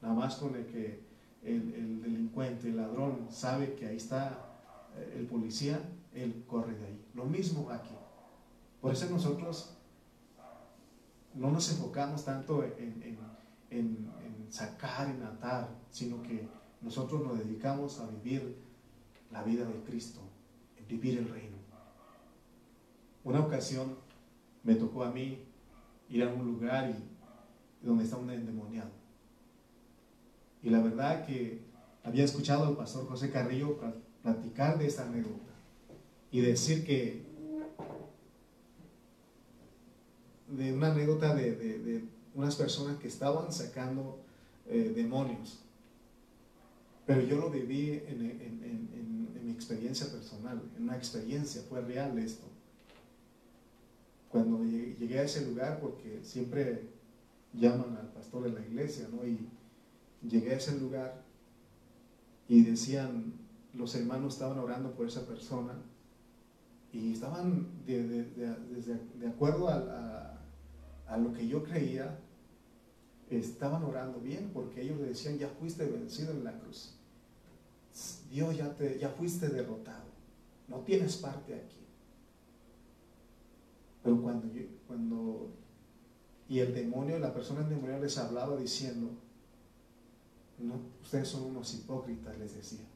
nada 0.00 0.14
más 0.14 0.36
con 0.36 0.56
el 0.56 0.66
que 0.66 1.00
el, 1.44 2.02
delincuente, 2.02 2.68
el 2.68 2.76
ladrón, 2.76 3.26
sabe 3.30 3.74
que 3.74 3.86
ahí 3.86 3.96
está 3.96 4.38
eh, 4.96 5.16
el 5.18 5.26
policía, 5.26 5.80
él 6.14 6.44
corre 6.46 6.74
de 6.74 6.86
ahí. 6.86 7.04
Lo 7.14 7.24
mismo 7.24 7.70
aquí. 7.70 7.94
Por 8.80 8.92
eso 8.92 9.08
nosotros 9.10 9.74
no 11.34 11.50
nos 11.50 11.70
enfocamos 11.70 12.24
tanto 12.24 12.64
en, 12.64 13.16
en, 13.70 14.12
sacar, 14.50 15.08
en 15.08 15.22
atar, 15.22 15.68
sino 15.90 16.22
que 16.22 16.46
nosotros 16.82 17.22
nos 17.22 17.38
dedicamos 17.38 18.00
a 18.00 18.06
vivir 18.06 18.58
la 19.30 19.42
vida 19.42 19.64
de 19.64 19.80
Cristo, 19.84 20.20
en 20.76 20.86
vivir 20.86 21.18
el 21.18 21.28
reino. 21.28 21.56
Una 23.24 23.40
ocasión 23.40 23.96
me 24.62 24.74
tocó 24.74 25.04
a 25.04 25.10
mí 25.10 25.38
ir 26.10 26.24
a 26.24 26.28
un 26.28 26.44
lugar 26.44 26.90
y 26.90 27.86
donde 27.86 28.04
está 28.04 28.16
un 28.18 28.28
endemoniado. 28.28 28.90
Y 30.62 30.68
la 30.68 30.80
verdad 30.80 31.24
que 31.24 31.64
había 32.04 32.24
escuchado 32.24 32.66
al 32.66 32.76
pastor 32.76 33.08
José 33.08 33.30
Carrillo 33.30 33.80
platicar 34.22 34.78
de 34.78 34.86
esta 34.86 35.04
anécdota 35.04 35.51
y 36.32 36.40
decir 36.40 36.84
que 36.84 37.22
de 40.48 40.72
una 40.72 40.92
anécdota 40.92 41.34
de, 41.34 42.04
unas 42.34 42.56
personas 42.56 42.96
que 42.96 43.08
estaban 43.08 43.52
sacando 43.52 44.18
eh, 44.66 44.92
demonios. 44.96 45.60
Pero 47.06 47.20
yo 47.22 47.36
lo 47.36 47.50
viví 47.50 48.02
en, 48.08 48.22
en, 48.22 49.44
mi 49.44 49.50
experiencia 49.50 50.06
personal, 50.06 50.62
en 50.76 50.84
una 50.84 50.96
experiencia, 50.96 51.62
fue 51.68 51.80
real 51.80 52.16
esto. 52.18 52.44
Cuando 54.30 54.64
llegué 54.64 55.18
a 55.18 55.24
ese 55.24 55.44
lugar, 55.44 55.80
porque 55.80 56.20
siempre 56.22 56.88
llaman 57.52 57.96
al 57.96 58.12
pastor 58.12 58.44
de 58.44 58.52
la 58.52 58.60
iglesia, 58.60 59.08
¿no? 59.12 59.26
Y 59.26 59.48
llegué 60.26 60.54
a 60.54 60.56
ese 60.56 60.78
lugar 60.78 61.22
y 62.48 62.62
decían, 62.62 63.34
los 63.74 63.94
hermanos 63.94 64.34
estaban 64.34 64.58
orando 64.58 64.92
por 64.92 65.06
esa 65.06 65.26
persona 65.26 65.74
y 66.92 67.12
estaban 67.12 67.68
de, 67.86 69.26
acuerdo 69.26 69.68
a, 69.68 70.38
a, 71.06 71.16
lo 71.16 71.32
que 71.32 71.48
yo 71.48 71.64
creía, 71.64 72.18
estaban 73.30 73.82
orando 73.82 74.20
bien 74.20 74.50
porque 74.52 74.82
ellos 74.82 75.00
le 75.00 75.08
decían, 75.08 75.38
ya 75.38 75.48
fuiste 75.48 75.86
vencido 75.86 76.32
en 76.32 76.44
la 76.44 76.58
cruz. 76.58 76.94
Dios 78.30 78.56
ya, 78.56 78.74
te, 78.74 78.98
ya 78.98 79.08
fuiste 79.08 79.48
derrotado. 79.48 80.04
No 80.68 80.80
tienes 80.80 81.16
parte 81.16 81.54
aquí. 81.54 81.80
Pero 84.02 84.20
cuando, 84.20 84.48
cuando 84.86 85.50
y 86.48 86.58
el 86.58 86.74
demonio, 86.74 87.18
la 87.18 87.32
persona 87.32 87.62
endemoniada 87.62 88.02
les 88.02 88.18
hablaba 88.18 88.56
diciendo, 88.58 89.10
no, 90.58 90.74
ustedes 91.00 91.28
son 91.28 91.44
unos 91.44 91.72
hipócritas, 91.72 92.36
les 92.38 92.54
decía. 92.54 92.86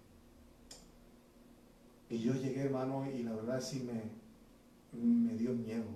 Y 2.09 2.19
yo 2.19 2.35
llegué, 2.35 2.63
hermano, 2.63 3.11
y 3.11 3.23
la 3.23 3.35
verdad 3.35 3.61
sí 3.61 3.81
me, 3.81 4.03
me 4.99 5.35
dio 5.37 5.53
miedo, 5.53 5.87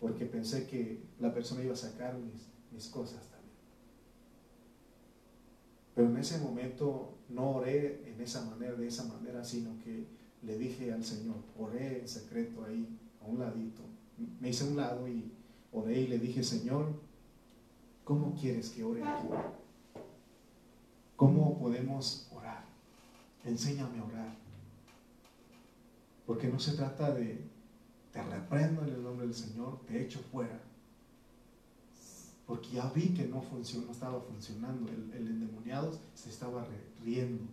porque 0.00 0.26
pensé 0.26 0.66
que 0.66 1.00
la 1.20 1.32
persona 1.32 1.62
iba 1.62 1.72
a 1.72 1.76
sacar 1.76 2.18
mis, 2.18 2.48
mis 2.72 2.88
cosas 2.88 3.22
también. 3.30 3.56
Pero 5.94 6.08
en 6.08 6.16
ese 6.18 6.38
momento 6.38 7.14
no 7.30 7.52
oré 7.52 8.02
en 8.06 8.20
esa 8.20 8.44
manera, 8.44 8.74
de 8.74 8.86
esa 8.86 9.04
manera, 9.04 9.42
sino 9.42 9.78
que 9.82 10.06
le 10.42 10.58
dije 10.58 10.92
al 10.92 11.02
Señor, 11.02 11.36
oré 11.58 12.00
en 12.00 12.08
secreto 12.08 12.64
ahí, 12.64 12.98
a 13.22 13.26
un 13.26 13.38
ladito. 13.38 13.82
Me 14.40 14.50
hice 14.50 14.64
a 14.64 14.68
un 14.68 14.76
lado 14.76 15.08
y 15.08 15.32
oré 15.72 16.00
y 16.00 16.06
le 16.08 16.18
dije, 16.18 16.44
Señor, 16.44 16.92
¿cómo 18.04 18.34
quieres 18.34 18.70
que 18.70 18.84
ore 18.84 19.02
aquí? 19.02 19.28
¿Cómo 21.16 21.58
podemos 21.58 22.28
orar? 22.30 22.66
enséñame 23.46 23.98
a 23.98 24.04
orar. 24.04 24.45
Porque 26.26 26.48
no 26.48 26.58
se 26.58 26.72
trata 26.72 27.12
de, 27.12 27.44
te 28.12 28.22
reprendo 28.22 28.82
en 28.82 28.88
el 28.88 29.02
nombre 29.02 29.26
del 29.26 29.34
Señor, 29.34 29.80
te 29.86 30.02
echo 30.02 30.20
fuera. 30.32 30.60
Porque 32.46 32.70
ya 32.70 32.90
vi 32.90 33.08
que 33.08 33.26
no, 33.26 33.42
funcionó, 33.42 33.90
estaba 33.92 34.20
funcionando. 34.20 34.90
El, 34.90 35.12
el 35.12 35.26
endemoniado 35.28 35.98
se 36.14 36.30
estaba 36.30 36.66
riendo 37.04 37.44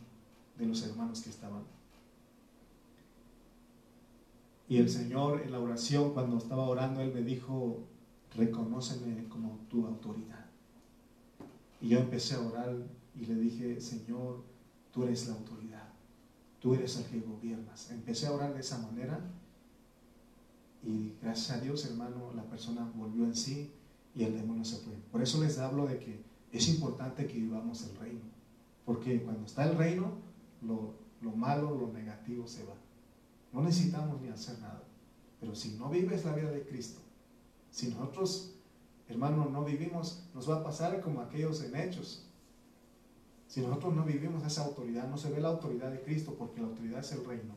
de 0.57 0.65
los 0.65 0.83
hermanos 0.83 1.21
que 1.21 1.29
estaban. 1.29 1.63
Y 4.69 4.77
el 4.77 4.89
Señor 4.89 5.41
en 5.41 5.51
la 5.51 5.59
oración, 5.59 6.13
cuando 6.13 6.37
estaba 6.37 6.63
orando, 6.63 7.01
Él 7.01 7.13
me 7.13 7.21
dijo, 7.21 7.83
reconóceme 8.35 9.27
como 9.27 9.59
tu 9.69 9.85
autoridad. 9.85 10.45
Y 11.81 11.89
yo 11.89 11.99
empecé 11.99 12.35
a 12.35 12.41
orar 12.41 12.75
y 13.19 13.25
le 13.25 13.35
dije, 13.35 13.81
Señor, 13.81 14.41
tú 14.91 15.03
eres 15.03 15.27
la 15.27 15.35
autoridad, 15.35 15.62
tú 16.63 16.73
eres 16.73 16.95
el 16.95 17.03
que 17.07 17.19
gobiernas. 17.19 17.91
Empecé 17.91 18.25
a 18.25 18.31
orar 18.31 18.53
de 18.53 18.61
esa 18.61 18.77
manera 18.77 19.19
y 20.81 21.13
gracias 21.21 21.57
a 21.57 21.59
Dios, 21.59 21.85
hermano, 21.85 22.31
la 22.33 22.43
persona 22.45 22.89
volvió 22.95 23.25
en 23.25 23.35
sí 23.35 23.73
y 24.15 24.23
el 24.23 24.33
demonio 24.33 24.63
se 24.63 24.77
fue. 24.77 24.93
Por 25.11 25.21
eso 25.21 25.43
les 25.43 25.57
hablo 25.59 25.85
de 25.85 25.99
que 25.99 26.23
es 26.53 26.69
importante 26.69 27.27
que 27.27 27.33
vivamos 27.33 27.83
el 27.83 27.97
reino, 27.97 28.21
porque 28.85 29.21
cuando 29.21 29.45
está 29.45 29.69
el 29.69 29.77
reino, 29.77 30.13
lo, 30.61 30.93
lo 31.19 31.31
malo, 31.33 31.75
lo 31.75 31.91
negativo 31.91 32.47
se 32.47 32.63
va. 32.63 32.75
No 33.51 33.61
necesitamos 33.61 34.21
ni 34.21 34.29
hacer 34.29 34.57
nada. 34.59 34.83
Pero 35.41 35.55
si 35.55 35.75
no 35.77 35.89
vives 35.89 36.23
la 36.23 36.33
vida 36.33 36.49
de 36.49 36.65
Cristo, 36.65 37.01
si 37.71 37.89
nosotros, 37.89 38.55
hermano, 39.09 39.49
no 39.49 39.65
vivimos, 39.65 40.29
nos 40.33 40.49
va 40.49 40.59
a 40.59 40.63
pasar 40.63 41.01
como 41.01 41.19
aquellos 41.19 41.61
en 41.61 41.75
hechos. 41.75 42.25
Si 43.53 43.61
nosotros 43.61 43.93
no 43.93 44.03
vivimos 44.03 44.43
esa 44.43 44.65
autoridad, 44.65 45.07
no 45.07 45.15
se 45.15 45.29
ve 45.29 45.39
la 45.39 45.49
autoridad 45.49 45.91
de 45.91 46.01
Cristo 46.01 46.33
porque 46.39 46.59
la 46.59 46.69
autoridad 46.69 47.01
es 47.01 47.11
el 47.11 47.23
reino. 47.23 47.53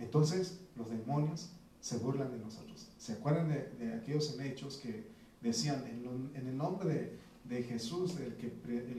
Entonces 0.00 0.58
los 0.74 0.90
demonios 0.90 1.50
se 1.80 1.98
burlan 1.98 2.32
de 2.32 2.38
nosotros. 2.38 2.88
¿Se 2.98 3.12
acuerdan 3.12 3.48
de, 3.48 3.92
aquellos 3.92 4.34
en 4.34 4.44
hechos 4.44 4.78
que 4.78 5.06
decían 5.40 5.84
en, 5.86 6.48
el 6.48 6.56
nombre 6.56 7.20
de, 7.44 7.62
Jesús, 7.62 8.18
del 8.18 8.34
que, 8.34 8.50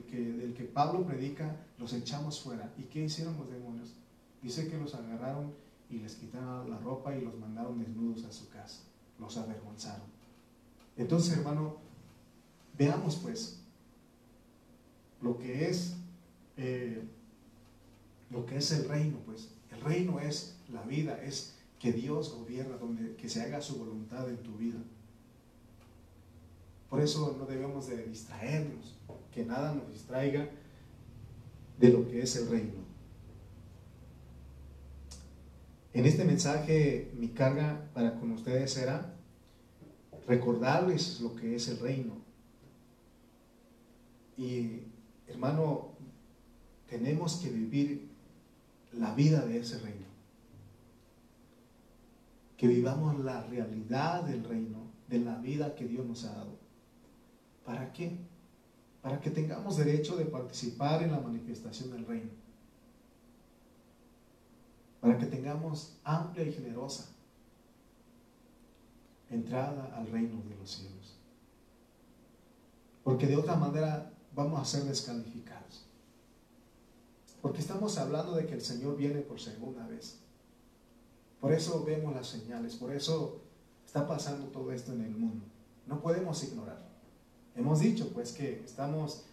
que, 0.09 0.31
del 0.31 0.53
que 0.53 0.63
Pablo 0.63 1.05
predica, 1.05 1.57
los 1.77 1.91
echamos 1.91 2.39
fuera? 2.39 2.73
¿Y 2.77 2.83
qué 2.83 3.03
hicieron 3.03 3.35
los 3.37 3.49
demonios? 3.49 3.95
Dice 4.41 4.69
que 4.69 4.77
los 4.77 4.95
agarraron 4.95 5.53
y 5.89 5.97
les 5.97 6.15
quitaron 6.15 6.69
la 6.69 6.77
ropa 6.77 7.13
y 7.17 7.19
los 7.19 7.37
mandaron 7.37 7.79
desnudos 7.79 8.23
a 8.23 8.31
su 8.31 8.47
casa. 8.47 8.83
Los 9.19 9.35
avergonzaron. 9.35 10.07
Entonces, 10.95 11.37
hermano, 11.37 11.79
veamos 12.77 13.17
pues 13.17 13.59
lo 15.21 15.37
que 15.37 15.67
es 15.67 15.97
eh, 16.60 17.01
lo 18.30 18.45
que 18.45 18.57
es 18.57 18.72
el 18.72 18.88
reino, 18.88 19.18
pues. 19.26 19.49
El 19.72 19.82
reino 19.82 20.20
es 20.20 20.57
la 20.72 20.82
vida, 20.84 21.22
es 21.24 21.55
que 21.80 21.93
Dios 21.93 22.36
gobierna, 22.36 22.76
donde, 22.76 23.16
que 23.16 23.30
se 23.30 23.41
haga 23.41 23.62
su 23.62 23.78
voluntad 23.78 24.30
en 24.30 24.38
tu 24.38 24.55
vida. 24.57 24.80
Por 26.89 26.99
eso 27.01 27.36
no 27.39 27.45
debemos 27.45 27.88
de 27.88 28.03
distraernos, 28.03 28.97
que 29.32 29.45
nada 29.45 29.74
nos 29.74 29.91
distraiga 29.93 30.49
de 31.80 31.89
lo 31.89 32.07
que 32.10 32.22
es 32.22 32.36
el 32.36 32.49
reino. 32.49 32.89
En 35.93 36.05
este 36.05 36.26
mensaje 36.26 37.12
mi 37.16 37.30
carga 37.30 37.89
para 37.93 38.20
con 38.20 38.32
ustedes 38.32 38.74
será 38.74 39.16
recordarles 40.28 41.22
lo 41.22 41.36
que 41.36 41.55
es 41.55 41.68
el 41.70 41.80
reino. 41.80 42.18
Y 44.38 44.82
hermano, 45.28 45.88
tenemos 46.89 47.37
que 47.37 47.49
vivir 47.49 48.09
la 48.93 49.13
vida 49.13 49.45
de 49.45 49.59
ese 49.59 49.79
reino. 49.79 50.07
Que 52.57 52.67
vivamos 52.67 53.19
la 53.19 53.43
realidad 53.43 54.23
del 54.23 54.43
reino, 54.43 54.79
de 55.07 55.19
la 55.19 55.37
vida 55.37 55.75
que 55.75 55.85
Dios 55.85 56.05
nos 56.05 56.25
ha 56.25 56.33
dado. 56.33 56.57
¿Para 57.65 57.93
qué? 57.93 58.17
Para 59.01 59.21
que 59.21 59.29
tengamos 59.29 59.77
derecho 59.77 60.17
de 60.17 60.25
participar 60.25 61.03
en 61.03 61.11
la 61.11 61.19
manifestación 61.19 61.91
del 61.91 62.05
reino 62.05 62.39
para 64.99 65.17
que 65.17 65.25
tengamos 65.25 65.97
amplia 66.03 66.45
y 66.45 66.51
generosa 66.51 67.09
entrada 69.29 69.93
al 69.95 70.07
reino 70.07 70.41
de 70.49 70.55
los 70.55 70.69
cielos. 70.69 71.17
Porque 73.03 73.27
de 73.27 73.37
otra 73.37 73.55
manera 73.55 74.11
vamos 74.35 74.59
a 74.59 74.65
ser 74.65 74.83
descalificados. 74.83 75.48
Porque 77.41 77.59
estamos 77.59 77.97
hablando 77.97 78.35
de 78.35 78.45
que 78.45 78.53
el 78.53 78.61
Señor 78.61 78.97
viene 78.97 79.21
por 79.21 79.39
segunda 79.39 79.87
vez. 79.87 80.19
Por 81.39 81.53
eso 81.53 81.83
vemos 81.85 82.13
las 82.13 82.27
señales, 82.27 82.75
por 82.75 82.91
eso 82.91 83.41
está 83.85 84.07
pasando 84.07 84.47
todo 84.47 84.71
esto 84.71 84.91
en 84.91 85.01
el 85.01 85.11
mundo. 85.11 85.45
No 85.87 86.01
podemos 86.01 86.43
ignorar. 86.43 86.85
Hemos 87.55 87.79
dicho 87.79 88.09
pues 88.13 88.33
que 88.33 88.61
estamos 88.63 89.23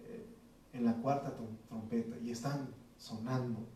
eh, 0.00 0.24
en 0.72 0.84
la 0.84 0.94
cuarta 0.96 1.34
trompeta 1.68 2.16
y 2.18 2.30
están 2.30 2.68
sonando 2.98 3.66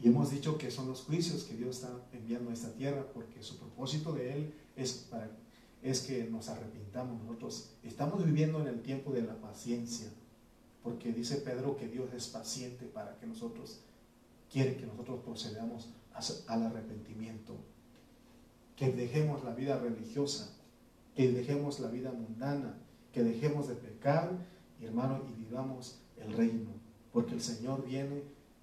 y 0.00 0.08
hemos 0.08 0.30
dicho 0.30 0.58
que 0.58 0.70
son 0.70 0.88
los 0.88 1.02
juicios 1.02 1.42
que 1.44 1.56
Dios 1.56 1.76
está 1.76 1.90
enviando 2.12 2.50
a 2.50 2.54
esta 2.54 2.72
tierra 2.72 3.04
porque 3.12 3.42
su 3.42 3.58
propósito 3.58 4.12
de 4.12 4.32
Él 4.32 4.54
es, 4.76 4.92
para, 5.10 5.28
es 5.82 6.00
que 6.00 6.24
nos 6.24 6.48
arrepintamos. 6.48 7.20
Nosotros 7.24 7.70
estamos 7.82 8.24
viviendo 8.24 8.60
en 8.60 8.68
el 8.68 8.80
tiempo 8.80 9.12
de 9.12 9.22
la 9.22 9.34
paciencia 9.40 10.08
porque 10.88 11.12
dice 11.12 11.36
Pedro 11.36 11.76
que 11.76 11.86
Dios 11.86 12.08
es 12.14 12.28
paciente 12.28 12.86
para 12.86 13.14
que 13.18 13.26
nosotros, 13.26 13.80
quiere 14.50 14.78
que 14.78 14.86
nosotros 14.86 15.20
procedamos 15.22 15.90
al 16.46 16.62
arrepentimiento, 16.62 17.54
que 18.74 18.90
dejemos 18.90 19.44
la 19.44 19.54
vida 19.54 19.78
religiosa, 19.78 20.50
que 21.14 21.30
dejemos 21.30 21.78
la 21.80 21.88
vida 21.88 22.10
mundana, 22.10 22.78
que 23.12 23.22
dejemos 23.22 23.68
de 23.68 23.74
pecar, 23.74 24.32
hermano, 24.80 25.24
y 25.28 25.44
vivamos 25.44 26.00
el 26.16 26.32
reino, 26.32 26.70
porque 27.12 27.34
el 27.34 27.42
Señor 27.42 27.84
viene 27.84 28.22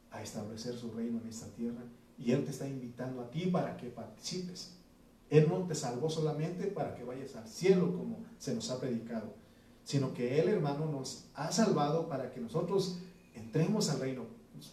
a 0.09 0.23
establecer 0.23 0.75
su 0.75 0.91
reino 0.93 1.21
en 1.21 1.29
esta 1.29 1.47
tierra 1.49 1.83
y 2.17 2.31
Él 2.31 2.43
te 2.43 2.49
está 2.49 2.67
invitando 2.67 3.21
a 3.21 3.29
ti 3.29 3.45
para 3.45 3.77
que 3.77 3.89
participes. 3.89 4.73
Él 5.29 5.47
no 5.47 5.67
te 5.67 5.75
salvó 5.75 6.09
solamente 6.09 6.65
para 6.65 6.95
que 6.95 7.03
vayas 7.03 7.35
al 7.35 7.47
cielo 7.47 7.95
como 7.95 8.25
se 8.39 8.55
nos 8.55 8.71
ha 8.71 8.79
predicado, 8.79 9.35
sino 9.85 10.13
que 10.13 10.39
Él, 10.39 10.49
hermano, 10.49 10.87
nos 10.87 11.25
ha 11.35 11.51
salvado 11.51 12.09
para 12.09 12.31
que 12.31 12.41
nosotros 12.41 12.97
entremos 13.35 13.89
al 13.89 13.99
reino. 13.99 14.23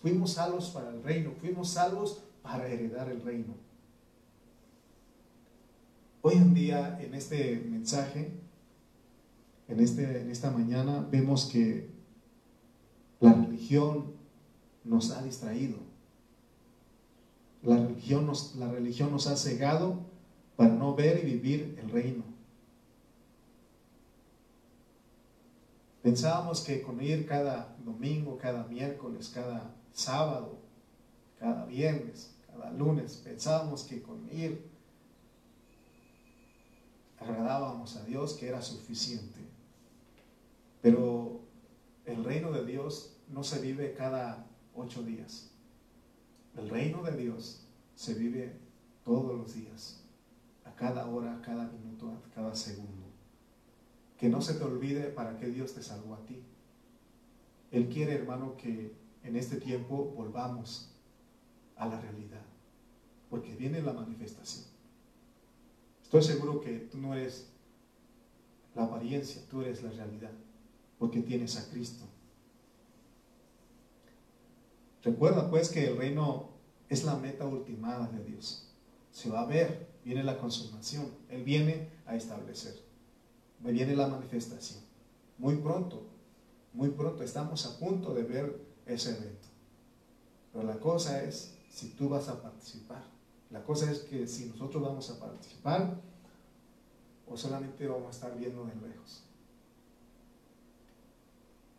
Fuimos 0.01 0.33
salvos 0.33 0.71
para 0.71 0.89
el 0.89 1.03
reino, 1.03 1.33
fuimos 1.39 1.69
salvos 1.69 2.23
para 2.43 2.67
heredar 2.67 3.11
el 3.11 3.21
reino. 3.21 3.55
Hoy 6.23 6.35
en 6.35 6.55
día, 6.55 6.99
en 7.01 7.15
este 7.15 7.63
mensaje, 7.69 8.33
en, 9.69 9.81
este, 9.81 10.23
en 10.23 10.31
esta 10.31 10.51
mañana, 10.51 11.07
vemos 11.11 11.45
que 11.45 11.91
la 13.21 13.35
religión 13.35 14.15
nos 14.83 15.11
ha 15.11 15.23
distraído. 15.23 15.77
La 17.63 17.77
religión 17.77 18.27
nos, 18.27 18.57
la 18.57 18.71
religión 18.71 19.11
nos 19.11 19.27
ha 19.27 19.37
cegado 19.37 20.01
para 20.57 20.75
no 20.75 20.95
ver 20.95 21.21
y 21.23 21.33
vivir 21.33 21.79
el 21.83 21.91
reino. 21.91 22.32
Pensábamos 26.03 26.63
que 26.63 26.83
con 26.83 27.01
ir 27.01 27.27
cada 27.27 27.77
domingo, 27.85 28.37
cada 28.37 28.65
miércoles, 28.65 29.31
cada 29.33 29.73
sábado, 29.93 30.59
cada 31.39 31.65
viernes, 31.67 32.35
cada 32.47 32.73
lunes, 32.73 33.17
pensábamos 33.25 33.85
que 33.85 34.03
con 34.03 34.29
ir 34.33 34.69
agradábamos 37.21 37.97
a 37.97 38.05
Dios, 38.05 38.35
que 38.35 38.49
era 38.49 38.61
suficiente. 38.63 39.41
Pero 40.81 41.41
el 42.05 42.25
reino 42.25 42.51
de 42.51 42.65
Dios 42.65 43.17
no 43.29 43.45
se 43.45 43.61
vive 43.61 43.95
cada 43.95 44.45
ocho 44.75 45.03
días. 45.05 45.51
El 46.57 46.69
reino 46.69 47.03
de 47.03 47.17
Dios 47.17 47.67
se 47.95 48.15
vive 48.15 48.57
todos 49.05 49.39
los 49.39 49.55
días, 49.55 50.03
a 50.65 50.75
cada 50.75 51.07
hora, 51.07 51.37
a 51.37 51.43
cada 51.43 51.65
minuto, 51.65 52.11
a 52.11 52.35
cada 52.35 52.55
segundo. 52.55 53.02
Que 54.23 54.29
no 54.29 54.41
se 54.41 54.55
te 54.55 54.63
olvide 54.63 55.09
para 55.09 55.37
qué 55.37 55.49
Dios 55.49 55.75
te 55.75 55.83
salvó 55.83 56.15
a 56.15 56.25
ti. 56.25 56.41
Él 57.73 57.89
quiere, 57.89 58.15
hermano, 58.15 58.57
que 58.57 58.95
en 59.25 59.35
este 59.35 59.57
tiempo 59.57 60.13
volvamos 60.17 60.95
a 61.75 61.89
la 61.89 62.01
realidad, 62.01 62.45
porque 63.29 63.57
viene 63.57 63.83
la 63.83 63.93
manifestación. 63.93 64.67
Estoy 66.05 66.23
seguro 66.23 66.61
que 66.61 66.79
tú 66.79 66.99
no 66.99 67.15
eres 67.15 67.49
la 68.77 68.85
apariencia, 68.85 69.43
tú 69.51 69.63
eres 69.63 69.83
la 69.83 69.91
realidad, 69.91 70.31
porque 71.01 71.23
tienes 71.23 71.57
a 71.57 71.69
Cristo 71.69 72.05
Recuerda 75.03 75.51
pues 75.51 75.69
que 75.69 75.89
el 75.89 75.97
reino 75.97 76.51
es 76.89 77.03
la 77.03 77.17
meta 77.17 77.45
ultimada 77.45 78.07
de 78.07 78.23
Dios. 78.23 78.73
Se 79.11 79.29
va 79.29 79.41
a 79.41 79.47
ver, 79.47 79.89
viene 80.05 80.23
la 80.23 80.39
consumación, 80.39 81.11
Él 81.29 81.43
viene 81.43 81.89
a 82.07 82.15
establecer, 82.15 82.81
viene 83.71 83.95
la 83.95 84.09
manifestación. 84.09 84.81
Muy 85.39 85.57
pronto, 85.57 86.03
muy 86.73 86.91
pronto, 86.91 87.23
estamos 87.23 87.65
a 87.67 87.79
punto 87.79 88.15
de 88.15 88.25
ver 88.25 88.61
ese 88.87 89.11
evento. 89.11 89.49
Pero 90.53 90.67
la 90.67 90.79
cosa 90.79 91.23
es 91.23 91.55
si 91.71 91.91
tú 91.91 92.09
vas 92.09 92.29
a 92.29 92.43
participar. 92.43 93.03
La 93.51 93.63
cosa 93.63 93.91
es 93.91 94.01
que 94.01 94.27
si 94.27 94.47
nosotros 94.47 94.83
vamos 94.83 95.11
a 95.11 95.21
participar 95.21 96.01
o 97.27 97.37
solamente 97.37 97.87
vamos 97.87 98.09
a 98.09 98.11
estar 98.11 98.39
viendo 98.39 98.65
de 98.65 98.75
lejos. 98.75 99.25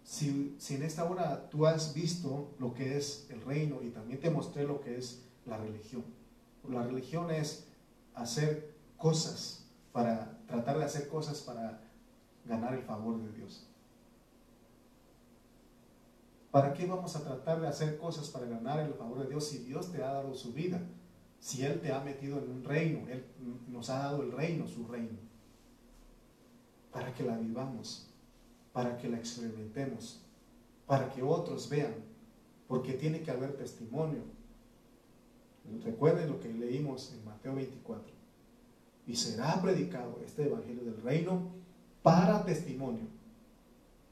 Si, 0.03 0.55
si, 0.59 0.75
en 0.75 0.83
esta 0.83 1.09
hora 1.09 1.49
tú 1.49 1.65
has 1.65 1.93
visto 1.93 2.51
lo 2.59 2.73
que 2.73 2.97
es 2.97 3.27
el 3.29 3.41
reino 3.41 3.81
y 3.81 3.89
también 3.89 4.19
te 4.19 4.29
mostré 4.29 4.63
lo 4.63 4.81
que 4.81 4.97
es 4.97 5.23
la 5.45 5.57
religión. 5.57 6.03
La 6.69 6.83
religión 6.83 7.31
es 7.31 7.65
hacer 8.13 8.75
cosas 8.97 9.65
para 9.91 10.39
tratar 10.53 10.77
de 10.77 10.85
hacer 10.85 11.07
cosas 11.07 11.41
para 11.41 11.81
ganar 12.45 12.75
el 12.75 12.83
favor 12.83 13.19
de 13.19 13.31
Dios. 13.31 13.67
¿Para 16.51 16.73
qué 16.73 16.85
vamos 16.85 17.15
a 17.15 17.23
tratar 17.23 17.59
de 17.59 17.67
hacer 17.67 17.97
cosas 17.97 18.29
para 18.29 18.45
ganar 18.45 18.79
el 18.81 18.93
favor 18.93 19.23
de 19.23 19.29
Dios 19.29 19.47
si 19.47 19.63
Dios 19.63 19.91
te 19.91 20.03
ha 20.03 20.13
dado 20.13 20.35
su 20.35 20.53
vida? 20.53 20.79
Si 21.39 21.65
Él 21.65 21.81
te 21.81 21.91
ha 21.91 22.01
metido 22.01 22.37
en 22.37 22.51
un 22.51 22.63
reino, 22.63 23.09
Él 23.09 23.25
nos 23.67 23.89
ha 23.89 23.97
dado 23.97 24.21
el 24.21 24.31
reino, 24.31 24.67
su 24.67 24.85
reino. 24.85 25.17
Para 26.91 27.15
que 27.15 27.23
la 27.23 27.35
vivamos, 27.35 28.11
para 28.73 28.99
que 28.99 29.09
la 29.09 29.17
experimentemos, 29.17 30.21
para 30.85 31.09
que 31.09 31.23
otros 31.23 31.67
vean, 31.67 31.95
porque 32.67 32.93
tiene 32.93 33.23
que 33.23 33.31
haber 33.31 33.57
testimonio. 33.57 34.21
Recuerden 35.83 36.29
lo 36.29 36.39
que 36.39 36.53
leímos 36.53 37.11
en 37.11 37.25
Mateo 37.25 37.55
24. 37.55 38.12
Y 39.05 39.15
será 39.15 39.61
predicado 39.61 40.21
este 40.25 40.45
Evangelio 40.45 40.83
del 40.83 41.01
Reino 41.01 41.51
para 42.01 42.45
testimonio 42.45 43.07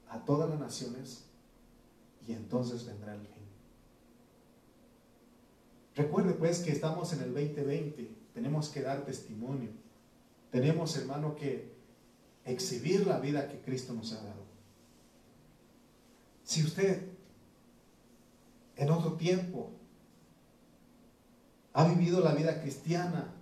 a 0.09 0.19
todas 0.25 0.49
las 0.49 0.59
naciones 0.59 1.25
y 2.27 2.33
entonces 2.33 2.85
vendrá 2.85 3.13
el 3.13 3.21
fin. 3.21 3.43
Recuerde 5.95 6.33
pues 6.33 6.59
que 6.59 6.71
estamos 6.71 7.11
en 7.13 7.21
el 7.21 7.33
2020, 7.33 8.09
tenemos 8.33 8.69
que 8.69 8.81
dar 8.81 9.05
testimonio, 9.05 9.69
tenemos 10.49 10.95
hermano 10.97 11.35
que 11.35 11.73
exhibir 12.45 13.05
la 13.07 13.19
vida 13.19 13.47
que 13.47 13.59
Cristo 13.59 13.93
nos 13.93 14.13
ha 14.13 14.23
dado. 14.23 14.41
Si 16.43 16.63
usted 16.63 17.07
en 18.75 18.89
otro 18.89 19.13
tiempo 19.13 19.71
ha 21.73 21.87
vivido 21.87 22.21
la 22.21 22.33
vida 22.33 22.61
cristiana 22.61 23.33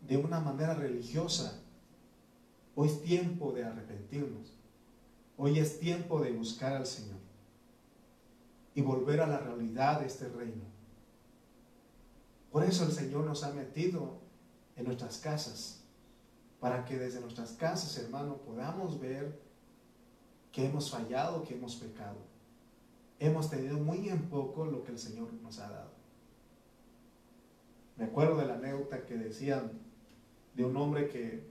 de 0.00 0.16
una 0.16 0.40
manera 0.40 0.74
religiosa, 0.74 1.60
hoy 2.74 2.88
es 2.88 3.02
tiempo 3.02 3.52
de 3.52 3.64
arrepentirnos. 3.64 4.56
Hoy 5.36 5.58
es 5.58 5.80
tiempo 5.80 6.20
de 6.20 6.32
buscar 6.32 6.74
al 6.74 6.86
Señor 6.86 7.18
y 8.74 8.82
volver 8.82 9.20
a 9.20 9.26
la 9.26 9.38
realidad 9.38 10.00
de 10.00 10.06
este 10.06 10.28
reino. 10.28 10.64
Por 12.52 12.64
eso 12.64 12.84
el 12.84 12.92
Señor 12.92 13.24
nos 13.24 13.42
ha 13.44 13.52
metido 13.52 14.18
en 14.76 14.84
nuestras 14.84 15.18
casas, 15.18 15.82
para 16.60 16.84
que 16.84 16.98
desde 16.98 17.20
nuestras 17.20 17.52
casas, 17.52 17.96
hermano, 17.96 18.36
podamos 18.38 19.00
ver 19.00 19.40
que 20.52 20.66
hemos 20.66 20.90
fallado, 20.90 21.42
que 21.44 21.54
hemos 21.54 21.76
pecado. 21.76 22.18
Hemos 23.18 23.48
tenido 23.48 23.78
muy 23.78 24.08
en 24.08 24.28
poco 24.28 24.66
lo 24.66 24.82
que 24.82 24.92
el 24.92 24.98
Señor 24.98 25.32
nos 25.42 25.58
ha 25.58 25.70
dado. 25.70 25.90
Me 27.96 28.04
acuerdo 28.04 28.36
de 28.36 28.46
la 28.46 28.54
anécdota 28.54 29.04
que 29.06 29.16
decían 29.16 29.72
de 30.54 30.64
un 30.64 30.76
hombre 30.76 31.08
que 31.08 31.42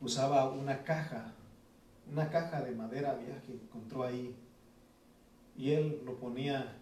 usaba 0.00 0.50
una 0.50 0.82
caja, 0.84 1.32
una 2.10 2.28
caja 2.30 2.62
de 2.62 2.74
madera 2.74 3.14
vieja 3.14 3.40
que 3.42 3.52
encontró 3.52 4.04
ahí 4.04 4.34
y 5.56 5.72
él 5.72 6.02
lo 6.04 6.18
ponía 6.18 6.76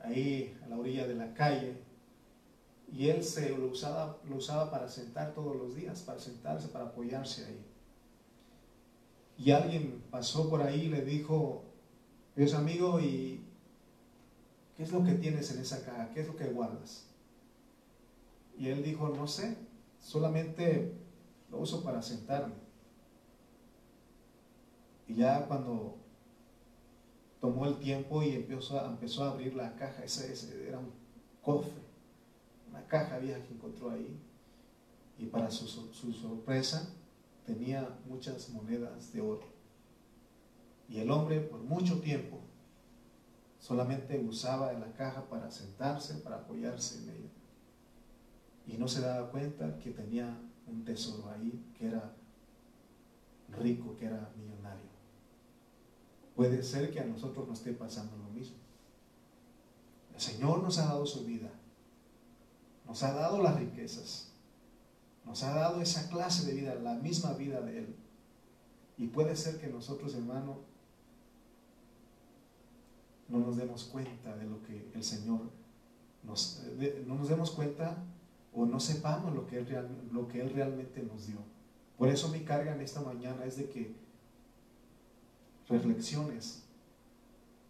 ahí 0.00 0.56
a 0.64 0.68
la 0.68 0.78
orilla 0.78 1.06
de 1.06 1.14
la 1.14 1.32
calle 1.34 1.76
y 2.92 3.08
él 3.08 3.24
se 3.24 3.56
lo 3.56 3.68
usaba, 3.68 4.18
lo 4.28 4.36
usaba 4.36 4.70
para 4.70 4.88
sentar 4.88 5.32
todos 5.32 5.56
los 5.56 5.74
días, 5.74 6.02
para 6.02 6.18
sentarse, 6.18 6.68
para 6.68 6.86
apoyarse 6.86 7.46
ahí. 7.46 7.64
Y 9.38 9.50
alguien 9.50 10.02
pasó 10.10 10.50
por 10.50 10.62
ahí 10.62 10.82
y 10.82 10.88
le 10.88 11.02
dijo, 11.02 11.64
Dios 12.36 12.52
amigo, 12.52 13.00
¿y 13.00 13.42
qué 14.76 14.82
es 14.82 14.92
lo 14.92 15.02
que 15.02 15.12
tienes 15.12 15.50
en 15.52 15.62
esa 15.62 15.84
caja? 15.84 16.10
¿Qué 16.12 16.20
es 16.20 16.26
lo 16.26 16.36
que 16.36 16.46
guardas? 16.48 17.06
Y 18.62 18.68
él 18.68 18.84
dijo, 18.84 19.08
no 19.08 19.26
sé, 19.26 19.56
solamente 19.98 20.94
lo 21.50 21.58
uso 21.58 21.82
para 21.82 22.00
sentarme. 22.00 22.54
Y 25.08 25.16
ya 25.16 25.48
cuando 25.48 25.96
tomó 27.40 27.66
el 27.66 27.80
tiempo 27.80 28.22
y 28.22 28.36
empezó 28.36 28.78
a, 28.78 28.86
empezó 28.86 29.24
a 29.24 29.32
abrir 29.32 29.56
la 29.56 29.74
caja. 29.74 30.04
Ese, 30.04 30.68
era 30.68 30.78
un 30.78 30.92
cofre, 31.42 31.72
una 32.70 32.86
caja 32.86 33.18
vieja 33.18 33.42
que 33.42 33.52
encontró 33.52 33.90
ahí. 33.90 34.16
Y 35.18 35.26
para 35.26 35.50
su, 35.50 35.66
su 35.66 36.12
sorpresa 36.12 36.88
tenía 37.44 37.98
muchas 38.06 38.48
monedas 38.50 39.12
de 39.12 39.22
oro. 39.22 39.48
Y 40.88 41.00
el 41.00 41.10
hombre 41.10 41.40
por 41.40 41.58
mucho 41.58 42.00
tiempo 42.00 42.38
solamente 43.58 44.20
usaba 44.20 44.72
la 44.74 44.92
caja 44.92 45.28
para 45.28 45.50
sentarse, 45.50 46.14
para 46.18 46.36
apoyarse 46.36 47.02
en 47.02 47.08
ella. 47.08 47.31
No 48.82 48.88
se 48.88 49.00
daba 49.00 49.30
cuenta 49.30 49.78
que 49.78 49.92
tenía 49.92 50.36
un 50.66 50.84
tesoro 50.84 51.30
ahí 51.30 51.72
que 51.78 51.86
era 51.86 52.16
rico, 53.60 53.96
que 53.96 54.06
era 54.06 54.28
millonario. 54.36 54.90
Puede 56.34 56.64
ser 56.64 56.90
que 56.90 56.98
a 56.98 57.04
nosotros 57.04 57.46
nos 57.46 57.58
esté 57.58 57.74
pasando 57.74 58.16
lo 58.16 58.28
mismo. 58.30 58.56
El 60.12 60.20
Señor 60.20 60.64
nos 60.64 60.78
ha 60.78 60.86
dado 60.86 61.06
su 61.06 61.24
vida, 61.24 61.48
nos 62.84 63.00
ha 63.04 63.12
dado 63.12 63.40
las 63.40 63.54
riquezas, 63.54 64.32
nos 65.24 65.44
ha 65.44 65.54
dado 65.54 65.80
esa 65.80 66.08
clase 66.08 66.44
de 66.44 66.54
vida, 66.54 66.74
la 66.74 66.94
misma 66.94 67.34
vida 67.34 67.60
de 67.60 67.78
Él. 67.78 67.96
Y 68.98 69.06
puede 69.06 69.36
ser 69.36 69.60
que 69.60 69.68
nosotros, 69.68 70.12
hermano, 70.16 70.58
no 73.28 73.38
nos 73.38 73.56
demos 73.56 73.84
cuenta 73.84 74.36
de 74.36 74.44
lo 74.44 74.60
que 74.64 74.90
el 74.92 75.04
Señor 75.04 75.42
nos, 76.24 76.64
no 77.06 77.14
nos 77.14 77.28
demos 77.28 77.52
cuenta 77.52 77.96
o 78.54 78.66
no 78.66 78.80
sepamos 78.80 79.34
lo 79.34 79.46
que, 79.46 79.58
él, 79.58 79.66
lo 80.12 80.28
que 80.28 80.40
Él 80.40 80.50
realmente 80.50 81.02
nos 81.02 81.26
dio. 81.26 81.38
Por 81.96 82.08
eso 82.08 82.28
mi 82.28 82.40
carga 82.40 82.74
en 82.74 82.80
esta 82.80 83.00
mañana 83.00 83.44
es 83.44 83.56
de 83.56 83.68
que 83.68 83.94
reflexiones 85.68 86.64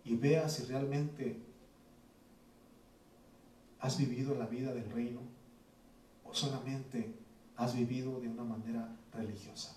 y 0.05 0.17
veas 0.17 0.55
si 0.55 0.65
realmente 0.65 1.41
has 3.79 3.99
vivido 3.99 4.35
la 4.35 4.47
vida 4.47 4.73
del 4.73 4.91
reino 4.91 5.21
o 6.25 6.35
solamente 6.35 7.15
has 7.57 7.77
vivido 7.77 8.21
de 8.21 8.29
una 8.29 8.45
manera 8.45 8.97
religiosa. 9.13 9.77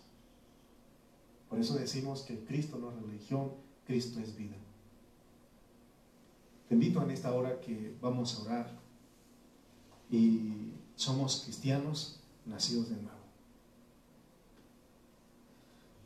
Por 1.49 1.59
eso 1.59 1.75
decimos 1.75 2.23
que 2.23 2.43
Cristo 2.45 2.77
no 2.77 2.91
es 2.91 3.01
religión, 3.01 3.51
Cristo 3.85 4.19
es 4.19 4.35
vida. 4.35 4.55
Te 6.67 6.73
invito 6.73 7.01
en 7.03 7.11
esta 7.11 7.33
hora 7.33 7.59
que 7.61 7.95
vamos 8.01 8.39
a 8.39 8.43
orar 8.43 8.71
y 10.09 10.71
somos 10.95 11.41
cristianos 11.43 12.19
nacidos 12.45 12.89
de 12.89 12.95
nuevo. 12.95 13.15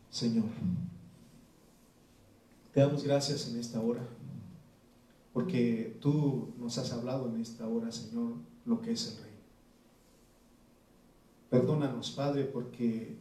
Señor, 0.10 0.46
te 2.74 2.80
damos 2.80 3.04
gracias 3.04 3.48
en 3.48 3.60
esta 3.60 3.80
hora, 3.80 4.06
porque 5.34 5.98
tú 6.02 6.54
nos 6.58 6.78
has 6.78 6.92
hablado 6.92 7.30
en 7.30 7.40
esta 7.40 7.68
hora, 7.68 7.92
Señor, 7.92 8.34
lo 8.66 8.82
que 8.82 8.92
es 8.92 9.08
el 9.08 9.24
reino. 9.24 9.30
Perdónanos, 11.50 12.12
Padre, 12.12 12.46
porque 12.46 13.18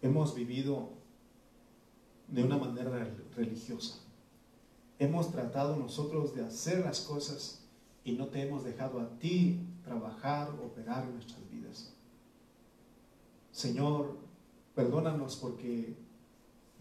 hemos 0.00 0.34
vivido 0.34 0.90
de 2.28 2.44
una 2.44 2.56
manera 2.56 3.14
religiosa. 3.36 3.98
Hemos 4.98 5.32
tratado 5.32 5.76
nosotros 5.76 6.34
de 6.34 6.44
hacer 6.44 6.80
las 6.80 7.00
cosas 7.00 7.60
y 8.04 8.12
no 8.12 8.28
te 8.28 8.42
hemos 8.42 8.64
dejado 8.64 9.00
a 9.00 9.18
ti 9.18 9.60
trabajar, 9.82 10.50
operar 10.50 11.04
en 11.04 11.14
nuestras 11.14 11.48
vidas. 11.50 11.92
Señor, 13.50 14.16
perdónanos 14.74 15.36
porque 15.36 15.96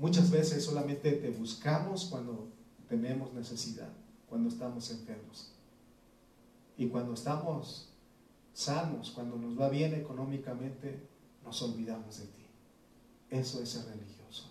Muchas 0.01 0.31
veces 0.31 0.65
solamente 0.65 1.11
te 1.11 1.29
buscamos 1.29 2.05
cuando 2.05 2.47
tenemos 2.89 3.31
necesidad, 3.33 3.93
cuando 4.27 4.49
estamos 4.49 4.89
enfermos. 4.89 5.51
Y 6.75 6.87
cuando 6.87 7.13
estamos 7.13 7.93
sanos, 8.51 9.11
cuando 9.11 9.35
nos 9.35 9.61
va 9.61 9.69
bien 9.69 9.93
económicamente, 9.93 11.07
nos 11.43 11.61
olvidamos 11.61 12.17
de 12.17 12.25
ti. 12.25 12.47
Eso 13.29 13.61
es 13.61 13.69
ser 13.69 13.85
religioso. 13.85 14.49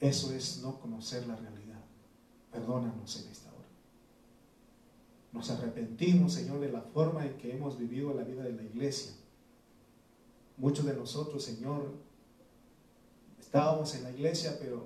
Eso 0.00 0.32
es 0.32 0.60
no 0.60 0.80
conocer 0.80 1.28
la 1.28 1.36
realidad. 1.36 1.84
Perdónanos 2.50 3.16
en 3.22 3.30
esta. 3.30 3.49
Nos 5.32 5.50
arrepentimos, 5.50 6.32
Señor, 6.32 6.60
de 6.60 6.72
la 6.72 6.82
forma 6.82 7.26
en 7.26 7.36
que 7.36 7.54
hemos 7.54 7.78
vivido 7.78 8.12
la 8.14 8.24
vida 8.24 8.42
de 8.42 8.52
la 8.52 8.62
iglesia. 8.62 9.12
Muchos 10.56 10.84
de 10.84 10.94
nosotros, 10.94 11.42
Señor, 11.42 11.94
Estábamos 13.50 13.92
en 13.96 14.04
la 14.04 14.12
iglesia, 14.12 14.56
pero 14.60 14.84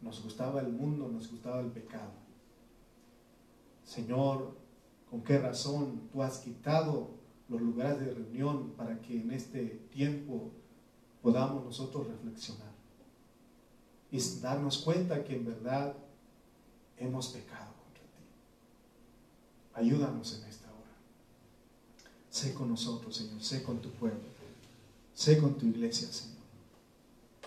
nos 0.00 0.20
gustaba 0.24 0.60
el 0.60 0.72
mundo, 0.72 1.08
nos 1.08 1.30
gustaba 1.30 1.60
el 1.60 1.70
pecado. 1.70 2.10
Señor, 3.84 4.56
con 5.08 5.22
qué 5.22 5.38
razón 5.38 6.08
tú 6.12 6.20
has 6.24 6.38
quitado 6.38 7.10
los 7.48 7.60
lugares 7.60 8.00
de 8.00 8.14
reunión 8.14 8.72
para 8.76 9.00
que 9.00 9.20
en 9.20 9.30
este 9.30 9.64
tiempo 9.92 10.50
podamos 11.22 11.64
nosotros 11.64 12.08
reflexionar 12.08 12.72
y 14.10 14.18
darnos 14.40 14.78
cuenta 14.78 15.22
que 15.22 15.36
en 15.36 15.44
verdad 15.44 15.94
hemos 16.96 17.28
pecado. 17.28 17.77
Ayúdanos 19.78 20.40
en 20.40 20.48
esta 20.48 20.66
hora. 20.66 20.96
Sé 22.30 22.52
con 22.52 22.68
nosotros, 22.68 23.14
Señor, 23.14 23.40
sé 23.40 23.62
con 23.62 23.80
tu 23.80 23.90
pueblo, 23.90 24.18
sé 25.14 25.38
con 25.38 25.56
tu 25.56 25.66
iglesia, 25.66 26.08
Señor. 26.08 26.38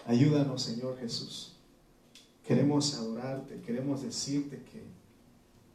Ayúdanos, 0.07 0.61
Señor 0.61 0.97
Jesús. 0.97 1.51
Queremos 2.47 2.93
adorarte, 2.93 3.59
queremos 3.61 4.01
decirte 4.01 4.63
que 4.63 4.81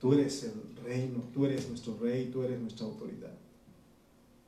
tú 0.00 0.14
eres 0.14 0.44
el 0.44 0.76
reino, 0.82 1.24
tú 1.34 1.44
eres 1.44 1.68
nuestro 1.68 1.98
rey, 1.98 2.30
tú 2.32 2.42
eres 2.42 2.58
nuestra 2.58 2.86
autoridad. 2.86 3.34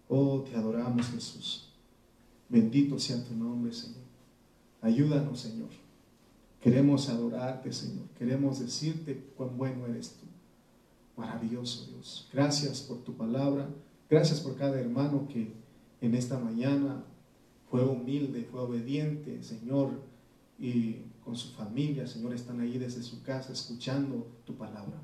Oh, 0.08 0.40
te 0.40 0.56
adoramos, 0.56 1.06
Jesús. 1.08 1.68
Bendito 2.48 2.98
sea 2.98 3.22
tu 3.22 3.34
nombre, 3.34 3.72
Señor. 3.74 4.08
Ayúdanos, 4.80 5.40
Señor. 5.40 5.68
Queremos 6.62 7.10
adorarte, 7.10 7.70
Señor. 7.70 8.06
Queremos 8.18 8.60
decirte 8.60 9.32
cuán 9.36 9.58
bueno 9.58 9.86
eres 9.86 10.12
tú. 10.12 10.27
Maravilloso 11.18 11.84
Dios. 11.86 12.28
Gracias 12.32 12.80
por 12.80 13.02
tu 13.02 13.16
palabra. 13.16 13.68
Gracias 14.08 14.40
por 14.40 14.56
cada 14.56 14.78
hermano 14.78 15.26
que 15.26 15.52
en 16.00 16.14
esta 16.14 16.38
mañana 16.38 17.04
fue 17.68 17.84
humilde, 17.84 18.46
fue 18.50 18.60
obediente, 18.60 19.42
Señor, 19.42 20.00
y 20.60 21.02
con 21.24 21.36
su 21.36 21.52
familia, 21.54 22.06
Señor, 22.06 22.32
están 22.32 22.60
ahí 22.60 22.78
desde 22.78 23.02
su 23.02 23.22
casa 23.24 23.52
escuchando 23.52 24.28
tu 24.46 24.54
palabra. 24.56 25.02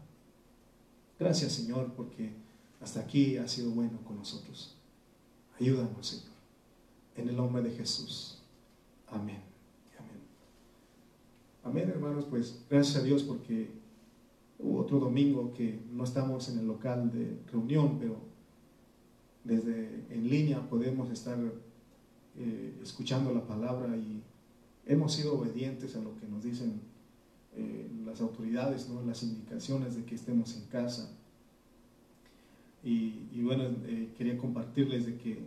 Gracias, 1.18 1.52
Señor, 1.52 1.92
porque 1.96 2.32
hasta 2.80 3.00
aquí 3.00 3.36
ha 3.36 3.48
sido 3.48 3.72
bueno 3.72 3.98
con 4.04 4.16
nosotros. 4.16 4.76
Ayúdanos, 5.60 6.06
Señor. 6.06 6.34
En 7.16 7.28
el 7.28 7.36
nombre 7.36 7.60
de 7.60 7.72
Jesús. 7.72 8.38
Amén. 9.08 9.42
Amén. 9.98 10.22
Amén, 11.64 11.90
hermanos, 11.90 12.24
pues 12.30 12.64
gracias 12.70 12.96
a 12.96 13.02
Dios 13.02 13.24
porque 13.24 13.83
hubo 14.58 14.80
otro 14.80 14.98
domingo 14.98 15.52
que 15.52 15.80
no 15.92 16.04
estamos 16.04 16.48
en 16.48 16.58
el 16.58 16.66
local 16.66 17.10
de 17.10 17.38
reunión, 17.50 17.98
pero 17.98 18.16
desde 19.44 20.04
en 20.10 20.28
línea 20.28 20.68
podemos 20.68 21.10
estar 21.10 21.38
eh, 22.36 22.78
escuchando 22.82 23.32
la 23.32 23.46
palabra 23.46 23.96
y 23.96 24.22
hemos 24.86 25.12
sido 25.12 25.38
obedientes 25.38 25.96
a 25.96 26.00
lo 26.00 26.16
que 26.16 26.26
nos 26.26 26.42
dicen 26.42 26.80
eh, 27.56 27.88
las 28.04 28.20
autoridades, 28.20 28.88
¿no? 28.88 29.02
las 29.02 29.22
indicaciones 29.22 29.96
de 29.96 30.04
que 30.04 30.14
estemos 30.14 30.56
en 30.56 30.64
casa. 30.66 31.10
Y, 32.82 33.42
bueno, 33.42 33.64
eh, 33.86 34.12
quería 34.16 34.36
compartirles 34.36 35.06
de 35.06 35.16
que 35.16 35.38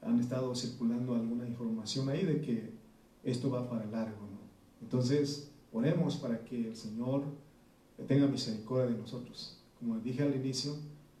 han 0.00 0.18
estado 0.20 0.54
circulando 0.54 1.14
alguna 1.14 1.46
información 1.46 2.08
ahí 2.08 2.24
de 2.24 2.40
que 2.40 2.70
esto 3.24 3.50
va 3.50 3.68
para 3.68 3.84
largo. 3.84 4.26
Entonces, 4.80 5.50
oremos 5.70 6.16
para 6.16 6.44
que 6.44 6.68
el 6.68 6.76
Señor 6.76 7.24
tenga 8.04 8.26
misericordia 8.26 8.94
de 8.94 9.00
nosotros. 9.00 9.58
Como 9.78 9.98
dije 9.98 10.22
al 10.22 10.34
inicio, 10.34 10.76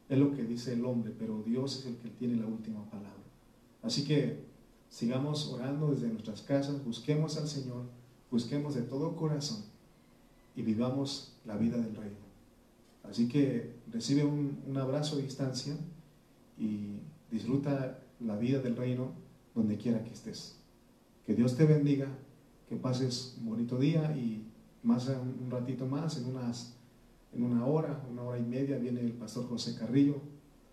es 0.08 0.18
lo 0.18 0.32
que 0.32 0.44
dice 0.44 0.72
el 0.72 0.84
hombre, 0.84 1.12
pero 1.18 1.42
Dios 1.42 1.78
es 1.78 1.86
el 1.86 1.96
que 1.96 2.10
tiene 2.10 2.36
la 2.36 2.46
última 2.46 2.84
palabra. 2.90 3.12
Así 3.82 4.04
que 4.04 4.44
sigamos 4.88 5.48
orando 5.48 5.90
desde 5.90 6.08
nuestras 6.08 6.42
casas, 6.42 6.84
busquemos 6.84 7.36
al 7.36 7.48
Señor, 7.48 7.84
busquemos 8.30 8.74
de 8.74 8.82
todo 8.82 9.16
corazón 9.16 9.64
y 10.54 10.62
vivamos 10.62 11.36
la 11.44 11.56
vida 11.56 11.76
del 11.76 11.94
reino. 11.94 12.26
Así 13.02 13.28
que 13.28 13.74
recibe 13.92 14.24
un, 14.24 14.62
un 14.66 14.76
abrazo 14.78 15.16
a 15.16 15.20
distancia 15.20 15.76
y 16.58 16.98
disfruta 17.30 17.98
la 18.20 18.36
vida 18.36 18.60
del 18.60 18.76
reino 18.76 19.12
donde 19.54 19.76
quiera 19.76 20.02
que 20.02 20.12
estés. 20.12 20.56
Que 21.24 21.34
Dios 21.34 21.56
te 21.56 21.66
bendiga, 21.66 22.08
que 22.68 22.76
pases 22.76 23.36
un 23.38 23.46
bonito 23.46 23.78
día 23.78 24.16
y 24.16 24.45
más 24.86 25.08
un 25.08 25.50
ratito 25.50 25.86
más, 25.86 26.16
en, 26.18 26.26
unas, 26.26 26.76
en 27.32 27.42
una 27.42 27.66
hora, 27.66 28.02
una 28.10 28.22
hora 28.22 28.38
y 28.38 28.44
media, 28.44 28.78
viene 28.78 29.00
el 29.00 29.12
pastor 29.12 29.48
José 29.48 29.76
Carrillo 29.78 30.16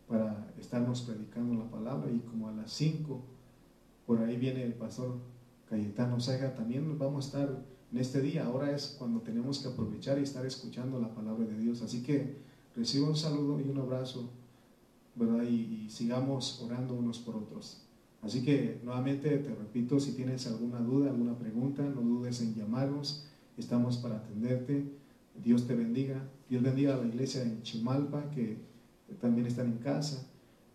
para 0.07 0.53
estarnos 0.59 1.01
predicando 1.01 1.55
la 1.55 1.69
palabra 1.69 2.11
y 2.11 2.19
como 2.19 2.47
a 2.47 2.51
las 2.51 2.71
5, 2.71 3.21
por 4.05 4.19
ahí 4.19 4.37
viene 4.37 4.63
el 4.63 4.73
pastor 4.73 5.17
Cayetano 5.69 6.19
Sega, 6.19 6.55
también 6.55 6.97
vamos 6.99 7.25
a 7.25 7.27
estar 7.27 7.63
en 7.91 7.97
este 7.97 8.21
día, 8.21 8.45
ahora 8.45 8.71
es 8.71 8.95
cuando 8.97 9.21
tenemos 9.21 9.59
que 9.59 9.69
aprovechar 9.69 10.19
y 10.19 10.23
estar 10.23 10.45
escuchando 10.45 10.99
la 10.99 11.13
palabra 11.13 11.45
de 11.45 11.57
Dios, 11.57 11.81
así 11.81 12.03
que 12.03 12.37
recibo 12.75 13.07
un 13.07 13.17
saludo 13.17 13.59
y 13.59 13.69
un 13.69 13.79
abrazo 13.79 14.29
¿verdad? 15.15 15.43
Y, 15.43 15.89
sigamos 15.89 16.61
orando 16.61 16.93
unos 16.95 17.19
por 17.19 17.35
otros. 17.35 17.81
Así 18.21 18.43
que 18.43 18.79
nuevamente 18.83 19.37
te 19.37 19.53
repito, 19.53 19.99
si 19.99 20.13
tienes 20.13 20.47
alguna 20.47 20.79
duda, 20.79 21.09
alguna 21.09 21.37
pregunta, 21.37 21.83
no 21.83 22.01
dudes 22.01 22.41
en 22.41 22.55
llamarnos, 22.55 23.27
estamos 23.57 23.97
para 23.97 24.17
atenderte. 24.17 24.85
Dios 25.43 25.67
te 25.67 25.75
bendiga. 25.75 26.21
Dios 26.49 26.61
bendiga 26.61 26.95
a 26.95 26.97
la 26.97 27.07
iglesia 27.07 27.41
en 27.41 27.61
Chimalpa, 27.63 28.29
que 28.31 28.57
también 29.19 29.47
están 29.47 29.67
en 29.67 29.77
casa. 29.77 30.27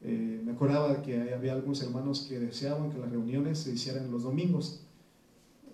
Eh, 0.03 0.41
me 0.45 0.53
acordaba 0.53 1.03
que 1.03 1.33
había 1.33 1.53
algunos 1.53 1.83
hermanos 1.83 2.27
que 2.29 2.39
deseaban 2.39 2.91
que 2.91 2.99
las 2.99 3.11
reuniones 3.11 3.59
se 3.59 3.73
hicieran 3.73 4.11
los 4.11 4.23
domingos. 4.23 4.85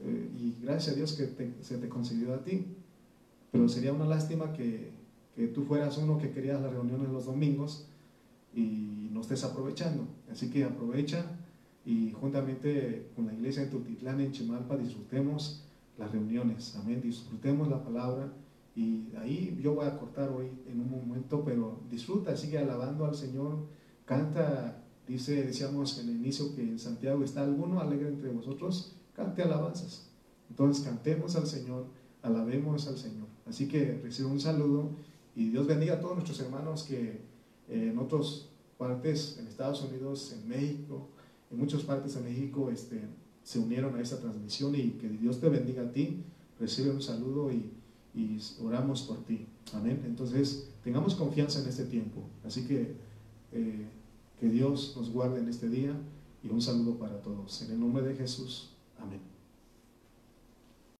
Eh, 0.02 0.30
y 0.38 0.56
gracias 0.62 0.94
a 0.94 0.96
Dios 0.96 1.12
que 1.12 1.54
se 1.60 1.78
te 1.78 1.88
concedió 1.88 2.34
a 2.34 2.42
ti. 2.42 2.66
Pero 3.52 3.68
sería 3.68 3.92
una 3.92 4.06
lástima 4.06 4.52
que, 4.52 4.90
que 5.36 5.46
tú 5.48 5.64
fueras 5.64 5.98
uno 5.98 6.18
que 6.18 6.30
querías 6.30 6.60
las 6.60 6.72
reuniones 6.72 7.08
los 7.10 7.26
domingos 7.26 7.86
y 8.54 9.08
no 9.12 9.20
estés 9.20 9.44
aprovechando. 9.44 10.06
Así 10.30 10.50
que 10.50 10.64
aprovecha 10.64 11.24
y 11.84 12.12
juntamente 12.12 13.08
con 13.14 13.26
la 13.26 13.34
iglesia 13.34 13.64
de 13.64 13.70
Tultitlán 13.70 14.20
en 14.20 14.32
Chimalpa 14.32 14.76
disfrutemos 14.76 15.64
las 15.98 16.10
reuniones, 16.10 16.74
amén, 16.76 17.00
disfrutemos 17.00 17.68
la 17.68 17.82
palabra 17.82 18.32
y 18.74 19.12
ahí 19.16 19.58
yo 19.62 19.74
voy 19.74 19.86
a 19.86 19.96
cortar 19.96 20.30
hoy 20.30 20.50
en 20.66 20.80
un 20.80 20.90
momento, 20.90 21.44
pero 21.44 21.80
disfruta, 21.90 22.36
sigue 22.36 22.58
alabando 22.58 23.04
al 23.04 23.14
Señor, 23.14 23.66
canta, 24.04 24.82
dice, 25.06 25.44
decíamos 25.44 25.98
en 26.00 26.08
el 26.08 26.16
inicio 26.16 26.54
que 26.54 26.62
en 26.62 26.78
Santiago 26.78 27.22
está 27.22 27.42
alguno 27.42 27.80
alegre 27.80 28.08
entre 28.08 28.30
vosotros, 28.30 28.96
cante 29.14 29.42
alabanzas. 29.42 30.10
Entonces 30.50 30.84
cantemos 30.84 31.36
al 31.36 31.46
Señor, 31.46 31.86
alabemos 32.22 32.88
al 32.88 32.98
Señor. 32.98 33.28
Así 33.46 33.68
que 33.68 34.00
recibo 34.02 34.30
un 34.30 34.40
saludo 34.40 34.90
y 35.36 35.50
Dios 35.50 35.66
bendiga 35.66 35.94
a 35.94 36.00
todos 36.00 36.14
nuestros 36.14 36.40
hermanos 36.40 36.82
que 36.82 37.22
en 37.68 37.98
otras 37.98 38.48
partes, 38.76 39.38
en 39.38 39.46
Estados 39.46 39.82
Unidos, 39.82 40.32
en 40.32 40.48
México, 40.48 41.08
en 41.50 41.58
muchas 41.58 41.82
partes 41.82 42.14
de 42.14 42.22
México, 42.22 42.70
este, 42.70 43.00
se 43.44 43.58
unieron 43.58 43.94
a 43.94 44.00
esta 44.00 44.18
transmisión 44.18 44.74
y 44.74 44.92
que 44.92 45.08
Dios 45.08 45.38
te 45.38 45.48
bendiga 45.48 45.82
a 45.82 45.92
ti, 45.92 46.24
recibe 46.58 46.90
un 46.90 47.02
saludo 47.02 47.52
y, 47.52 47.70
oramos 48.62 49.02
por 49.02 49.24
ti. 49.24 49.46
Amén. 49.72 50.02
Entonces, 50.06 50.70
tengamos 50.84 51.14
confianza 51.14 51.60
en 51.60 51.68
este 51.68 51.84
tiempo. 51.84 52.22
Así 52.44 52.64
que 52.64 52.94
eh, 53.52 53.86
que 54.40 54.48
Dios 54.48 54.94
nos 54.96 55.10
guarde 55.10 55.40
en 55.40 55.48
este 55.48 55.68
día 55.68 55.94
y 56.42 56.48
un 56.48 56.62
saludo 56.62 56.96
para 56.96 57.20
todos. 57.22 57.62
En 57.62 57.72
el 57.72 57.80
nombre 57.80 58.04
de 58.04 58.14
Jesús. 58.14 58.70
Amén. 58.98 59.33